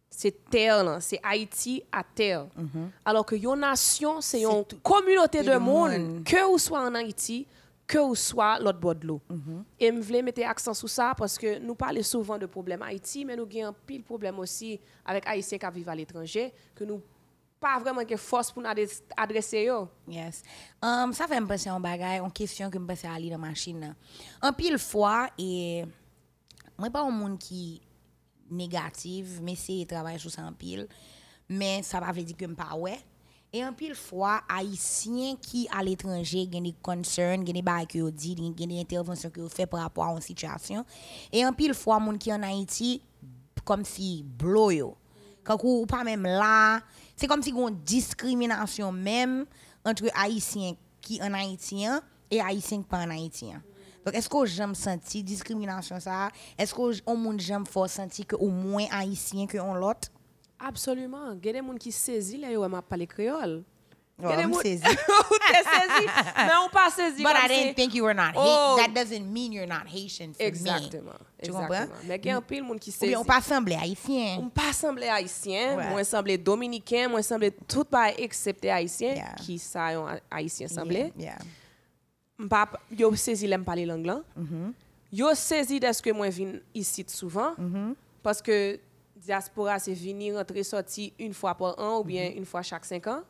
Se 0.09 0.31
ter 0.31 0.83
lan, 0.83 1.01
se 1.01 1.19
Haiti 1.21 1.81
a 1.91 2.03
ter. 2.03 2.47
Mm 2.55 2.69
-hmm. 2.73 2.91
Alors 3.05 3.25
ke 3.25 3.35
yon 3.35 3.59
nasyon 3.59 4.21
se 4.21 4.37
yon 4.37 4.65
komunote 4.81 5.43
de 5.43 5.57
moun, 5.59 6.23
ke 6.23 6.43
ou 6.43 6.57
swa 6.59 6.87
an 6.87 6.95
Haiti, 6.95 7.47
que 7.87 7.99
ou 7.99 8.15
soit 8.15 8.59
l'autre 8.59 8.79
bord 8.79 8.95
de 8.95 9.07
l'eau. 9.07 9.21
Mm 9.29 9.35
-hmm. 9.35 9.63
Et 9.79 9.87
je 9.87 10.01
voulais 10.01 10.21
mettre 10.21 10.43
accent 10.43 10.73
sur 10.73 10.89
ça 10.89 11.13
parce 11.15 11.37
que 11.37 11.59
nous 11.59 11.75
parlons 11.75 12.03
souvent 12.03 12.37
de 12.37 12.47
problèmes 12.47 12.81
Haïti, 12.81 13.25
mais 13.25 13.35
nous 13.35 13.43
avons 13.43 13.67
un 13.67 13.75
pile 13.87 14.03
problème 14.03 14.39
aussi 14.39 14.79
avec 15.05 15.27
Haïtiens 15.27 15.57
qui 15.57 15.71
vivent 15.71 15.89
à 15.89 15.95
l'étranger, 15.95 16.53
que 16.75 16.83
nous 16.83 17.01
pas 17.59 17.79
vraiment 17.79 18.05
que 18.05 18.17
force 18.17 18.51
pour 18.51 18.61
nous 18.61 18.69
adresser 19.17 19.67
eux. 19.67 19.87
Yes. 20.07 20.43
Um, 20.83 21.13
ça 21.13 21.27
fait 21.27 21.39
me 21.39 21.47
penser 21.47 21.69
en 21.69 21.79
bagage, 21.79 22.21
en 22.21 22.29
question 22.29 22.69
que 22.69 22.77
me 22.77 22.85
pense 22.85 23.05
à 23.05 23.13
aller 23.13 23.29
dans 23.29 23.41
la 23.41 23.47
machine. 23.47 23.95
En 24.41 24.53
pile 24.53 24.77
fois, 24.77 25.29
et 25.37 25.83
moi 26.77 26.89
pas 26.89 27.01
un 27.01 27.09
monde 27.09 27.39
qui 27.39 27.81
négatif, 28.51 29.39
mais 29.41 29.55
c'est 29.55 29.85
travailler 29.87 30.19
sur 30.19 30.29
ça 30.29 30.43
en 30.43 30.53
pile, 30.53 30.87
mais 31.49 31.81
ça 31.81 31.99
ne 31.99 32.05
veut 32.05 32.13
pas 32.13 32.21
dire 32.21 32.37
que 32.37 32.45
je 32.45 32.49
ne 32.51 32.55
pas 32.55 32.75
ouais. 32.75 32.99
Et 33.55 33.63
un 33.63 33.71
pile 33.71 33.95
fois, 33.95 34.41
haïtien 34.49 35.37
qui 35.41 35.65
à 35.71 35.81
l'étranger, 35.81 36.41
a 36.53 36.59
des 36.59 36.75
concerns, 36.81 37.39
a 37.39 37.53
des 37.53 37.61
bagages 37.61 37.87
que 37.87 38.09
dit, 38.09 38.35
a 38.37 38.65
des 38.65 38.81
interventions 38.81 39.29
que 39.29 39.47
fait 39.47 39.65
par 39.65 39.79
rapport 39.79 40.03
à 40.03 40.11
une 40.11 40.19
situation. 40.19 40.85
Et 41.31 41.41
un 41.41 41.53
pile 41.53 41.73
fois, 41.73 41.97
monde 41.97 42.17
qui 42.17 42.33
en 42.33 42.43
Haïti, 42.43 43.01
comme 43.63 43.85
si 43.85 44.25
blow. 44.27 44.97
Quand 45.45 45.57
ou 45.63 45.85
pas 45.85 46.03
même 46.03 46.23
là, 46.23 46.81
c'est 47.15 47.27
comme 47.27 47.41
si 47.41 47.51
une 47.51 47.79
discrimination 47.85 48.91
même 48.91 49.45
entre 49.85 50.09
haïtiens 50.13 50.73
qui 50.99 51.21
en 51.23 51.33
haïtien 51.33 52.01
et 52.29 52.41
haïtiens 52.41 52.79
qui 52.79 52.89
pas 52.89 53.05
en 53.05 53.09
haïtien. 53.09 53.63
Donc 54.05 54.15
est-ce 54.15 54.27
que 54.27 54.45
j'aime 54.45 54.75
senti 54.75 55.23
discrimination 55.23 55.97
ça? 56.01 56.27
Est-ce 56.57 56.75
que 56.75 57.01
on 57.05 57.15
monde 57.15 57.39
j'aime 57.39 57.65
fort 57.65 57.89
senti 57.89 58.25
que 58.25 58.35
au 58.35 58.49
moins 58.49 58.85
haïtien 58.91 59.47
que 59.47 59.59
on 59.59 59.75
l'autre? 59.75 60.09
Absolument. 60.59 61.33
Il 61.41 61.45
y 61.45 61.49
a 61.49 61.53
des 61.53 61.59
gens 61.59 61.75
qui 61.75 61.91
saisissent, 61.91 62.39
là, 62.39 62.51
ils 62.51 62.81
parlé 62.89 63.07
créole. 63.07 63.63
Oh, 64.23 64.29
I'm 64.29 64.53
saisi. 64.53 64.83
no, 66.47 66.69
pas 66.71 66.89
saisi. 66.89 67.21
But 67.21 67.35
I 67.35 67.47
didn't 67.49 67.75
think 67.75 67.93
you 67.93 68.03
were 68.05 68.13
not 68.13 68.33
oh. 68.37 68.77
That 68.79 68.93
doesn't 68.93 69.31
mean 69.31 69.51
you're 69.51 69.67
not 69.67 69.87
Haitian 69.87 70.33
for 70.33 70.41
Exactement. 70.41 71.19
me. 71.19 71.43
Tu 71.43 71.51
comprends? 71.51 71.87
Mais 72.07 72.17
il 72.23 72.27
y 72.27 72.29
a 72.29 72.37
un 72.37 72.41
pile 72.41 72.63
monde 72.63 72.79
qui 72.79 72.91
saisi. 72.91 73.13
on 73.15 73.25
pas 73.25 73.41
semblé 73.41 73.75
haïtien. 73.75 74.37
On 74.39 74.47
pas 74.49 74.71
semblé 74.71 75.07
haïtien. 75.07 75.75
Ouais. 75.75 75.89
Moi, 75.89 76.03
semblé 76.05 76.37
dominicain. 76.37 77.09
Moi, 77.09 77.21
semblé 77.23 77.51
tout 77.67 77.83
pas 77.83 78.13
excepté 78.17 78.71
haïtien. 78.71 79.15
Yeah. 79.15 79.35
Qui 79.35 79.59
ça, 79.59 79.87
un 79.87 80.17
haïtien 80.31 80.69
semblé. 80.69 81.11
Yeah. 81.17 81.37
yeah. 82.39 82.69
Yo 82.97 83.13
saisi 83.15 83.47
l'aime 83.47 83.65
parler 83.65 83.85
l'anglais. 83.85 84.21
Mm 84.37 84.43
-hmm. 84.43 84.73
Yo 85.11 85.35
saisi 85.35 85.79
de 85.79 85.91
ce 85.91 86.01
que 86.01 86.11
moi 86.13 86.29
vin 86.29 86.59
ici 86.73 87.03
souvent. 87.07 87.53
Mm 87.57 87.73
-hmm. 87.73 87.95
Parce 88.23 88.41
que 88.41 88.79
diaspora 89.25 89.79
c'est 89.79 89.93
venir 89.93 90.35
rentrer 90.35 90.63
sortir 90.63 91.11
une 91.19 91.33
fois 91.33 91.55
par 91.55 91.77
an 91.79 91.99
ou 91.99 92.03
bien 92.03 92.23
Mm-hmm. 92.29 92.38
une 92.38 92.45
fois 92.45 92.61
chaque 92.61 92.85
cinq 92.85 93.07
ans. 93.07 93.21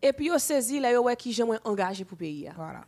Et 0.00 0.12
puis 0.12 0.26
yo 0.26 0.38
saisi 0.38 0.78
là 0.80 0.92
yo 0.92 1.02
ouais 1.02 1.16
qui 1.16 1.32
j'aimerais 1.32 1.60
engagé 1.64 2.04
pour 2.04 2.16
pays. 2.16 2.42
ya. 2.44 2.52
Voilà. 2.56 2.84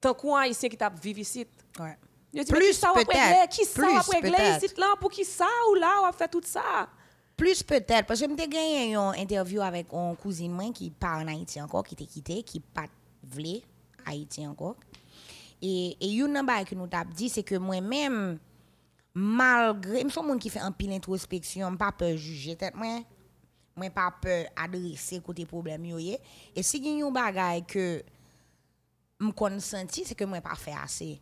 Tant 0.00 0.14
qu'on 0.14 0.34
haïtien 0.36 0.68
qui 0.68 0.76
t'a 0.76 0.90
vivre 0.90 1.18
ici. 1.20 1.46
Ouais. 1.78 1.96
Dis, 2.32 2.44
Plus 2.44 2.80
peut-être. 2.80 3.48
Qui 3.50 3.64
ça 3.64 3.82
va 3.82 4.00
régler 4.00 4.56
ici 4.56 4.74
là 4.76 4.94
pour 5.00 5.10
qui 5.10 5.24
ça 5.24 5.46
ou 5.70 5.74
là 5.74 5.98
on 6.02 6.06
va 6.06 6.12
faire 6.12 6.28
tout 6.28 6.42
ça? 6.44 6.88
Plus 7.36 7.62
peut-être, 7.62 8.06
parce 8.06 8.20
que 8.20 8.28
je 8.28 8.34
gagné 8.34 8.94
une 8.94 9.12
interview 9.20 9.60
avec 9.60 9.92
une 9.92 10.14
cousine 10.16 10.52
moi 10.52 10.70
qui 10.72 10.90
part 10.90 11.18
en 11.18 11.26
Haïti 11.26 11.60
encore, 11.60 11.82
qui 11.82 11.96
t'a 11.96 12.04
quitté, 12.04 12.42
qui 12.44 12.60
pas 12.60 12.86
voulu 13.22 13.58
Haïti 14.06 14.46
encore. 14.46 14.76
Et, 15.60 15.96
et 16.00 16.12
une 16.12 16.36
chose 16.36 16.64
que 16.68 16.74
nous 16.76 16.88
avons 16.92 17.10
dit, 17.10 17.28
c'est 17.28 17.42
que 17.42 17.56
moi-même, 17.56 18.38
malgré, 19.14 20.02
je 20.02 20.08
suis 20.08 20.20
un 20.20 20.38
qui 20.38 20.50
fait 20.50 20.60
un 20.60 20.72
pile 20.72 20.92
introspection, 20.92 21.76
pas 21.76 21.92
peur 21.92 22.16
juger 22.16 22.56
tête 22.56 22.74
moi. 22.74 23.02
Moi 23.76 23.90
pas 23.90 24.14
peur 24.20 24.46
adresser 24.56 25.20
côté 25.20 25.44
problème. 25.46 25.84
Et 25.84 26.62
si 26.62 26.78
il 26.78 26.98
y 26.98 27.02
a 27.02 27.06
un 27.06 27.10
bagage 27.10 27.62
que 27.66 28.02
me 29.20 29.32
consenti, 29.32 30.04
c'est 30.04 30.14
que 30.14 30.24
moi 30.24 30.40
pas 30.40 30.54
fait 30.54 30.74
assez. 30.80 31.20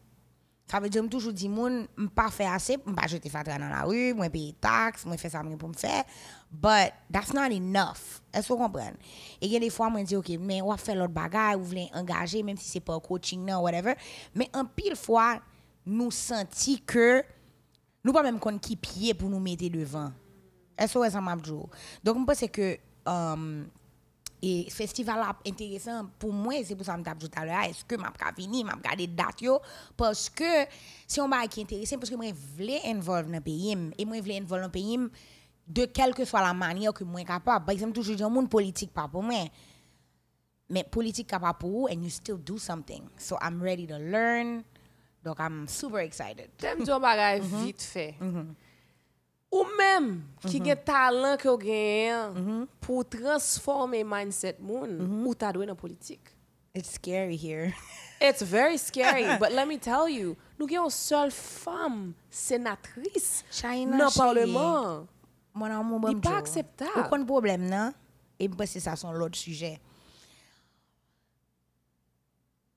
Ça 0.67 0.81
veut 0.81 0.89
dire 0.89 1.07
toujours 1.09 1.33
dit 1.33 1.49
moun 1.49 1.87
pas 2.15 2.31
fait 2.31 2.47
assez, 2.47 2.79
je 2.87 2.93
pas 2.93 3.07
jeter 3.07 3.29
fatra 3.29 3.59
dans 3.59 3.69
la 3.69 3.83
rue, 3.83 4.15
moi 4.15 4.31
payer 4.31 4.55
taxes, 4.59 5.05
moi 5.05 5.19
faire 5.19 5.31
ça 5.31 5.43
pour 5.59 5.69
me 5.69 5.75
faire. 5.75 6.05
But 6.51 6.93
that's 7.11 7.35
not 7.35 7.51
enough. 7.53 8.23
Est-ce 8.33 8.49
que 8.49 8.53
vous 8.55 8.59
comprenez? 8.59 8.97
Et 9.41 9.47
il 9.47 9.53
y 9.53 9.57
a 9.57 9.61
des 9.61 9.69
fois 9.69 9.91
moi 9.91 10.03
dis 10.03 10.17
OK, 10.17 10.31
mais 10.41 10.63
on 10.63 10.71
va 10.71 10.79
faire 10.79 10.97
l'autre 10.97 11.13
bagage, 11.13 11.57
vous 11.57 11.65
voulez 11.65 11.91
engager 11.93 12.43
même 12.43 12.57
si 12.57 12.71
c'est 12.71 12.81
pas 12.81 12.99
coaching 13.01 13.45
non 13.45 13.61
whatever, 13.61 13.95
mais 14.35 14.49
en 14.55 14.65
pile 14.65 14.97
fois 14.97 15.41
nous 15.85 16.11
senti 16.11 16.81
que 16.81 17.23
nous 18.05 18.13
pas 18.13 18.23
même 18.23 18.39
qu'on 18.39 18.59
qui 18.59 18.77
pied 18.77 19.15
pour 19.15 19.29
nous 19.29 19.41
mettre 19.41 19.69
devant. 19.69 20.13
Ça 20.79 21.21
m'a 21.21 21.37
Donc 21.37 22.19
je 22.19 22.25
pense 22.25 22.45
que 22.51 22.79
um, 23.07 23.69
et 24.43 24.69
festival 24.71 25.25
intéressant 25.47 26.07
pour 26.19 26.33
moi 26.33 26.55
c'est 26.65 26.75
pour 26.75 26.85
ça 26.85 26.97
que 26.97 27.09
je 27.09 27.27
tout 27.27 27.31
à 27.37 27.47
l'heure 27.47 27.63
est-ce 27.63 27.85
que 27.85 27.95
m'a 27.95 28.11
pas 28.11 28.33
venir 28.37 28.67
m'a 28.67 28.73
regarder 28.73 29.07
date 29.07 29.43
yo? 29.43 29.61
Parce 29.97 30.29
que 30.29 30.67
si 31.07 31.21
on 31.21 31.29
m'a 31.29 31.47
qui 31.47 31.63
intéressant 31.63 31.97
parce 31.99 32.11
que 32.11 32.17
moi 32.17 32.27
voulais 32.57 32.81
involve 32.85 33.31
dans 33.31 33.41
pays 33.41 33.77
et 33.97 34.05
moi 34.05 34.21
voulais 34.21 34.41
involve 34.41 34.63
dans 34.63 34.71
pays 34.71 34.99
de 35.69 35.85
quelle 35.85 36.13
que 36.13 36.25
soit 36.25 36.43
la 36.43 36.53
manière 36.53 36.93
que 36.93 37.05
moi 37.05 37.23
capable. 37.23 37.65
Par 37.65 37.73
exemple 37.73 37.93
toujours 37.93 38.17
dire 38.17 38.29
monde 38.29 38.51
politique 38.51 38.93
pas 38.93 39.07
pour 39.07 39.23
moi. 39.23 39.49
Mais 40.69 40.83
politique 40.83 41.29
capable 41.29 41.59
pour 41.59 41.71
vous 41.71 41.89
and 41.89 42.03
you 42.03 42.11
still 42.11 42.37
do 42.37 42.59
something. 42.59 43.03
So 43.19 43.37
I'm 43.41 43.63
ready 43.63 43.87
to 43.87 43.99
learn 43.99 44.65
Donc, 45.23 45.39
I'm 45.39 45.69
super 45.69 46.01
excited. 46.03 46.51
Tem 46.59 46.83
diyo 46.83 46.99
bagay 46.99 47.41
mm-hmm. 47.43 47.65
vite 47.65 47.87
fe. 47.87 48.07
Mm-hmm. 48.19 48.53
Ou 49.53 49.69
menm 49.77 50.07
ki 50.41 50.49
mm-hmm. 50.49 50.67
gen 50.67 50.79
talan 50.89 51.37
ki 51.39 51.47
yo 51.51 51.57
gen 51.61 52.63
pou 52.83 53.05
transforme 53.05 54.01
mindset 54.09 54.63
moun, 54.65 54.97
ou 55.23 55.35
ta 55.37 55.53
dwe 55.55 55.69
nan 55.69 55.79
politik. 55.79 56.33
It's 56.75 56.97
scary 56.97 57.37
here. 57.37 57.75
It's 58.23 58.41
very 58.41 58.79
scary, 58.79 59.27
but 59.43 59.53
let 59.53 59.69
me 59.69 59.77
tell 59.77 60.09
you, 60.09 60.37
nou 60.57 60.71
gen 60.71 60.81
yon 60.81 60.93
sol 60.95 61.33
femme 61.35 62.15
senatris 62.31 63.43
nan 63.91 64.09
parleman. 64.15 65.09
Mwen 65.53 65.75
an 65.75 65.85
moun 65.85 66.01
bom 66.01 66.15
diyo. 66.15 66.23
Di 66.23 66.31
pa 66.31 66.39
akseptab. 66.41 66.95
Ou 66.97 67.11
kon 67.13 67.27
problem 67.29 67.67
nan, 67.69 67.97
e 68.41 68.49
mwen 68.49 68.71
se 68.71 68.81
sa 68.83 68.95
son 68.97 69.19
lot 69.21 69.37
suje. 69.37 69.75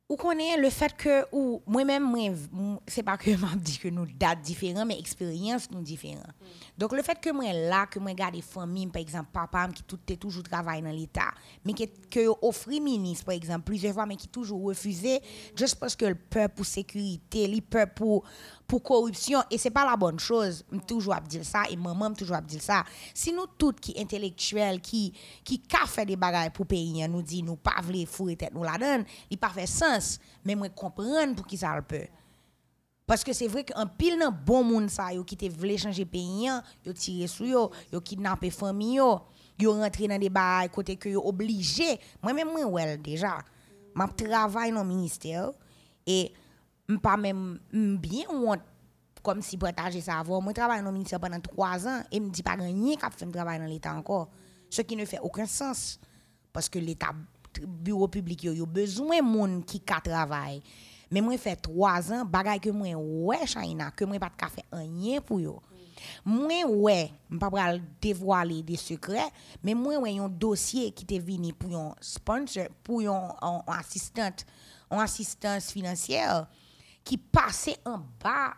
Ou 0.07 0.17
connaît 0.17 0.55
le 0.57 0.69
fait 0.69 0.95
que 0.95 1.25
ou 1.31 1.63
moi-même 1.65 2.03
moi 2.03 2.79
c'est 2.85 3.01
pas 3.01 3.17
que 3.17 3.31
m'a 3.41 3.55
dit 3.55 3.79
que 3.79 3.87
nous 3.87 4.05
dates 4.05 4.41
différentes 4.41 4.87
mais 4.87 4.99
expérience 4.99 5.71
nous 5.71 5.81
différentes. 5.81 6.29
Donc 6.77 6.93
le 6.93 7.01
fait 7.01 7.19
que 7.19 7.31
moi 7.31 7.51
là 7.51 7.87
que 7.87 7.97
moi 7.97 8.13
garder 8.13 8.41
famille 8.41 8.85
par 8.85 9.01
exemple 9.01 9.29
papa 9.33 9.67
qui 9.69 9.81
tout 9.81 9.99
est 10.09 10.17
toujours 10.17 10.43
travaille 10.43 10.83
dans 10.83 10.91
l'état 10.91 11.33
mais 11.65 11.73
que 11.73 11.85
que 12.11 12.29
offre 12.43 12.69
ministre 12.69 13.25
par 13.25 13.33
exemple 13.33 13.63
plusieurs 13.65 13.95
fois 13.95 14.05
mais 14.05 14.15
qui 14.15 14.27
toujours 14.27 14.61
refusé 14.63 15.21
juste 15.55 15.79
parce 15.79 15.95
que 15.95 16.05
le 16.05 16.15
peur 16.15 16.49
pour 16.51 16.67
sécurité, 16.67 17.47
le 17.47 17.61
peur 17.61 17.87
pour 17.89 18.25
pour 18.67 18.81
corruption 18.81 19.41
et 19.51 19.57
c'est 19.57 19.69
pas 19.69 19.85
la 19.85 19.95
bonne 19.95 20.19
chose. 20.19 20.65
Toujours 20.87 21.13
à 21.13 21.21
dire 21.21 21.45
ça 21.45 21.63
et 21.69 21.75
maman 21.75 22.13
toujours 22.13 22.35
à 22.35 22.41
dire 22.41 22.61
ça. 22.61 22.83
Si 23.13 23.31
nous 23.31 23.45
toutes 23.57 23.79
qui 23.79 23.93
intellectuels 23.99 24.81
qui 24.81 25.13
qui 25.43 25.59
ka 25.59 25.85
fait 25.85 26.05
des 26.05 26.15
bagages 26.15 26.51
pour 26.51 26.65
pays 26.65 27.07
nous 27.07 27.21
dit 27.21 27.43
nous 27.43 27.55
pas 27.55 27.81
vle 27.81 28.05
fourrer 28.05 28.35
tête 28.35 28.53
nous 28.53 28.63
la 28.63 28.77
donne 28.77 29.05
il 29.29 29.37
pas 29.37 29.49
fait 29.49 29.67
sens. 29.67 30.19
Mais 30.43 30.55
moi 30.55 30.69
comprendre 30.69 31.35
pour 31.35 31.45
qui 31.45 31.57
ça 31.57 31.75
le 31.75 31.81
peut. 31.81 32.07
Parce 33.05 33.23
que 33.23 33.33
c'est 33.33 33.47
vrai 33.47 33.63
qu'un 33.63 33.85
pile 33.85 34.17
nan 34.17 34.35
bon 34.45 34.63
monde 34.63 34.89
ça 34.89 35.13
yo 35.13 35.23
qui 35.23 35.37
te 35.37 35.45
vle 35.45 35.77
changer 35.77 36.05
pays 36.05 36.49
yo 36.83 36.93
tiré 36.93 37.27
sur 37.27 37.45
yo 37.45 37.71
yo 37.93 38.01
kidnapper 38.01 38.49
famille 38.49 38.95
yo 38.95 39.21
yo 39.59 39.73
rentré 39.73 40.07
dans 40.07 40.19
des 40.19 40.29
bagages 40.29 40.71
côté 40.71 40.95
que 40.95 41.09
yo 41.09 41.21
obligé. 41.23 41.99
Moi 42.23 42.33
même 42.33 42.51
moi 42.51 42.65
well 42.65 43.01
déjà 43.01 43.37
m'a 43.93 44.07
travaille 44.07 44.71
dans 44.71 44.83
ministère 44.83 45.51
et 46.05 46.33
pas 47.01 47.17
même 47.17 47.59
bien 47.71 48.25
comme 49.23 49.41
si 49.41 49.57
partager 49.57 50.01
ça 50.01 50.19
avant. 50.19 50.39
Moi 50.39 50.53
travaille 50.53 50.81
dans 50.81 50.87
le 50.87 50.93
ministère 50.93 51.19
pendant 51.19 51.39
trois 51.39 51.87
ans 51.87 52.03
et 52.11 52.19
me 52.19 52.29
dit 52.29 52.43
pas 52.43 52.53
rien 52.53 52.95
qu'a 52.95 53.09
fait 53.09 53.25
travail 53.25 53.59
dans 53.59 53.65
l'état 53.65 53.93
encore. 53.95 54.29
Ce 54.69 54.81
qui 54.83 54.95
ne 54.95 55.05
fait 55.05 55.19
aucun 55.19 55.47
sens 55.47 55.99
parce 56.53 56.69
que 56.69 56.77
l'état 56.79 57.11
bureau 57.61 58.07
public 58.07 58.43
yo, 58.43 58.63
a 58.63 58.65
besoin 58.67 59.21
monde 59.21 59.65
qui 59.65 59.79
ka 59.79 59.99
travail 60.01 60.61
mais 61.09 61.21
moi 61.21 61.37
fait 61.37 61.55
trois 61.55 62.11
ans 62.11 62.25
bagay 62.25 62.59
que 62.59 62.69
moi 62.69 62.93
ouais 62.95 63.47
China 63.47 63.91
que 63.91 64.05
moi 64.05 64.19
pas 64.19 64.29
de 64.29 64.51
faire 64.51 64.63
rien 64.71 65.21
pour 65.21 65.39
yo. 65.39 65.61
Moi 66.23 66.65
ouais 66.65 67.11
pas 67.39 67.49
pas 67.49 67.77
dévoiler 68.01 68.61
des 68.61 68.75
secrets 68.75 69.31
mais 69.63 69.73
moi 69.73 69.97
ouais 69.97 70.19
un 70.19 70.29
dossier 70.29 70.91
qui 70.91 71.05
t'est 71.05 71.19
venu 71.19 71.53
pour 71.53 71.75
un 71.75 71.95
sponsor 71.99 72.67
pour 72.83 73.01
un 73.01 73.63
assistante 73.67 74.45
en 74.89 74.99
assistance 74.99 75.71
financière 75.71 76.47
qui 77.05 77.17
passait 77.17 77.77
en 77.85 77.99
bas, 78.21 78.53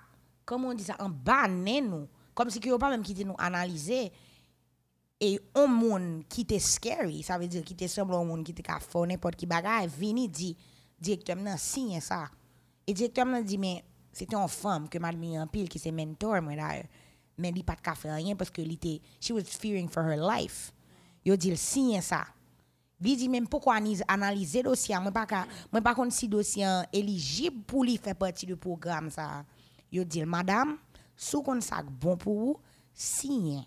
comment 0.45 0.69
on 0.69 0.73
dit 0.73 0.85
ça, 0.85 0.95
en 0.99 1.09
bas 1.09 1.47
nous, 1.47 2.07
comme 2.33 2.49
si 2.49 2.59
que 2.59 2.75
pas 2.77 2.89
même 2.89 3.03
qui 3.03 3.25
nous 3.25 3.35
analyser 3.37 4.11
et 5.19 5.39
un 5.55 5.67
monde 5.67 6.23
qui 6.29 6.41
était 6.41 6.59
scary, 6.59 7.23
ça 7.23 7.37
veut 7.37 7.47
dire 7.47 7.63
qui 7.63 7.73
était 7.73 7.87
semblant 7.87 8.21
un 8.21 8.25
monde 8.25 8.43
qui 8.43 8.51
était 8.51 8.63
fait 8.63 9.05
n'importe 9.05 9.35
qui 9.35 9.45
bagaille, 9.45 9.87
vini 9.87 10.29
dit 10.29 10.55
directement 10.99 11.57
signe 11.57 11.99
ça. 11.99 12.29
Et 12.85 12.93
directement 12.93 13.41
dit 13.41 13.57
mais 13.57 13.83
c'était 14.11 14.35
une 14.35 14.47
femme 14.47 14.87
que 14.87 14.97
m'a 14.97 15.11
mis 15.11 15.37
en 15.37 15.47
pile 15.47 15.67
qui 15.67 15.79
c'est 15.79 15.91
mentor 15.91 16.41
moi 16.41 16.55
d'ailleurs. 16.55 16.85
Mais 17.39 17.51
il 17.55 17.63
pas 17.63 17.75
de 17.75 17.97
faire 17.97 18.15
rien 18.15 18.35
parce 18.35 18.49
que 18.49 18.61
était 18.61 19.01
she 19.19 19.31
was 19.31 19.43
fearing 19.43 19.89
for 19.89 20.03
her 20.03 20.17
life. 20.17 20.71
Yo 21.25 21.35
dit 21.35 21.55
signe 21.57 21.99
ça. 22.01 22.25
Dit 22.99 23.29
même 23.29 23.47
pourquoi 23.47 23.75
analyser 24.07 24.63
le 24.63 24.69
dossier, 24.69 24.97
moi 24.99 25.11
pas 25.11 25.27
moi 25.71 25.81
pas 25.81 25.93
contre 25.93 26.13
si 26.13 26.27
dossier 26.27 26.67
éligible 26.91 27.61
pour 27.63 27.83
lui 27.83 27.97
faire 27.97 28.15
partie 28.15 28.45
du 28.45 28.55
programme 28.55 29.11
ça. 29.11 29.45
Yo 29.91 30.03
dit 30.03 30.25
madame, 30.25 30.77
sous 31.15 31.43
qu'on 31.43 31.61
ça 31.61 31.83
bon 31.83 32.17
pour 32.17 32.39
vous, 32.39 32.59
signe. 32.93 33.63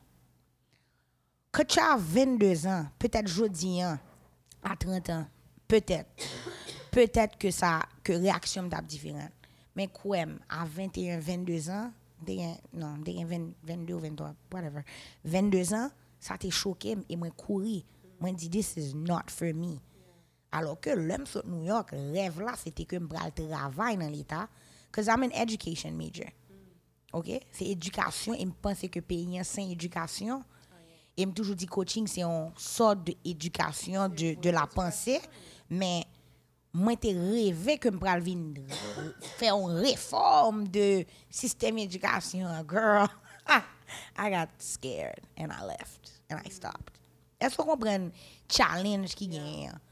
Quand 1.53 1.67
tu 1.67 1.79
as 1.79 1.97
22 1.97 2.67
ans, 2.67 2.87
peut-être 2.99 3.29
jeudi 3.29 3.81
à 3.83 3.99
30 4.77 5.11
ans, 5.11 5.27
peut-être 5.67 6.11
peut-être 6.91 7.39
que 7.39 7.51
ça 7.51 7.83
que 8.03 8.13
réaction 8.13 8.69
est 8.69 8.83
différente. 8.83 9.31
Mais 9.77 9.87
quoi 9.87 10.25
à 10.49 10.65
21, 10.65 11.21
22 11.21 11.71
ans, 11.71 11.93
non, 12.75 12.97
22 13.63 13.95
ou 13.95 14.01
23, 14.01 14.35
whatever. 14.53 14.83
22 15.25 15.75
ans, 15.75 15.91
ça 16.19 16.37
t'a 16.37 16.51
choqué 16.51 16.97
et 17.09 17.17
moi 17.17 17.31
courir 17.31 17.83
Mwen 18.21 18.37
di, 18.37 18.49
this 18.49 18.77
is 18.77 18.95
not 18.95 19.31
for 19.31 19.53
me. 19.55 19.81
Alors 20.53 20.81
que 20.81 20.91
l'homme 20.91 21.27
sur 21.27 21.47
New 21.47 21.63
York, 21.65 21.91
rêve 21.93 22.41
là, 22.41 22.55
c'était 22.57 22.85
que 22.85 22.97
m'bral 22.97 23.33
travail 23.33 23.97
dans 23.97 24.09
l'État. 24.11 24.49
because 24.91 25.09
I'm 25.09 25.23
an 25.23 25.33
education 25.33 25.97
major. 25.97 26.27
OK? 27.13 27.41
C'est 27.53 27.67
éducation 27.67 28.35
et 28.35 28.45
me 28.45 28.53
pense 28.53 28.81
que 28.81 29.01
payer 29.01 29.43
sans 29.45 29.71
éducation. 29.71 30.45
Et 31.17 31.27
me 31.27 31.33
toujours 31.33 31.57
dit 31.57 31.67
coaching, 31.67 32.07
c'est 32.07 32.23
une 32.23 32.51
sorte 32.57 33.05
d'éducation 33.05 34.09
de, 34.09 34.35
de 34.41 34.51
la 34.51 34.67
pensée. 34.67 35.21
Mais 35.69 36.05
moi, 36.73 36.97
t'ai 36.97 37.13
rêvé 37.13 37.79
que 37.79 37.89
m'bral 37.89 38.21
venir 38.23 38.63
faire 39.37 39.57
une 39.57 39.77
réforme 39.77 40.69
de 40.69 41.05
système 41.29 41.77
d'éducation. 41.77 42.47
Girl, 42.69 43.09
I 44.17 44.31
got 44.31 44.49
scared 44.59 45.21
and 45.37 45.51
I 45.51 45.65
left 45.67 46.21
and 46.31 46.39
I 46.45 46.49
stopped. 46.49 47.00
Esko 47.41 47.65
kompren 47.69 48.11
challenge 48.51 49.17
ki 49.17 49.31
gen 49.33 49.49
yon? 49.67 49.87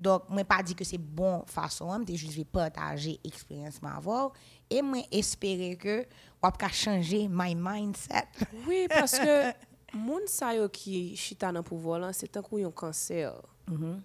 Dok 0.00 0.30
mwen 0.32 0.46
pa 0.48 0.62
di 0.64 0.72
ke 0.72 0.84
se 0.88 0.96
bon 0.96 1.42
fason, 1.50 1.90
mwen 1.92 2.06
te 2.08 2.16
juz 2.16 2.32
vi 2.32 2.46
pataje 2.48 3.18
eksperyans 3.28 3.82
mwen 3.82 3.92
avor, 3.92 4.30
e 4.72 4.80
mwen 4.80 5.04
espere 5.12 5.74
ke 5.80 5.96
wap 6.40 6.56
ka 6.60 6.70
chanje 6.72 7.26
my 7.28 7.52
mindset. 7.52 8.40
Oui, 8.64 8.86
paske 8.88 9.52
moun 10.06 10.24
sayo 10.30 10.70
ki 10.72 11.18
chita 11.20 11.52
nan 11.52 11.66
pou 11.66 11.76
volan, 11.82 12.16
se 12.16 12.30
tankou 12.32 12.62
yon 12.62 12.72
kanser. 12.72 13.36
Mm 13.68 13.76
-hmm. 13.76 14.00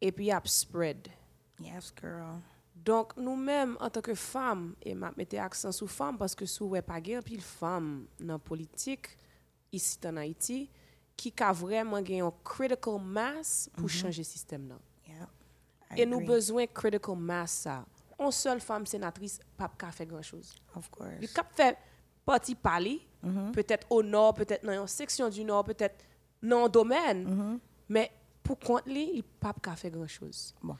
E 0.00 0.12
pi 0.14 0.30
ap 0.30 0.46
spread. 0.46 1.10
Yes, 1.58 1.90
girl. 1.90 2.38
Donk 2.86 3.16
nou 3.16 3.34
menm 3.34 3.74
an 3.82 3.90
tanke 3.90 4.14
fam, 4.14 4.76
e 4.84 4.94
map 4.94 5.16
mette 5.18 5.40
aksan 5.42 5.72
sou 5.74 5.88
fam, 5.90 6.18
paske 6.20 6.46
sou 6.46 6.76
wep 6.76 6.90
ager, 6.94 7.22
pi 7.24 7.34
l 7.34 7.42
fam 7.42 8.06
nan 8.18 8.38
politik, 8.38 9.08
isi 9.74 9.98
tan 9.98 10.20
Haiti, 10.20 10.68
qui 11.16 11.32
a 11.38 11.52
vraiment 11.52 12.00
gagné 12.02 12.20
un 12.20 12.32
critical 12.44 13.00
mass 13.00 13.70
pour 13.74 13.86
mm-hmm. 13.86 14.00
changer 14.00 14.18
le 14.18 14.24
système. 14.24 14.68
Là. 14.68 14.76
Et 15.96 16.04
nous 16.04 16.18
avons 16.18 16.26
besoin 16.26 16.64
de 16.64 16.70
critical 16.70 17.16
mass. 17.16 17.52
Ça. 17.52 17.84
Une 18.18 18.30
seule 18.30 18.60
femme 18.60 18.86
sénatrice, 18.86 19.40
pas 19.56 19.70
qu'à 19.78 19.90
faire 19.90 20.06
grand-chose. 20.06 20.52
Of 20.74 20.90
course. 20.90 21.08
Il 21.20 21.28
a 21.34 21.44
fait 21.44 21.76
parti 22.24 22.54
parler, 22.54 23.00
peut-être 23.52 23.86
au 23.90 24.02
nord, 24.02 24.34
peut-être 24.34 24.64
dans 24.64 24.72
une 24.72 24.86
section 24.86 25.28
du 25.28 25.44
nord, 25.44 25.64
peut-être 25.64 26.04
dans 26.42 26.64
un 26.64 26.68
domaine. 26.68 27.58
Mais 27.88 28.10
pour 28.42 28.58
compte 28.58 28.86
lui, 28.86 29.10
il 29.14 29.22
pas 29.22 29.54
qu'à 29.62 29.76
faire 29.76 29.90
grand-chose. 29.90 30.54
Bon. 30.62 30.76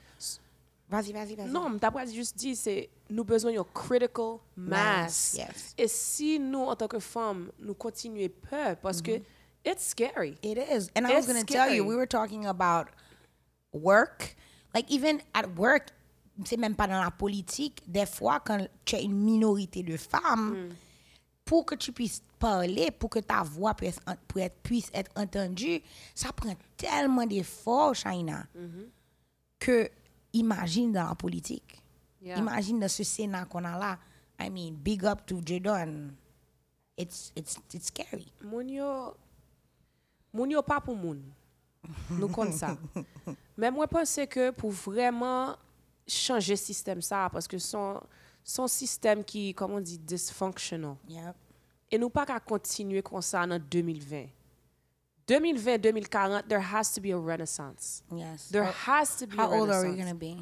Vas-y, 0.89 1.11
vas-y, 1.11 1.35
vas-y. 1.35 1.49
Non, 1.49 1.69
mais 1.69 1.79
t'as 1.79 2.05
juste 2.05 2.37
dit, 2.37 2.55
c'est 2.55 2.89
nous 3.09 3.23
besoin 3.23 3.51
d'une 3.51 3.63
critical 3.73 4.37
mass. 4.55 5.33
Mass, 5.33 5.33
yes. 5.35 5.75
Et 5.77 5.87
si 5.87 6.39
nous, 6.39 6.61
en 6.63 6.75
tant 6.75 6.87
que 6.87 6.99
femmes, 6.99 7.51
nous 7.59 7.73
continuons 7.73 8.29
peur, 8.49 8.77
parce 8.77 9.01
que 9.01 9.19
It's 9.67 9.83
scary. 9.83 10.37
It 10.41 10.57
is. 10.57 10.89
And 10.95 11.05
I 11.05 11.09
it's 11.09 11.17
was 11.17 11.33
going 11.33 11.45
to 11.45 11.53
tell 11.53 11.69
you, 11.69 11.83
we 11.83 11.95
were 11.95 12.05
talking 12.07 12.45
about 12.45 12.87
work. 13.73 14.35
Like, 14.73 14.89
even 14.89 15.21
at 15.35 15.55
work, 15.57 15.91
c'est 16.45 16.57
même 16.57 16.75
pas 16.75 16.87
dans 16.87 17.03
la 17.03 17.11
politique, 17.11 17.81
des 17.85 18.05
fois, 18.05 18.39
quand 18.39 18.65
tu 18.85 18.95
as 18.95 19.01
une 19.01 19.13
minorité 19.13 19.83
de 19.83 19.97
femmes, 19.97 20.69
mm. 20.69 20.75
pour 21.45 21.65
que 21.65 21.75
tu 21.75 21.91
puisses 21.91 22.21
parler, 22.39 22.91
pour 22.91 23.09
que 23.09 23.19
ta 23.19 23.43
voix 23.43 23.73
puisse, 23.73 23.99
pour 24.27 24.41
être, 24.41 24.55
puisse 24.61 24.89
être 24.93 25.11
entendue, 25.15 25.81
ça 26.15 26.31
prend 26.31 26.53
tellement 26.77 27.25
d'efforts, 27.25 27.95
China, 27.95 28.45
mm 28.55 28.65
-hmm. 28.65 28.89
que 29.59 29.89
imagine 30.33 30.91
dans 30.93 31.09
la 31.09 31.15
politique. 31.15 31.81
Yeah. 32.21 32.39
Imagine 32.39 32.79
dans 32.79 32.91
ce 32.91 33.03
Sénat 33.03 33.45
qu'on 33.45 33.65
a 33.65 33.77
là. 33.77 33.97
I 34.39 34.49
mean, 34.49 34.75
big 34.75 35.03
up 35.05 35.25
to 35.25 35.41
Jadon. 35.41 36.11
It's, 36.97 37.31
it's, 37.35 37.57
it's 37.73 37.87
scary. 37.87 38.31
Mounio, 38.43 39.15
moun 40.37 40.51
yo 40.51 40.61
pas 40.61 40.79
pour 40.79 40.95
moun. 40.95 41.21
Nous 42.09 42.27
compte 42.27 42.53
ça. 42.53 42.77
Mais 43.57 43.71
moi, 43.75 43.85
je 43.89 43.97
pense 43.97 44.19
que 44.29 44.51
pour 44.51 44.71
vraiment 44.71 45.55
changer 46.07 46.53
le 46.53 46.57
système, 46.57 47.01
ça, 47.01 47.29
parce 47.31 47.47
que 47.47 47.57
son, 47.57 48.01
son 48.43 48.67
système 48.67 49.23
qui, 49.23 49.53
comment 49.53 49.75
on 49.75 49.79
dit, 49.81 49.97
dysfunctional. 49.97 50.95
Yep. 51.07 51.35
Et 51.91 51.97
nous 51.97 52.09
pas 52.09 52.25
qu'à 52.25 52.39
continuer 52.39 53.01
comme 53.01 53.21
ça 53.21 53.41
en 53.43 53.57
2020. 53.59 54.25
2020, 55.27 55.77
2040, 55.81 56.47
there 56.47 56.59
has 56.61 56.93
to 56.93 57.01
be 57.01 57.11
a 57.11 57.17
renaissance. 57.17 58.03
Yes. 58.13 58.49
There 58.49 58.63
How- 58.63 58.93
has 58.99 59.17
to 59.17 59.27
be 59.27 59.35
How 59.37 59.51
old 59.51 59.69
are 59.69 59.81
renaissance. 59.83 59.95
we 59.95 59.97
gonna 59.97 60.13
be? 60.15 60.37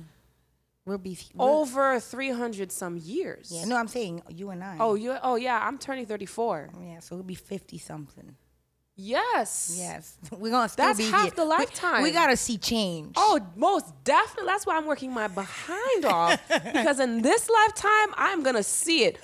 We'll 0.86 1.00
be. 1.00 1.18
we'll- 1.34 1.48
Over 1.62 2.00
300 2.00 2.72
some 2.72 2.98
years. 2.98 3.50
yeah, 3.52 3.66
no, 3.66 3.76
I'm 3.78 3.88
saying 3.88 4.22
you 4.30 4.52
and 4.52 4.64
I. 4.64 4.78
Oh, 4.80 4.94
you, 4.96 5.16
oh 5.24 5.36
yeah, 5.38 5.60
I'm 5.68 5.78
turning 5.80 6.06
34. 6.06 6.70
yeah. 6.82 7.00
So 7.00 7.16
we'll 7.16 7.24
be 7.24 7.34
fifty 7.36 7.80
something. 7.80 8.36
Yes. 8.98 9.76
Yes, 9.78 10.18
we're 10.32 10.52
gonna 10.52 10.70
still 10.70 10.86
That's 10.86 10.98
be 11.00 11.06
half 11.06 11.24
here. 11.24 11.32
the 11.36 11.44
We- 11.44 11.50
lifetime. 11.50 12.04
We, 12.04 12.12
gotta 12.12 12.38
see 12.38 12.58
change. 12.58 13.14
Oh, 13.18 13.40
most 13.56 13.92
definitely. 14.06 14.48
That's 14.48 14.66
why 14.66 14.78
I'm 14.78 14.86
working 14.86 15.12
my 15.14 15.28
behind 15.28 16.06
off. 16.06 16.42
because 16.48 17.00
in 17.00 17.22
this 17.22 17.50
lifetime, 17.50 18.14
I'm 18.16 18.42
going 18.44 18.56
to 18.56 18.64
see 18.64 19.04
it. 19.04 19.20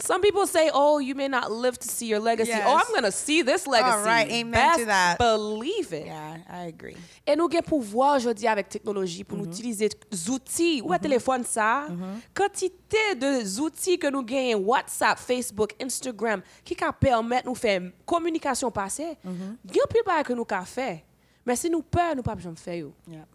Some 0.00 0.20
people 0.20 0.44
say, 0.46 0.70
oh, 0.74 0.98
you 0.98 1.14
may 1.14 1.28
not 1.28 1.52
live 1.52 1.78
to 1.78 1.86
see 1.88 2.06
your 2.08 2.18
legacy. 2.18 2.50
Yes. 2.50 2.64
Oh, 2.66 2.76
I'm 2.76 2.90
going 2.90 3.04
to 3.04 3.12
see 3.12 3.42
this 3.42 3.64
legacy. 3.66 4.04
right. 4.04 4.28
Amen 4.28 4.50
Best 4.50 4.78
to 4.80 4.84
that. 4.86 5.18
Believe 5.18 5.92
it. 5.92 6.06
yeah, 6.06 6.38
I 6.50 6.64
agree. 6.66 6.96
Et 7.24 7.36
nous 7.36 7.44
avons 7.46 7.62
pouvoir 7.62 8.16
aujourd'hui 8.16 8.48
avec 8.48 8.68
technologie 8.68 9.22
pour 9.22 9.38
Mm-hmm. 9.38 9.46
nous 9.46 9.52
utiliser 9.52 9.88
des 10.10 10.30
outils. 10.30 10.82
Ou 10.84 10.92
un 10.92 10.98
téléphone 10.98 11.44
ça, 11.44 11.86
quantité 12.34 13.14
de 13.14 13.60
outils 13.60 13.98
que 13.98 14.08
nous 14.10 14.22
gagnons, 14.24 14.58
WhatsApp, 14.66 15.16
Facebook, 15.18 15.74
Instagram, 15.80 16.42
qui 16.64 16.74
ca 16.78 16.92
permettre 16.92 17.46
nous 17.46 17.54
faire 17.54 17.80
communication 18.04 18.70
passée. 18.72 19.16
Mm-hmm. 19.24 19.56
Il 19.70 19.76
y 19.76 19.80
a 19.80 19.86
plus 19.86 20.02
que 20.24 20.32
nous 20.32 20.44
ca 20.48 20.64
faire. 20.64 20.98
Mais 21.46 21.54
si 21.56 21.70
nous 21.70 21.82
peur, 21.82 22.16
nous 22.16 22.22
pas 22.22 22.36
jamais 22.36 22.56
faire. 22.56 22.86
Yeah. 23.08 23.26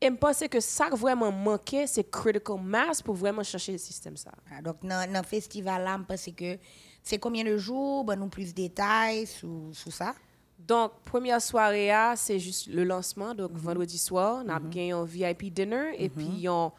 Et 0.00 0.06
je 0.08 0.14
pense 0.14 0.42
que 0.50 0.60
ça 0.60 0.88
qui 0.88 0.96
vraiment 0.96 1.30
manquait, 1.30 1.86
c'est 1.86 2.10
critical 2.10 2.56
mass 2.62 3.02
pour 3.02 3.14
vraiment 3.14 3.42
chercher 3.42 3.72
le 3.72 3.78
système 3.78 4.16
ça. 4.16 4.30
Ah, 4.50 4.62
donc 4.62 4.76
dans 4.82 5.12
dans 5.12 5.22
festival 5.22 5.86
je 5.86 6.04
pense 6.04 6.26
que 6.34 6.58
c'est 7.02 7.18
combien 7.18 7.44
de 7.44 7.56
jours? 7.58 8.04
Ben 8.04 8.16
nous 8.16 8.28
plus 8.28 8.48
de 8.54 8.62
détails 8.62 9.26
sur 9.26 9.70
sur 9.72 9.92
ça. 9.92 10.14
Donc, 10.58 10.92
première 11.04 11.40
soirée, 11.40 11.90
c'est 12.16 12.38
juste 12.38 12.66
le 12.68 12.84
lancement. 12.84 13.34
Donc, 13.34 13.52
Mm-hmm. 13.52 13.56
vendredi 13.56 13.98
soir, 13.98 14.42
on 14.44 14.48
a 14.50 14.60
gagné 14.60 14.92
un 14.92 15.04
VIP 15.04 15.52
dinner 15.52 15.94
et 15.98 16.10
puis 16.10 16.46
un 16.46 16.70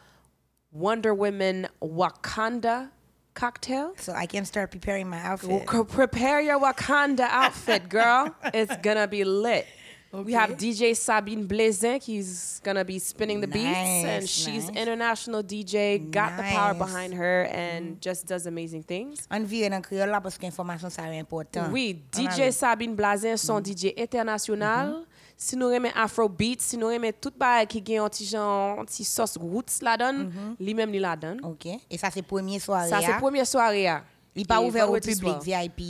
Wonder 0.72 1.10
Woman 1.10 1.68
Wakanda 1.80 2.88
cocktail. 3.34 3.92
So 3.96 4.12
I 4.14 4.26
can 4.26 4.44
start 4.44 4.70
preparing 4.70 5.08
my 5.08 5.18
outfit. 5.18 5.48
Well, 5.48 5.84
prepare 5.84 6.40
your 6.40 6.60
Wakanda 6.60 7.28
outfit, 7.30 7.88
girl. 7.88 8.28
it's 8.54 8.76
gonna 8.82 9.06
be 9.06 9.24
lit. 9.24 9.66
Okay. 10.14 10.24
We 10.24 10.32
have 10.34 10.50
DJ 10.50 10.94
Sabine 10.94 11.46
Blazin. 11.46 11.98
He's 11.98 12.60
going 12.62 12.76
to 12.76 12.84
be 12.84 12.98
spinning 12.98 13.40
the 13.40 13.46
nice, 13.46 13.56
beats. 13.56 14.04
And 14.04 14.28
she's 14.28 14.68
nice. 14.68 14.76
international 14.76 15.42
DJ, 15.42 16.10
got 16.10 16.36
nice. 16.36 16.50
the 16.50 16.56
power 16.56 16.74
behind 16.74 17.14
her 17.14 17.44
and 17.44 17.96
mm. 17.96 18.00
just 18.00 18.26
does 18.26 18.44
amazing 18.46 18.82
things. 18.82 19.26
On 19.30 19.46
vire 19.46 19.70
nan 19.72 19.80
kriol 19.80 20.12
la 20.12 20.20
paske 20.20 20.44
informasyon 20.44 20.92
sa 20.92 21.06
yon 21.08 21.16
important. 21.24 21.72
Oui, 21.72 21.96
DJ 22.12 22.52
Sabine 22.52 22.92
Blazin 22.94 23.40
son 23.40 23.62
mm-hmm. 23.62 23.72
DJ 23.72 23.96
international. 23.96 24.92
Mm-hmm. 24.92 25.08
Si 25.42 25.56
nou 25.56 25.72
reme 25.72 25.88
Afrobeat, 25.96 26.60
si 26.60 26.76
nou 26.76 26.92
reme 26.92 27.08
tout 27.16 27.34
ba 27.40 27.64
ki 27.64 27.80
gen 27.80 28.02
yon 28.02 28.12
ti 28.12 28.28
jan, 28.28 28.84
ti 28.86 29.08
sos 29.08 29.38
roots 29.40 29.80
la 29.82 29.96
don, 29.98 30.26
li 30.60 30.76
mem 30.76 30.92
li 30.92 31.00
la 31.02 31.16
don. 31.18 31.40
Ok, 31.48 31.72
e 31.88 31.98
sa 31.98 32.12
se 32.14 32.20
premye 32.22 32.60
soare 32.62 32.92
ya? 32.92 33.00
Sa 33.00 33.00
se 33.08 33.16
premye 33.16 33.48
soare 33.48 33.80
ya. 33.80 34.02
Li 34.36 34.44
pa 34.46 34.60
ouver 34.62 34.84
ou 34.84 35.00
publik 35.02 35.40
VIP 35.42 35.80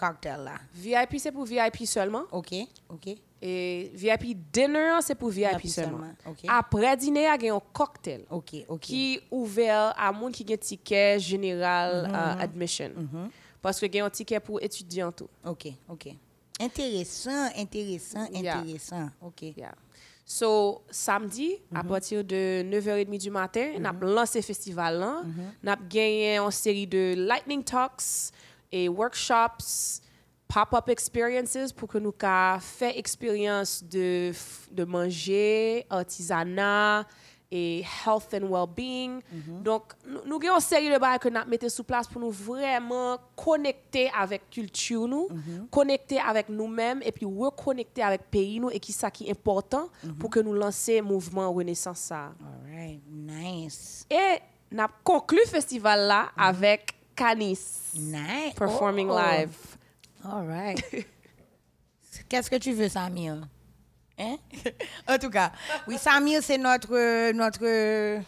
cocktail 0.00 0.48
la? 0.48 0.56
VIP 0.72 1.20
se 1.20 1.30
pou 1.30 1.44
VIP 1.46 1.84
seulement. 1.84 2.24
Ok, 2.32 2.64
ok. 2.88 3.12
Et 3.42 3.90
VIP 3.94 4.36
dinner, 4.52 4.98
c'est 5.00 5.14
pour 5.14 5.30
VIP, 5.30 5.66
seulement. 5.66 6.08
Okay. 6.26 6.46
Après 6.48 6.94
dîner, 6.96 7.26
il 7.40 7.46
y 7.46 7.48
a 7.48 7.54
un 7.54 7.60
cocktail 7.72 8.24
okay, 8.28 8.66
okay. 8.68 8.80
qui 8.80 9.14
est 9.14 9.22
ouvert 9.30 9.94
à 9.96 10.12
monde 10.12 10.32
qui 10.32 10.44
a 10.48 10.54
un 10.54 10.58
ticket 10.58 11.18
général 11.18 12.06
mm 12.06 12.12
-hmm. 12.12 12.36
uh, 12.36 12.42
admission. 12.42 12.90
Mm 12.94 13.08
-hmm. 13.08 13.30
Parce 13.62 13.80
qu'il 13.80 13.94
y 13.94 14.00
a 14.00 14.04
un 14.04 14.10
ticket 14.10 14.40
pour 14.40 14.60
étudiants. 14.62 15.12
Tout. 15.12 15.28
OK, 15.44 15.66
OK. 15.88 16.08
Intéressant, 16.60 17.48
intéressant, 17.56 18.26
yeah. 18.32 18.58
intéressant. 18.58 19.08
OK. 19.22 19.42
Yeah. 19.56 19.74
So, 20.26 20.82
samedi, 20.90 21.48
mm 21.48 21.56
-hmm. 21.56 21.80
à 21.80 21.82
mhm. 21.82 21.88
partir 21.88 22.24
de 22.24 22.62
9h30 22.62 23.18
du 23.18 23.30
matin, 23.30 23.66
mhm. 23.72 23.80
on 23.80 23.84
a 23.88 23.92
lancé 24.16 24.42
festival. 24.42 25.02
On 25.64 25.68
a 25.68 25.76
gagné 25.76 26.38
une 26.38 26.50
série 26.50 26.86
de 26.86 27.14
lightning 27.16 27.64
talks 27.64 28.32
et 28.70 28.88
workshops. 28.88 30.02
Pop-up 30.52 30.88
experiences 30.88 31.72
pour 31.72 31.88
que 31.88 31.98
nous 31.98 32.12
puissions 32.12 32.58
faire 32.60 32.96
expérience 32.96 33.82
de, 33.84 34.32
de 34.72 34.84
manger, 34.84 35.86
artisanat 35.88 37.06
et 37.52 37.82
health 38.06 38.32
and 38.34 38.46
well-being. 38.48 39.20
Mhm. 39.32 39.62
Donc, 39.64 39.92
nous, 40.06 40.36
avons 40.36 40.54
une 40.54 40.60
série 40.60 40.88
de 40.88 40.94
choses 40.94 41.18
que 41.20 41.28
nous 41.28 41.40
mettons 41.48 41.68
sous 41.68 41.82
place 41.84 42.06
pour 42.06 42.20
nous 42.20 42.30
vraiment 42.30 43.18
connecter 43.34 44.08
avec 44.16 44.42
la 44.42 44.48
culture, 44.50 45.08
nous, 45.08 45.28
Mhm. 45.30 45.66
connecter 45.68 46.20
avec 46.20 46.48
nous-mêmes 46.48 47.00
et 47.04 47.10
puis 47.10 47.26
reconnecter 47.26 48.02
avec 48.02 48.20
le 48.20 48.26
pays 48.30 48.60
nous, 48.60 48.70
et 48.70 48.78
qui 48.78 48.92
ça 48.92 49.10
qui 49.10 49.26
est 49.26 49.30
important 49.32 49.88
Mhm. 50.04 50.14
pour 50.18 50.30
que 50.30 50.38
nous 50.40 50.52
lancer 50.54 50.98
le 50.98 51.02
mouvement 51.02 51.52
Renaissance. 51.52 51.98
ça. 51.98 52.32
All 52.40 52.72
right. 52.72 53.00
Nice. 53.10 54.06
Et 54.10 54.38
nous 54.70 54.80
avons 54.80 54.92
conclu 55.02 55.38
le 55.44 55.48
festival 55.50 56.06
là 56.06 56.28
avec 56.36 56.94
Canis 57.16 57.58
Nice. 57.94 58.54
performing 58.56 59.08
Oh. 59.10 59.18
live. 59.18 59.69
All 60.24 60.46
right. 60.46 60.82
Qu'est-ce 62.28 62.50
que 62.50 62.56
tu 62.56 62.72
veux, 62.72 62.88
Samir? 62.88 63.48
Hein? 64.18 64.36
en 65.08 65.18
tout 65.18 65.30
cas, 65.30 65.52
oui, 65.88 65.96
Samir, 65.96 66.42
c'est 66.42 66.58
notre, 66.58 67.32
notre 67.32 68.20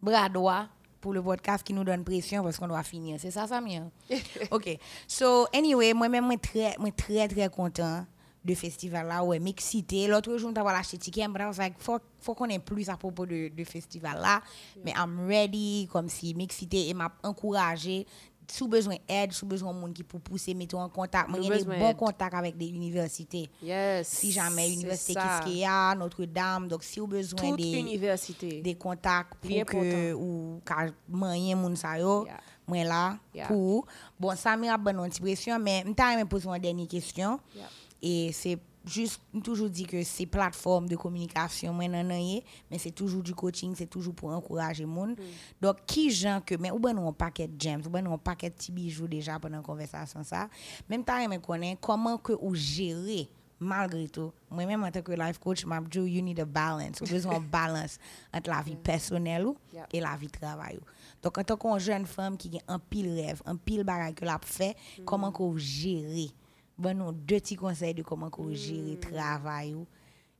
bras 0.00 0.28
droit 0.28 0.66
pour 1.00 1.12
le 1.12 1.20
podcast 1.22 1.64
qui 1.64 1.72
nous 1.72 1.82
donne 1.82 2.04
pression 2.04 2.44
parce 2.44 2.58
qu'on 2.58 2.68
doit 2.68 2.82
finir. 2.84 3.18
C'est 3.18 3.32
ça, 3.32 3.46
Samir? 3.46 3.82
OK. 4.50 4.78
So, 5.08 5.46
anyway, 5.52 5.92
moi-même, 5.92 6.24
moi, 6.26 6.36
très, 6.36 6.76
moi, 6.78 6.90
très, 6.92 7.26
très 7.26 7.48
content 7.48 8.06
de 8.44 8.54
festival 8.54 9.06
là. 9.06 9.22
Ouais, 9.24 9.38
m'excité. 9.38 10.06
L'autre 10.06 10.36
jour, 10.36 10.52
j'avais 10.54 10.70
acheté 10.70 10.98
ticket. 10.98 11.28
Me 11.28 11.38
like, 11.38 11.74
faut, 11.78 11.98
faut 12.20 12.34
qu'on 12.34 12.48
ait 12.48 12.58
plus 12.58 12.88
à 12.88 12.96
propos 12.96 13.26
de, 13.26 13.48
de 13.48 13.64
festival 13.64 14.18
là. 14.20 14.40
Mais 14.84 14.92
I'm 14.96 15.26
ready, 15.26 15.88
comme 15.90 16.08
si 16.08 16.34
m'excité 16.34 16.88
et 16.88 16.94
m'a 16.94 17.12
encouragé. 17.22 18.06
Sous 18.50 18.68
besoin 18.68 18.96
d'aide, 19.08 19.32
sous 19.32 19.46
besoin 19.46 19.72
de 19.72 19.78
monde 19.78 19.94
qui 19.94 20.02
pour 20.02 20.20
pousser, 20.20 20.52
mettons 20.54 20.80
en 20.80 20.88
contact. 20.88 21.28
Moi, 21.28 21.40
j'ai 21.42 21.64
des 21.64 21.78
bons 21.78 21.94
contacts 21.94 22.34
avec 22.34 22.56
des 22.56 22.68
universités. 22.68 23.48
Yes. 23.62 24.08
Si 24.08 24.30
jamais 24.32 24.64
c'est 24.64 24.70
l'université 24.70 25.12
ça. 25.14 25.40
Kiskeya, 25.44 25.94
Notre-Dame, 25.96 26.68
donc 26.68 26.82
si 26.84 27.00
vous 27.00 27.06
avez 27.06 27.18
besoin 27.18 27.38
Toute 27.40 27.56
des 27.58 27.78
université. 27.78 28.60
des 28.60 28.74
contacts 28.74 29.34
pour 29.40 29.48
Bien 29.50 29.64
que 29.64 30.12
ou 30.12 30.60
moyen 31.08 31.56
moun 31.56 31.76
sa 31.76 31.98
yo 31.98 32.24
Yeah. 32.26 32.40
moi 32.66 32.84
là 32.84 33.18
Yeah. 33.34 33.46
pour 33.48 33.86
bon 34.20 34.36
ça 34.36 34.56
m'a 34.56 34.76
bonne 34.76 34.98
une 34.98 35.08
petite 35.08 35.22
pression 35.22 35.58
mais 35.58 35.82
m'ta 35.84 36.16
me 36.16 36.24
poser 36.24 36.48
une 36.48 36.58
dernière 36.58 36.88
question 36.88 37.38
Yeah. 37.54 37.66
Et 38.02 38.32
c'est 38.32 38.58
juste 38.84 39.20
toujours 39.44 39.70
dit 39.70 39.84
que 39.86 40.02
c'est 40.02 40.26
plateforme 40.26 40.88
de 40.88 40.96
communication 40.96 41.72
moi 41.72 41.86
mais 41.88 42.78
c'est 42.78 42.90
toujours 42.90 43.22
du 43.22 43.32
coaching 43.34 43.74
c'est 43.76 43.86
toujours 43.88 44.14
pour 44.14 44.30
encourager 44.30 44.84
moun 44.84 45.10
Mm. 45.12 45.22
donc 45.60 45.76
qui 45.86 46.10
gens 46.10 46.40
que 46.44 46.56
mais 46.56 46.70
ou 46.72 46.78
ben 46.80 46.98
un 46.98 47.12
paquet 47.12 47.46
de 47.46 47.60
gems 47.60 47.82
ou 47.86 47.90
ben 47.90 48.04
un 48.06 48.18
paquet 48.18 48.50
de 48.50 48.54
petits 48.54 48.72
bijoux 48.72 49.06
déjà 49.06 49.38
pendant 49.38 49.58
la 49.58 49.62
conversation 49.62 50.24
ça 50.24 50.48
même 50.88 51.04
temps 51.04 51.28
me 51.28 51.38
connaît 51.38 51.78
comment 51.80 52.18
que 52.18 52.32
ou 52.40 52.54
gérer 52.54 53.28
malgré 53.64 54.08
tout, 54.08 54.32
moi-même 54.50 54.82
en 54.82 54.90
tant 54.90 55.02
que 55.02 55.12
life 55.12 55.38
coach, 55.38 55.64
m'a 55.64 55.80
dit 55.80 55.98
you 56.00 56.20
need 56.20 56.40
a 56.40 56.44
balance, 56.44 57.00
ou 57.00 57.04
besoin 57.04 57.38
de 57.38 57.44
balance 57.46 57.96
entre 58.34 58.50
la 58.50 58.60
vie 58.60 58.74
personnelle 58.74 59.46
ou 59.46 59.56
Yep. 59.72 59.86
et 59.92 60.00
la 60.00 60.16
vie 60.16 60.26
de 60.26 60.32
travail. 60.32 60.80
Donc 61.22 61.38
en 61.38 61.44
tant 61.44 61.56
qu'une 61.56 61.78
jeune 61.78 62.04
femme 62.04 62.36
qui 62.36 62.50
a 62.66 62.72
un 62.74 62.80
pile 62.80 63.14
rêve, 63.14 63.40
un 63.46 63.54
pile 63.54 63.84
bagage 63.84 64.16
que 64.16 64.24
l'a 64.24 64.40
fait, 64.42 64.74
comment 65.04 65.30
qu'on 65.30 65.56
gérer 65.56 66.30
Bon 66.78 66.96
nous 66.96 67.12
deux 67.12 67.36
petits 67.36 67.56
conseils 67.56 67.94
de 67.94 68.02
comment 68.02 68.30
gérer 68.52 68.80
le 68.80 68.96
hmm. 68.96 69.00
travail. 69.00 69.76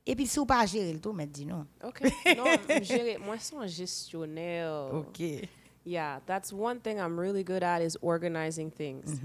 Et 0.05 0.15
puis 0.15 0.27
si 0.27 0.39
vous 0.39 0.45
pas 0.45 0.65
gérer 0.65 0.93
le 0.93 0.99
tout, 0.99 1.13
mais 1.13 1.27
dis 1.27 1.45
non. 1.45 1.65
OK. 1.83 2.01
Non, 2.35 2.81
gérer, 2.81 3.17
moi 3.17 3.37
je 3.37 3.43
suis 3.43 3.55
un 3.55 3.67
gestionnaire. 3.67 4.93
OK. 4.93 5.47
Yeah, 5.85 6.21
that's 6.25 6.51
one 6.53 6.79
thing 6.79 6.97
I'm 6.97 7.19
really 7.19 7.43
good 7.43 7.63
at 7.63 7.81
is 7.81 7.97
organizing 8.01 8.71
things. 8.71 9.19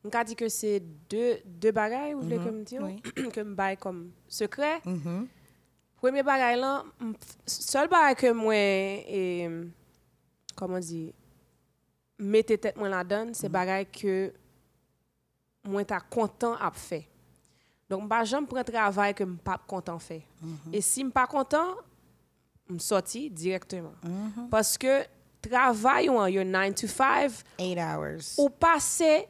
Mwen 0.00 0.12
ka 0.14 0.22
di 0.24 0.32
ke 0.32 0.48
se 0.48 0.78
de 1.12 1.72
bagay 1.76 2.14
ou 2.16 2.24
vle 2.24 2.38
ke 2.40 2.48
m 2.48 2.60
diyo, 2.64 2.86
ke 3.34 3.42
m 3.44 3.52
bay 3.52 3.76
kom 3.76 4.06
sekre. 4.32 4.78
Premye 6.00 6.24
bagay 6.24 6.56
lan, 6.56 6.88
sol 7.44 7.90
bagay 7.92 8.16
ke 8.16 8.30
mwen, 8.32 9.66
koman 10.56 10.80
di, 10.80 11.10
mette 12.16 12.56
tet 12.56 12.80
mwen 12.80 12.94
la 12.94 13.02
dan, 13.04 13.34
se 13.36 13.50
bagay 13.52 13.84
ke 13.92 14.30
mwen 15.66 15.86
ta 15.86 16.00
kontan 16.00 16.56
ap 16.60 16.76
fe. 16.78 17.04
Donk 17.90 18.04
mba 18.06 18.22
jan 18.28 18.46
pren 18.48 18.66
travay 18.66 19.14
ke 19.16 19.26
mpa 19.26 19.58
kontan 19.70 19.98
fe. 20.02 20.22
Mm 20.40 20.56
-hmm. 20.56 20.76
E 20.76 20.80
si 20.80 21.04
mpa 21.04 21.26
kontan, 21.26 21.74
msoti 22.68 23.28
direktman. 23.30 23.96
Mm 24.02 24.32
-hmm. 24.32 24.48
Paske 24.48 25.06
travay 25.40 26.08
ou 26.08 26.18
an, 26.18 26.32
yo 26.32 26.44
9 26.44 26.74
to 26.74 26.86
5, 26.86 27.44
8 27.58 27.78
hours. 27.78 28.38
Ou 28.38 28.50
pase 28.50 29.26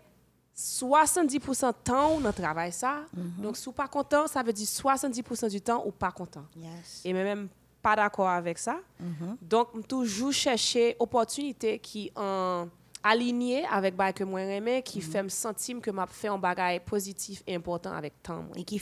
70% 0.54 1.74
tan 1.82 2.12
ou 2.12 2.20
nan 2.20 2.32
travay 2.32 2.72
sa. 2.72 3.06
Mm 3.12 3.22
-hmm. 3.22 3.42
Donk 3.42 3.56
sou 3.56 3.72
pa 3.72 3.88
kontan, 3.88 4.28
sa 4.28 4.42
ve 4.42 4.52
di 4.52 4.66
70% 4.66 5.50
du 5.50 5.60
tan 5.60 5.80
ou 5.84 5.92
pa 5.92 6.12
kontan. 6.12 6.46
Yes. 6.56 7.00
E 7.04 7.12
men 7.12 7.24
men 7.24 7.50
pa 7.82 7.96
d'akor 7.96 8.28
avek 8.28 8.60
sa. 8.60 8.78
Mhm. 9.00 9.38
Donk 9.40 9.74
m 9.74 9.82
toujou 9.82 10.32
cheshe 10.32 10.94
opotunite 11.00 11.78
ki 11.82 12.10
an... 12.14 12.70
aligné 13.02 13.64
avec 13.66 13.94
ce 13.98 14.12
que 14.12 14.24
moi 14.24 14.40
j'aime 14.40 14.82
qui 14.82 15.00
fait 15.00 15.22
me 15.22 15.28
sentir 15.28 15.80
que 15.80 15.90
m'a 15.90 16.06
fait 16.06 16.28
un 16.28 16.38
bagage 16.38 16.80
positif 16.80 17.42
et 17.46 17.54
important 17.54 17.92
avec 17.92 18.22
temps. 18.22 18.44
Et 18.56 18.64
qui 18.64 18.80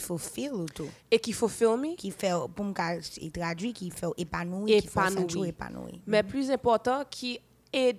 ou 0.51 0.65
tout? 0.65 0.87
et 1.11 1.19
qui 1.19 1.33
fulfill 1.33 1.77
me. 1.77 1.95
Qui 1.95 2.11
fait, 2.11 2.31
pour 2.55 2.65
me 2.65 2.73
traduit, 3.31 3.73
qui 3.73 3.89
fait 3.89 4.07
épanoui, 4.17 4.71
qui 4.71 4.87
fait 4.87 4.99
Épanoui. 4.99 5.21
sentir 5.21 5.45
épanoui. 5.45 6.01
Mais 6.05 6.23
plus 6.23 6.51
important, 6.51 7.03
qui 7.09 7.39
aide 7.71 7.97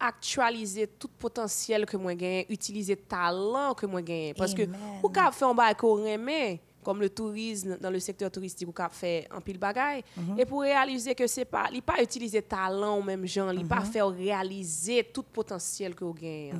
à 0.00 0.08
actualiser 0.08 0.86
tout 0.86 1.10
potentiel 1.18 1.86
que 1.86 1.96
moi 1.96 2.14
gagne, 2.14 2.46
utiliser 2.48 2.96
talent 2.96 3.74
que 3.74 3.86
moi 3.86 4.02
gagne. 4.02 4.34
Parce 4.34 4.54
que 4.54 4.62
ou 5.02 5.08
ka 5.08 5.30
fait 5.30 5.44
un 5.44 5.54
bail 5.54 5.74
qu'on 5.76 6.04
aime, 6.04 6.58
comme 6.82 7.00
le 7.00 7.08
tourisme, 7.10 7.78
dans 7.80 7.90
le 7.90 8.00
secteur 8.00 8.30
touristique, 8.30 8.68
ou 8.68 8.72
ka 8.72 8.88
fait 8.88 9.26
un 9.30 9.40
pile 9.40 9.58
bagaille, 9.58 10.02
et 10.38 10.44
pour 10.44 10.62
réaliser 10.62 11.14
que 11.14 11.26
c'est 11.26 11.44
pas, 11.44 11.68
il 11.72 11.82
pas 11.82 12.02
utiliser 12.02 12.42
talent 12.42 12.98
au 12.98 13.02
même 13.02 13.26
genre, 13.26 13.52
il 13.52 13.66
pas 13.66 13.82
faire 13.82 14.08
réaliser 14.08 15.04
tout 15.12 15.22
potentiel 15.22 15.94
que 15.94 16.04
vous 16.04 16.14
gagne. 16.14 16.54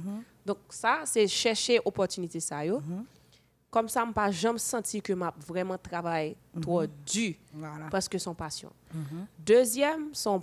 Donc 0.44 0.58
ça, 0.70 1.00
c'est 1.04 1.26
chercher 1.28 1.80
opportunité 1.84 2.40
ça 2.40 2.64
yo. 2.64 2.80
Comme 3.70 3.88
ça, 3.88 4.04
je 4.06 4.12
pas 4.12 4.30
jamais 4.30 4.58
senti 4.58 5.00
que 5.00 5.14
m'a 5.14 5.32
vraiment 5.46 5.78
travaillé 5.78 6.36
trop 6.60 6.84
dur 6.86 7.34
Voilà. 7.54 7.86
parce 7.90 8.08
que 8.08 8.18
son 8.18 8.34
passion. 8.34 8.70
Deuxième, 9.38 10.10
son 10.12 10.42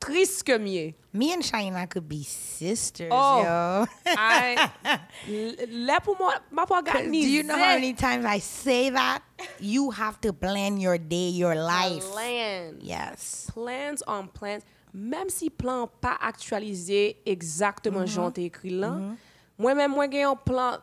planificatrice 0.00 0.42
que 0.42 0.58
mieux. 0.58 0.94
Me 1.12 1.32
and 1.32 1.42
China 1.42 1.86
could 1.86 2.08
be 2.08 2.22
sisters, 2.22 3.08
Oh. 3.10 3.42
yo. 3.42 3.86
I- 4.06 4.70
l- 5.28 5.86
Là 5.86 6.00
pour 6.00 6.16
moi, 6.18 6.34
m'a 6.50 6.64
Do 6.66 7.10
you 7.10 7.42
know 7.42 7.54
how 7.56 7.74
many 7.74 7.92
times 7.94 8.24
I 8.24 8.38
say 8.38 8.90
that? 8.90 9.22
You 9.58 9.90
have 9.90 10.20
to 10.22 10.32
plan 10.32 10.78
your 10.78 10.98
day, 10.98 11.30
your 11.30 11.54
life. 11.54 12.04
Plan. 12.12 12.78
Yes. 12.80 13.50
Plans 13.52 14.02
on 14.06 14.28
plans. 14.28 14.62
Même 14.92 15.28
si 15.28 15.50
plan 15.50 15.86
pas 16.00 16.16
actualisé 16.20 17.16
exactement 17.24 18.00
mm-hmm. 18.00 18.06
genre 18.06 18.32
t'ai 18.32 18.44
écrit 18.46 18.70
là, 18.70 18.88
mm-hmm. 18.90 19.16
moi-même 19.58 19.92
moi 19.92 20.06
j'ai 20.10 20.24
un 20.24 20.34
plan. 20.34 20.78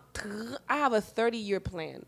I 0.70 0.78
have 0.78 0.94
a 0.94 1.02
30 1.02 1.36
year 1.36 1.60
plan. 1.60 2.00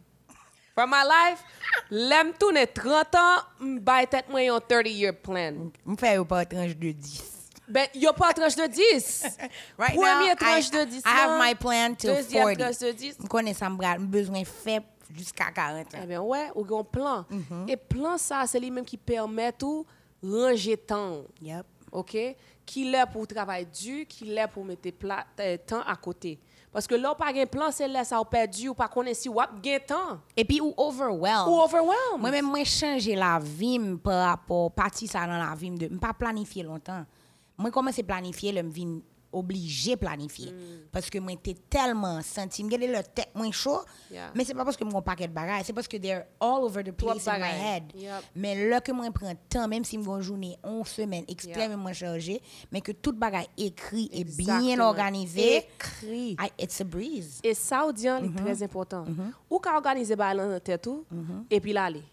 For 0.80 0.88
my 0.88 1.04
life, 1.04 1.44
lem 1.92 2.32
toune 2.40 2.66
30 2.66 3.18
an, 3.20 3.42
m 3.60 3.72
bay 3.84 4.06
tet 4.08 4.30
mwen 4.32 4.46
yon 4.46 4.62
30-year 4.64 5.16
plan. 5.20 5.58
M 5.84 5.98
fè 6.00 6.14
yo 6.16 6.24
pa 6.24 6.46
tranche 6.48 6.78
de 6.80 6.94
10. 6.96 7.18
Ben, 7.68 7.98
yo 8.00 8.14
pa 8.16 8.30
tranche 8.38 8.56
de 8.56 8.70
10. 8.78 9.10
right 9.82 9.98
Premier 9.98 10.32
now, 10.32 10.38
tranche 10.40 10.72
I, 10.72 10.78
de 10.78 10.86
10 10.94 11.04
I 11.04 11.18
have 11.18 11.36
my 11.36 11.52
plan 11.60 11.98
till 12.00 12.16
40. 12.16 12.64
M 13.26 13.28
konen 13.28 13.58
sa 13.58 13.68
m 13.68 13.76
brad, 13.82 14.00
m 14.00 14.08
bezwen 14.14 14.48
fè 14.48 14.78
jusqu'a 15.10 15.50
40 15.52 15.98
an. 15.98 16.00
Eh 16.00 16.08
ben, 16.14 16.24
wè, 16.24 16.46
ouais, 16.46 16.48
ou 16.56 16.64
yon 16.64 16.88
plan. 16.88 17.28
Mm 17.28 17.44
-hmm. 17.44 17.68
E 17.76 17.76
plan 17.76 18.16
sa, 18.16 18.46
se 18.48 18.64
li 18.64 18.72
menm 18.72 18.88
ki 18.88 18.96
permèt 18.96 19.68
ou 19.68 19.84
ranger 20.24 20.80
tan. 20.80 21.26
Yep. 21.44 21.68
Ok? 21.92 22.16
Qui 22.70 22.92
l'est 22.92 23.08
pour 23.08 23.26
travail 23.26 23.66
dur, 23.66 24.06
qui 24.08 24.26
l'est 24.26 24.48
pour 24.48 24.64
mettre 24.64 24.90
euh, 25.40 25.58
temps 25.66 25.82
à 25.88 25.96
côté. 25.96 26.40
Parce 26.72 26.86
que 26.86 26.94
là, 26.94 27.16
pas 27.16 27.32
un 27.36 27.46
plan, 27.48 27.72
c'est 27.72 27.88
là, 27.88 28.04
ça 28.04 28.20
a 28.20 28.24
perdu 28.24 28.70
ou 28.70 28.76
pas 28.76 28.88
connaître 28.88 29.22
si 29.22 29.28
ou 29.28 29.38
gain 29.60 29.80
temps. 29.80 30.20
Et 30.38 30.46
puis, 30.46 30.62
ou 30.62 30.72
overwhelmed. 30.78 31.48
Ou 31.48 31.62
overwhelmed. 31.62 32.20
Moi-même, 32.20 32.46
moi, 32.46 32.64
changer 32.64 33.16
la 33.16 33.40
vie 33.40 33.80
par 34.04 34.28
rapport 34.28 34.72
parti 34.72 35.08
ça 35.08 35.26
dans 35.26 35.40
la 35.40 35.56
vie, 35.56 35.72
de 35.72 35.88
m 35.88 36.00
pas 36.00 36.14
planifier 36.14 36.62
longtemps. 36.62 37.04
Moi, 37.58 37.72
commence 37.72 37.98
à 37.98 38.04
planifier, 38.04 38.52
le 38.52 38.62
vin 38.62 39.00
obligé 39.32 39.96
planifier. 39.98 40.52
Mm. 40.52 40.88
Parce 40.92 41.10
que 41.10 41.20
moi, 41.20 41.32
j'étais 41.34 41.60
tellement 41.70 42.22
senti, 42.22 42.64
me 42.64 42.70
le 42.78 43.04
tête 43.04 43.30
moins 43.36 43.52
chaud, 43.52 43.80
Yeah. 44.12 44.32
mais 44.36 44.44
c'est 44.44 44.54
pas 44.56 44.66
parce 44.66 44.76
que 44.78 44.84
mon 44.84 45.02
paquet 45.02 45.28
de 45.28 45.34
bagages, 45.34 45.64
c'est 45.66 45.74
parce 45.74 45.88
que 45.88 45.98
they're 45.98 46.26
all 46.40 46.64
over 46.64 46.84
the 46.84 46.92
place 46.92 47.28
in 47.28 47.38
my 47.38 47.46
head. 47.52 47.84
Yep. 47.96 48.12
Mais 48.36 48.70
là 48.70 48.82
que 48.82 48.92
moi, 48.92 49.06
prends 49.12 49.34
temps, 49.50 49.68
même 49.68 49.84
si 49.84 49.98
mon 49.98 50.20
journée, 50.22 50.58
11 50.64 50.88
semaines, 50.88 51.26
extrêmement 51.28 51.94
chargée, 51.94 52.42
mais 52.72 52.82
que 52.82 52.92
tout 52.92 53.14
bagage 53.14 53.46
écrit 53.58 54.10
et 54.12 54.24
bien 54.24 54.80
organisé, 54.80 55.58
Écrit. 55.58 56.32
I- 56.40 56.52
it's 56.64 56.82
a 56.82 56.84
breeze. 56.84 57.40
Et 57.44 57.54
ça, 57.54 57.86
on 57.86 57.92
dit, 57.92 58.04
c'est 58.04 58.10
Mm-hmm. 58.10 58.36
très 58.36 58.64
important. 58.64 59.06
Ou 59.50 59.60
qu'à 59.60 59.76
organiser 59.76 60.16
dans 60.16 60.34
la 60.34 60.60
tête 60.60 60.82
tout, 60.82 61.06
et 61.50 61.60
puis 61.60 61.74
là, 61.74 61.86
aller. 61.86 62.04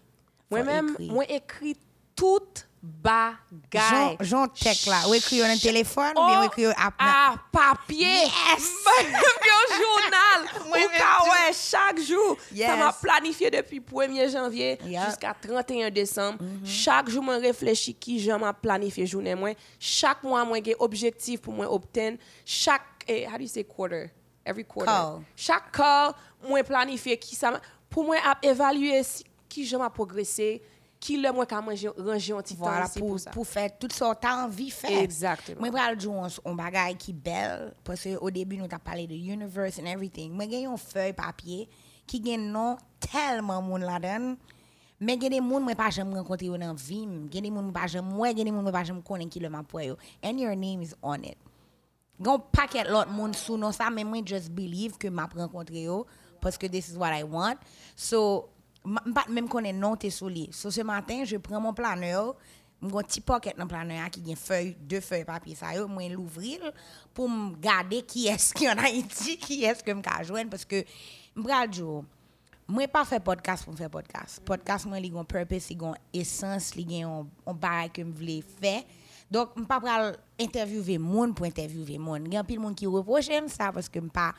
Moi-même, 0.51 0.89
écrire. 0.91 1.13
moi, 1.13 1.23
écrit 1.29 1.75
toute 2.15 2.66
Bagaille. 2.81 4.17
Jean 4.21 4.47
check 4.53 4.85
là, 4.85 5.07
ou 5.09 5.13
écrit 5.13 5.37
sur 5.37 5.45
un 5.45 5.57
téléphone, 5.57 6.11
ou 6.15 6.25
bien 6.27 6.41
ou 6.41 6.45
écrit 6.45 6.65
à 6.67 6.91
à 6.99 7.35
papier. 7.51 8.05
Yes! 8.23 8.71
un 8.99 9.75
journal. 9.75 10.65
Moi, 10.67 10.77
Ou 10.77 10.89
ka 10.97 11.23
ouais, 11.23 11.53
chaque 11.53 11.99
jour. 11.99 12.37
Yes. 12.53 12.67
Ça 12.69 12.75
m'a 12.75 12.93
planifié 12.93 13.49
depuis 13.49 13.79
1er 13.79 14.31
janvier 14.31 14.77
Yep. 14.85 15.05
jusqu'à 15.07 15.33
31 15.39 15.89
décembre. 15.89 16.39
Chaque 16.63 17.09
jour, 17.09 17.23
je 17.27 17.39
réfléchis 17.39 17.93
qui 17.93 18.19
je 18.19 18.31
m'a 18.31 18.53
planifié 18.53 19.05
journée. 19.05 19.35
Moi. 19.35 19.51
Chaque 19.79 20.23
mois, 20.23 20.45
moi, 20.45 20.59
j'ai 20.63 20.75
objectif 20.79 21.41
pour 21.41 21.53
moi 21.53 21.71
obtenir. 21.71 22.17
Chaque, 22.45 22.81
eh, 23.07 23.25
how 23.27 23.37
do 23.37 23.43
you 23.43 23.47
say 23.47 23.63
quarter? 23.63 24.11
Every 24.45 24.63
quarter. 24.65 24.85
Call. 24.91 25.21
Chaque 25.35 25.71
call, 25.71 26.13
moi 26.47 26.63
planifié 26.63 27.17
qui 27.17 27.35
ça 27.35 27.51
m'a- 27.51 27.61
pour 27.89 28.05
moi 28.05 28.15
à 28.23 28.37
évaluer 28.41 29.01
si, 29.03 29.23
m'a 29.77 29.89
progressé, 29.89 30.61
qui 30.99 31.17
le 31.17 31.31
moi 31.31 31.45
qu'à 31.45 31.61
manger 31.61 31.89
ranger 31.89 32.33
un 32.33 32.41
petit 32.41 32.55
Voilà, 32.55 32.87
pour, 32.89 33.17
pour 33.31 33.47
faire 33.47 33.77
tout 33.77 33.87
ça, 33.91 34.15
t'as 34.19 34.45
envie 34.45 34.69
faire. 34.69 35.01
Exactement. 35.01 35.69
Moi, 35.69 35.97
jouer 35.97 36.15
un, 36.15 36.51
un 36.51 36.55
bagage 36.55 36.97
qui 36.97 37.11
est 37.11 37.13
belle, 37.13 37.73
parce 37.83 38.03
qu'au 38.03 38.31
début, 38.31 38.57
nous 38.57 38.65
avons 38.65 38.79
parlé 38.79 39.07
de 39.07 39.13
universe 39.13 39.79
and 39.79 39.85
everything. 39.85 40.31
Moi, 40.33 40.45
j'ai 40.49 40.63
une 40.63 40.77
feuille 40.77 41.13
papier 41.13 41.69
qui 42.05 42.21
a 42.31 42.35
un 42.35 42.37
nom 42.37 42.77
tellement 42.99 43.61
de 43.61 43.67
monde 43.67 43.81
là-dedans. 43.81 44.35
Mais 44.99 45.13
il 45.13 45.23
y 45.23 45.25
a 45.27 45.29
des 45.29 45.37
gens 45.37 45.63
que 45.63 45.69
je 45.69 45.75
pas 45.75 45.89
jamais 45.91 46.15
rencontré 46.17 46.47
dans 46.47 46.57
la 46.57 46.73
vie. 46.73 47.07
Il 47.31 47.35
y 47.35 47.37
a 47.37 47.41
des 47.41 47.47
gens 47.49 47.61
que 47.61 47.67
je 47.67 47.71
pas 47.71 47.87
jamais 47.87 48.13
moi, 48.13 48.29
il 48.29 48.37
y 48.37 48.41
a 48.41 48.43
des 48.43 48.49
gens 48.49 48.59
que 48.61 48.65
je 48.65 48.71
pas 48.71 48.83
jamais 48.83 49.01
connaître 49.01 49.29
qui 49.29 49.39
le 49.39 49.49
m'a. 49.49 49.63
And 50.23 50.39
your 50.39 50.55
name 50.55 50.81
is 50.81 50.93
on 51.03 51.21
it. 51.21 51.37
Gon 52.19 52.39
paquet 52.51 52.83
l'autre 52.83 53.11
monde 53.11 53.35
sous 53.35 53.57
non 53.57 53.71
ça 53.71 53.91
mais 53.91 54.03
moi 54.03 54.19
just 54.25 54.49
believe 54.49 54.97
que 54.97 55.07
m'a 55.07 55.27
rencontré 55.27 55.83
yo 55.83 56.07
parce 56.41 56.57
que 56.57 56.65
this 56.65 56.89
is 56.89 56.97
what 56.97 57.15
I 57.15 57.21
want. 57.21 57.57
So 57.95 58.49
pas 59.13 59.25
même 59.29 59.47
connaît 59.47 59.73
non 59.73 59.95
t'es 59.95 60.09
lui. 60.23 60.49
So 60.51 60.71
ce 60.71 60.81
matin, 60.81 61.23
je 61.25 61.37
prends 61.37 61.59
mon 61.59 61.73
planeur, 61.73 62.35
mon 62.81 63.01
petit 63.01 63.21
pocket 63.21 63.57
dans 63.57 63.67
planeur 63.67 64.09
qui 64.09 64.31
a 64.31 64.35
feuille 64.35 64.75
deux 64.79 65.01
feuilles 65.01 65.25
papier 65.25 65.55
ça 65.55 65.73
yo, 65.73 65.87
moi 65.87 66.07
l'ouvrir 66.09 66.59
pour 67.13 67.29
me 67.29 67.55
garder 67.55 68.01
qui 68.01 68.27
est-ce 68.27 68.53
qui 68.53 68.69
en 68.69 68.77
Haïti, 68.77 69.37
qui 69.37 69.63
est-ce 69.63 69.83
que 69.83 69.91
me 69.91 70.01
ka 70.01 70.23
joindre 70.23 70.49
parce 70.49 70.65
que 70.65 70.83
m'bral 71.35 71.73
jour 71.73 72.05
moi 72.67 72.87
pas 72.87 73.05
faire 73.05 73.21
podcast 73.21 73.63
pour 73.63 73.75
faire 73.75 73.89
podcast. 73.89 74.41
Podcast 74.43 74.85
moi 74.85 74.99
li 74.99 75.09
gon 75.09 75.23
purpose, 75.23 75.69
li 75.69 75.75
gon 75.79 75.95
essence, 76.13 76.75
li 76.75 76.83
gen 76.83 77.07
on 77.45 77.53
bagay 77.53 77.89
que 77.89 78.03
me 78.03 78.11
vle 78.11 78.41
faire. 78.43 78.83
Donc 79.31 79.55
m 79.55 79.65
pas 79.65 79.79
pral 79.79 80.17
interviewer 80.39 80.97
moun 80.99 81.33
pour 81.33 81.45
interviewer 81.45 81.97
moun. 81.97 82.27
Gen 82.31 82.43
pile 82.43 82.59
moun 82.59 82.75
qui 82.75 82.85
reproche 82.85 83.29
ça 83.47 83.71
parce 83.71 83.87
que 83.89 83.99
m 83.99 84.09
pas 84.09 84.33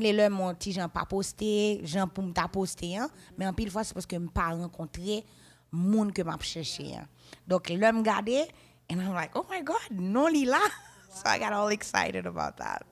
gen 0.00 0.16
le 0.16 0.28
mon 0.28 0.54
petit 0.54 0.72
Jean 0.72 0.88
pas 0.88 1.04
posté, 1.04 1.80
Jean 1.84 2.06
pour 2.08 2.24
m 2.24 2.32
ta 2.32 2.48
posté 2.48 2.96
hein, 2.96 3.08
mais 3.38 3.46
en 3.46 3.52
pile 3.52 3.70
fois 3.70 3.84
c'est 3.84 3.94
parce 3.94 4.06
que 4.06 4.16
m 4.16 4.28
pas 4.30 4.48
rencontré 4.50 5.24
moun 5.72 6.12
que 6.12 6.22
m'a 6.22 6.36
cherché 6.40 6.94
hein. 6.96 7.06
Donc 7.46 7.68
l'homme 7.70 8.02
gardé 8.02 8.44
and 8.90 8.96
I'm 9.00 9.14
like, 9.14 9.30
"Oh 9.34 9.44
my 9.50 9.62
god, 9.62 9.76
non 9.92 10.28
li 10.28 10.44
là." 10.44 10.58
So 11.14 11.22
I 11.28 11.38
got 11.38 11.52
all 11.52 11.68
excited 11.68 12.26
about 12.26 12.56
that. 12.56 12.82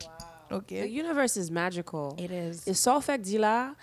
The 0.48 0.54
Okay. 0.54 0.86
universe 0.86 1.36
is 1.36 1.50
magical. 1.50 2.14
It 2.18 2.30
is. 2.30 2.72
Ça 2.74 3.00
fait 3.00 3.18
que 3.18 3.22
dit 3.24 3.38
là, 3.38 3.74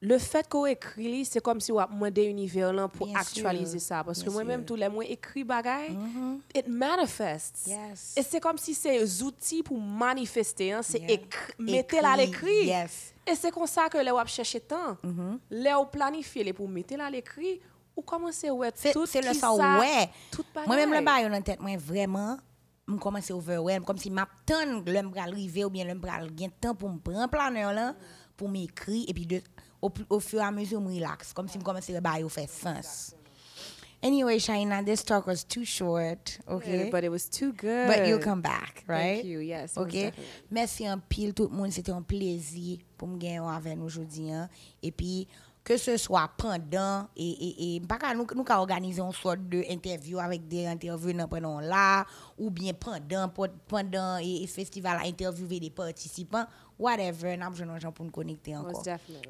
le 0.00 0.18
fait 0.18 0.48
qu'on 0.48 0.66
écrit, 0.66 1.24
c'est 1.24 1.40
comme 1.40 1.60
si 1.60 1.72
on 1.72 1.76
demandait 1.76 2.26
l'univers 2.26 2.88
pour 2.90 3.06
Bien 3.08 3.18
actualiser 3.18 3.78
sûr. 3.80 3.88
ça. 3.88 4.04
Parce 4.04 4.18
Bien 4.20 4.28
que 4.28 4.32
moi-même, 4.32 4.64
tous 4.64 4.76
les 4.76 4.88
mois, 4.88 5.04
écrit 5.04 5.42
bagaille, 5.42 5.90
mm 5.90 6.08
-hmm. 6.54 6.58
it 6.58 6.68
manifests. 6.68 7.66
Yes. 7.66 8.14
Et 8.16 8.22
c'est 8.22 8.40
comme 8.40 8.58
si 8.58 8.74
c'est 8.74 8.98
des 8.98 9.22
outils 9.22 9.62
pour 9.62 9.80
manifester. 9.80 10.72
Hein? 10.72 10.82
C'est 10.82 11.00
yeah. 11.00 11.18
mettez 11.58 12.00
là 12.00 12.16
l'écrit. 12.16 12.66
Yes. 12.66 13.12
Et 13.26 13.34
c'est 13.34 13.50
comme 13.50 13.66
ça 13.66 13.88
que 13.88 13.98
les 13.98 14.12
web 14.12 14.28
chercher 14.28 14.60
temps. 14.60 14.96
Mm 15.02 15.10
-hmm. 15.10 15.38
Les 15.50 15.74
on 15.74 15.86
planifie 15.86 16.44
les 16.44 16.52
pour 16.52 16.68
mettre 16.68 16.96
là 16.96 17.10
l'écrit. 17.10 17.60
Ou 17.96 18.02
commencer 18.02 18.48
ouais 18.50 18.70
tout 18.92 19.06
C'est 19.06 19.20
le 19.28 19.34
ça, 19.34 19.52
ouais. 19.52 20.08
Moi-même, 20.68 20.92
le 20.94 21.00
bail 21.04 21.26
en 21.26 21.42
tête, 21.42 21.60
moi, 21.60 21.76
vraiment, 21.76 22.38
je 22.86 22.94
commence 22.94 23.30
overwhelm. 23.32 23.84
Comme 23.84 23.98
si 23.98 24.08
m'attends 24.08 24.82
l'homme 24.86 25.10
pour 25.10 25.20
arriver 25.20 25.64
ou 25.64 25.70
bien 25.70 25.84
l'homme 25.84 26.00
pour 26.00 26.10
gagner 26.10 26.52
temps 26.60 26.76
pour 26.76 26.88
me 26.90 27.00
prendre 27.00 27.28
planeur 27.28 27.72
là, 27.72 27.86
pour 28.36 28.48
m'écrire. 28.48 29.04
Et 29.08 29.12
puis, 29.12 29.26
de 29.26 29.40
au, 29.80 30.20
fur 30.20 30.40
et 30.40 30.44
à 30.44 30.50
mesure, 30.50 30.80
je 30.80 30.86
me 30.86 30.94
relax. 30.94 31.32
Comme 31.32 31.48
si 31.48 31.58
je 31.58 31.64
commençais 31.64 31.98
au 32.22 32.28
fait 32.28 32.48
sens. 32.48 33.14
Anyway, 34.00 34.38
Shaina, 34.38 34.84
this 34.84 35.02
talk 35.02 35.26
was 35.26 35.42
too 35.42 35.64
short, 35.64 36.38
okay? 36.48 36.84
Yeah, 36.84 36.90
but 36.90 37.02
it 37.02 37.10
was 37.10 37.28
too 37.28 37.52
good. 37.52 37.88
But 37.88 38.06
you'll 38.06 38.20
come 38.20 38.40
back, 38.40 38.84
right? 38.86 39.16
Thank 39.16 39.24
you, 39.24 39.40
yes. 39.40 39.74
most 39.74 39.88
OK? 39.88 39.92
definitely. 39.92 40.24
Merci 40.52 40.86
un 40.86 40.98
pile 41.00 41.34
tout 41.34 41.48
le 41.50 41.56
monde. 41.56 41.72
C'était 41.72 41.90
un 41.90 42.02
plaisir 42.02 42.78
pour 42.96 43.08
me 43.08 43.18
gagner 43.18 43.38
avec 43.38 43.76
nous 43.76 43.86
aujourd'hui. 43.86 44.30
hein? 44.30 44.48
Et 44.84 44.92
puis, 44.92 45.26
que 45.64 45.76
ce 45.76 45.96
soit 45.96 46.30
pendant 46.36 47.08
et, 47.16 47.28
et, 47.28 47.76
et 47.76 47.82
nous, 48.14 48.26
nous 48.34 48.44
organiser 48.48 49.02
une 49.02 49.12
sorte 49.12 49.40
d'interview 49.40 50.18
avec 50.18 50.46
des 50.46 50.66
intervenants 50.66 51.28
pendant 51.28 51.60
là, 51.60 52.06
ou 52.38 52.50
bien 52.50 52.72
pendant, 52.72 53.28
pendant 53.66 54.16
et, 54.18 54.44
et 54.44 54.46
festival 54.46 54.96
à 54.96 55.06
interviewer 55.06 55.60
des 55.60 55.70
participants, 55.70 56.46
whatever, 56.78 57.36
nous 57.36 57.42
avons 57.42 57.50
besoin 57.50 57.74
de 57.74 57.80
gens 57.80 57.92
pour 57.92 58.04
nous 58.04 58.10
connecter 58.10 58.56
encore. 58.56 58.82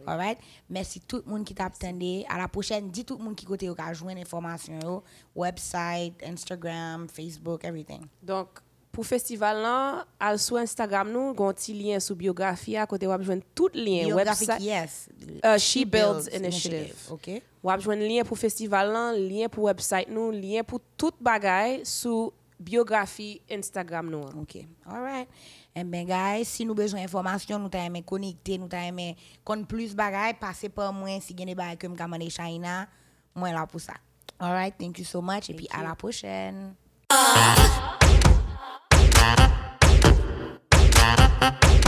All 0.06 0.18
right? 0.18 0.38
Merci 0.68 1.00
tout 1.00 1.22
le 1.24 1.30
monde 1.30 1.44
qui 1.44 1.54
t'a 1.54 1.66
attendu. 1.66 2.22
À 2.28 2.38
la 2.38 2.48
prochaine, 2.48 2.90
dis 2.90 3.04
tout 3.04 3.16
le 3.16 3.24
monde 3.24 3.34
qui 3.34 3.46
côté 3.46 3.68
au 3.68 3.74
cas 3.74 3.92
joindre 3.92 4.20
information 4.20 4.78
yo, 4.82 5.02
website, 5.34 6.14
Instagram, 6.22 7.08
Facebook, 7.08 7.64
everything. 7.64 8.02
Donc, 8.22 8.48
pour 8.90 9.06
festival 9.06 9.62
là, 9.62 10.06
al 10.18 10.38
sur 10.38 10.56
Instagram 10.56 11.12
nous, 11.12 11.32
gon 11.32 11.52
ti 11.52 11.72
lien 11.72 12.00
sur 12.00 12.16
biographie 12.16 12.76
à 12.76 12.86
côté 12.86 13.06
wap 13.06 13.22
joindre 13.22 13.44
tout 13.54 13.70
lien 13.72 14.12
website 14.14 14.60
yes. 14.60 15.08
Uh, 15.44 15.58
She 15.58 15.84
Builds 15.84 16.28
Initiative. 16.34 16.96
OK. 17.10 17.42
wap 17.62 17.80
joindre 17.80 18.02
lien 18.02 18.24
pour 18.24 18.38
festival 18.38 18.90
là, 18.92 19.12
lien 19.12 19.48
pour 19.48 19.64
website 19.64 20.08
nous, 20.08 20.30
lien 20.32 20.64
pour 20.64 20.80
tout 20.96 21.12
bagay 21.20 21.82
sur 21.84 22.32
biographie 22.58 23.40
Instagram 23.48 24.10
nous. 24.10 24.40
OK. 24.40 24.66
All 24.86 25.00
right. 25.00 25.28
Eh 25.80 25.84
bien, 25.84 26.04
guys, 26.04 26.44
si 26.44 26.66
nous 26.66 26.74
besoin 26.74 27.02
d'informations, 27.02 27.56
nous 27.56 27.68
t'aimons 27.68 28.02
connecter, 28.02 28.58
nous 28.58 28.66
t'aimons 28.66 29.14
connaître 29.44 29.68
plus 29.68 29.94
bagaille, 29.94 30.34
passez 30.34 30.68
par 30.68 30.92
moi 30.92 31.20
si 31.20 31.32
vous 31.32 31.42
avez 31.42 31.52
des 31.52 31.54
bagailles 31.54 31.78
que 31.78 31.86
vous 31.86 31.94
commandez 31.94 32.30
China, 32.30 32.88
moi 33.32 33.52
là 33.52 33.64
pour 33.64 33.80
ça. 33.80 33.94
All 34.40 34.52
right. 34.52 34.74
Thank 34.76 34.98
you 34.98 35.04
so 35.04 35.20
much. 35.20 35.50
Et 35.50 35.54
puis, 35.54 35.68
à 35.72 35.82
la 35.82 35.94
prochaine. 35.94 36.74
Beat.com. 40.70 41.87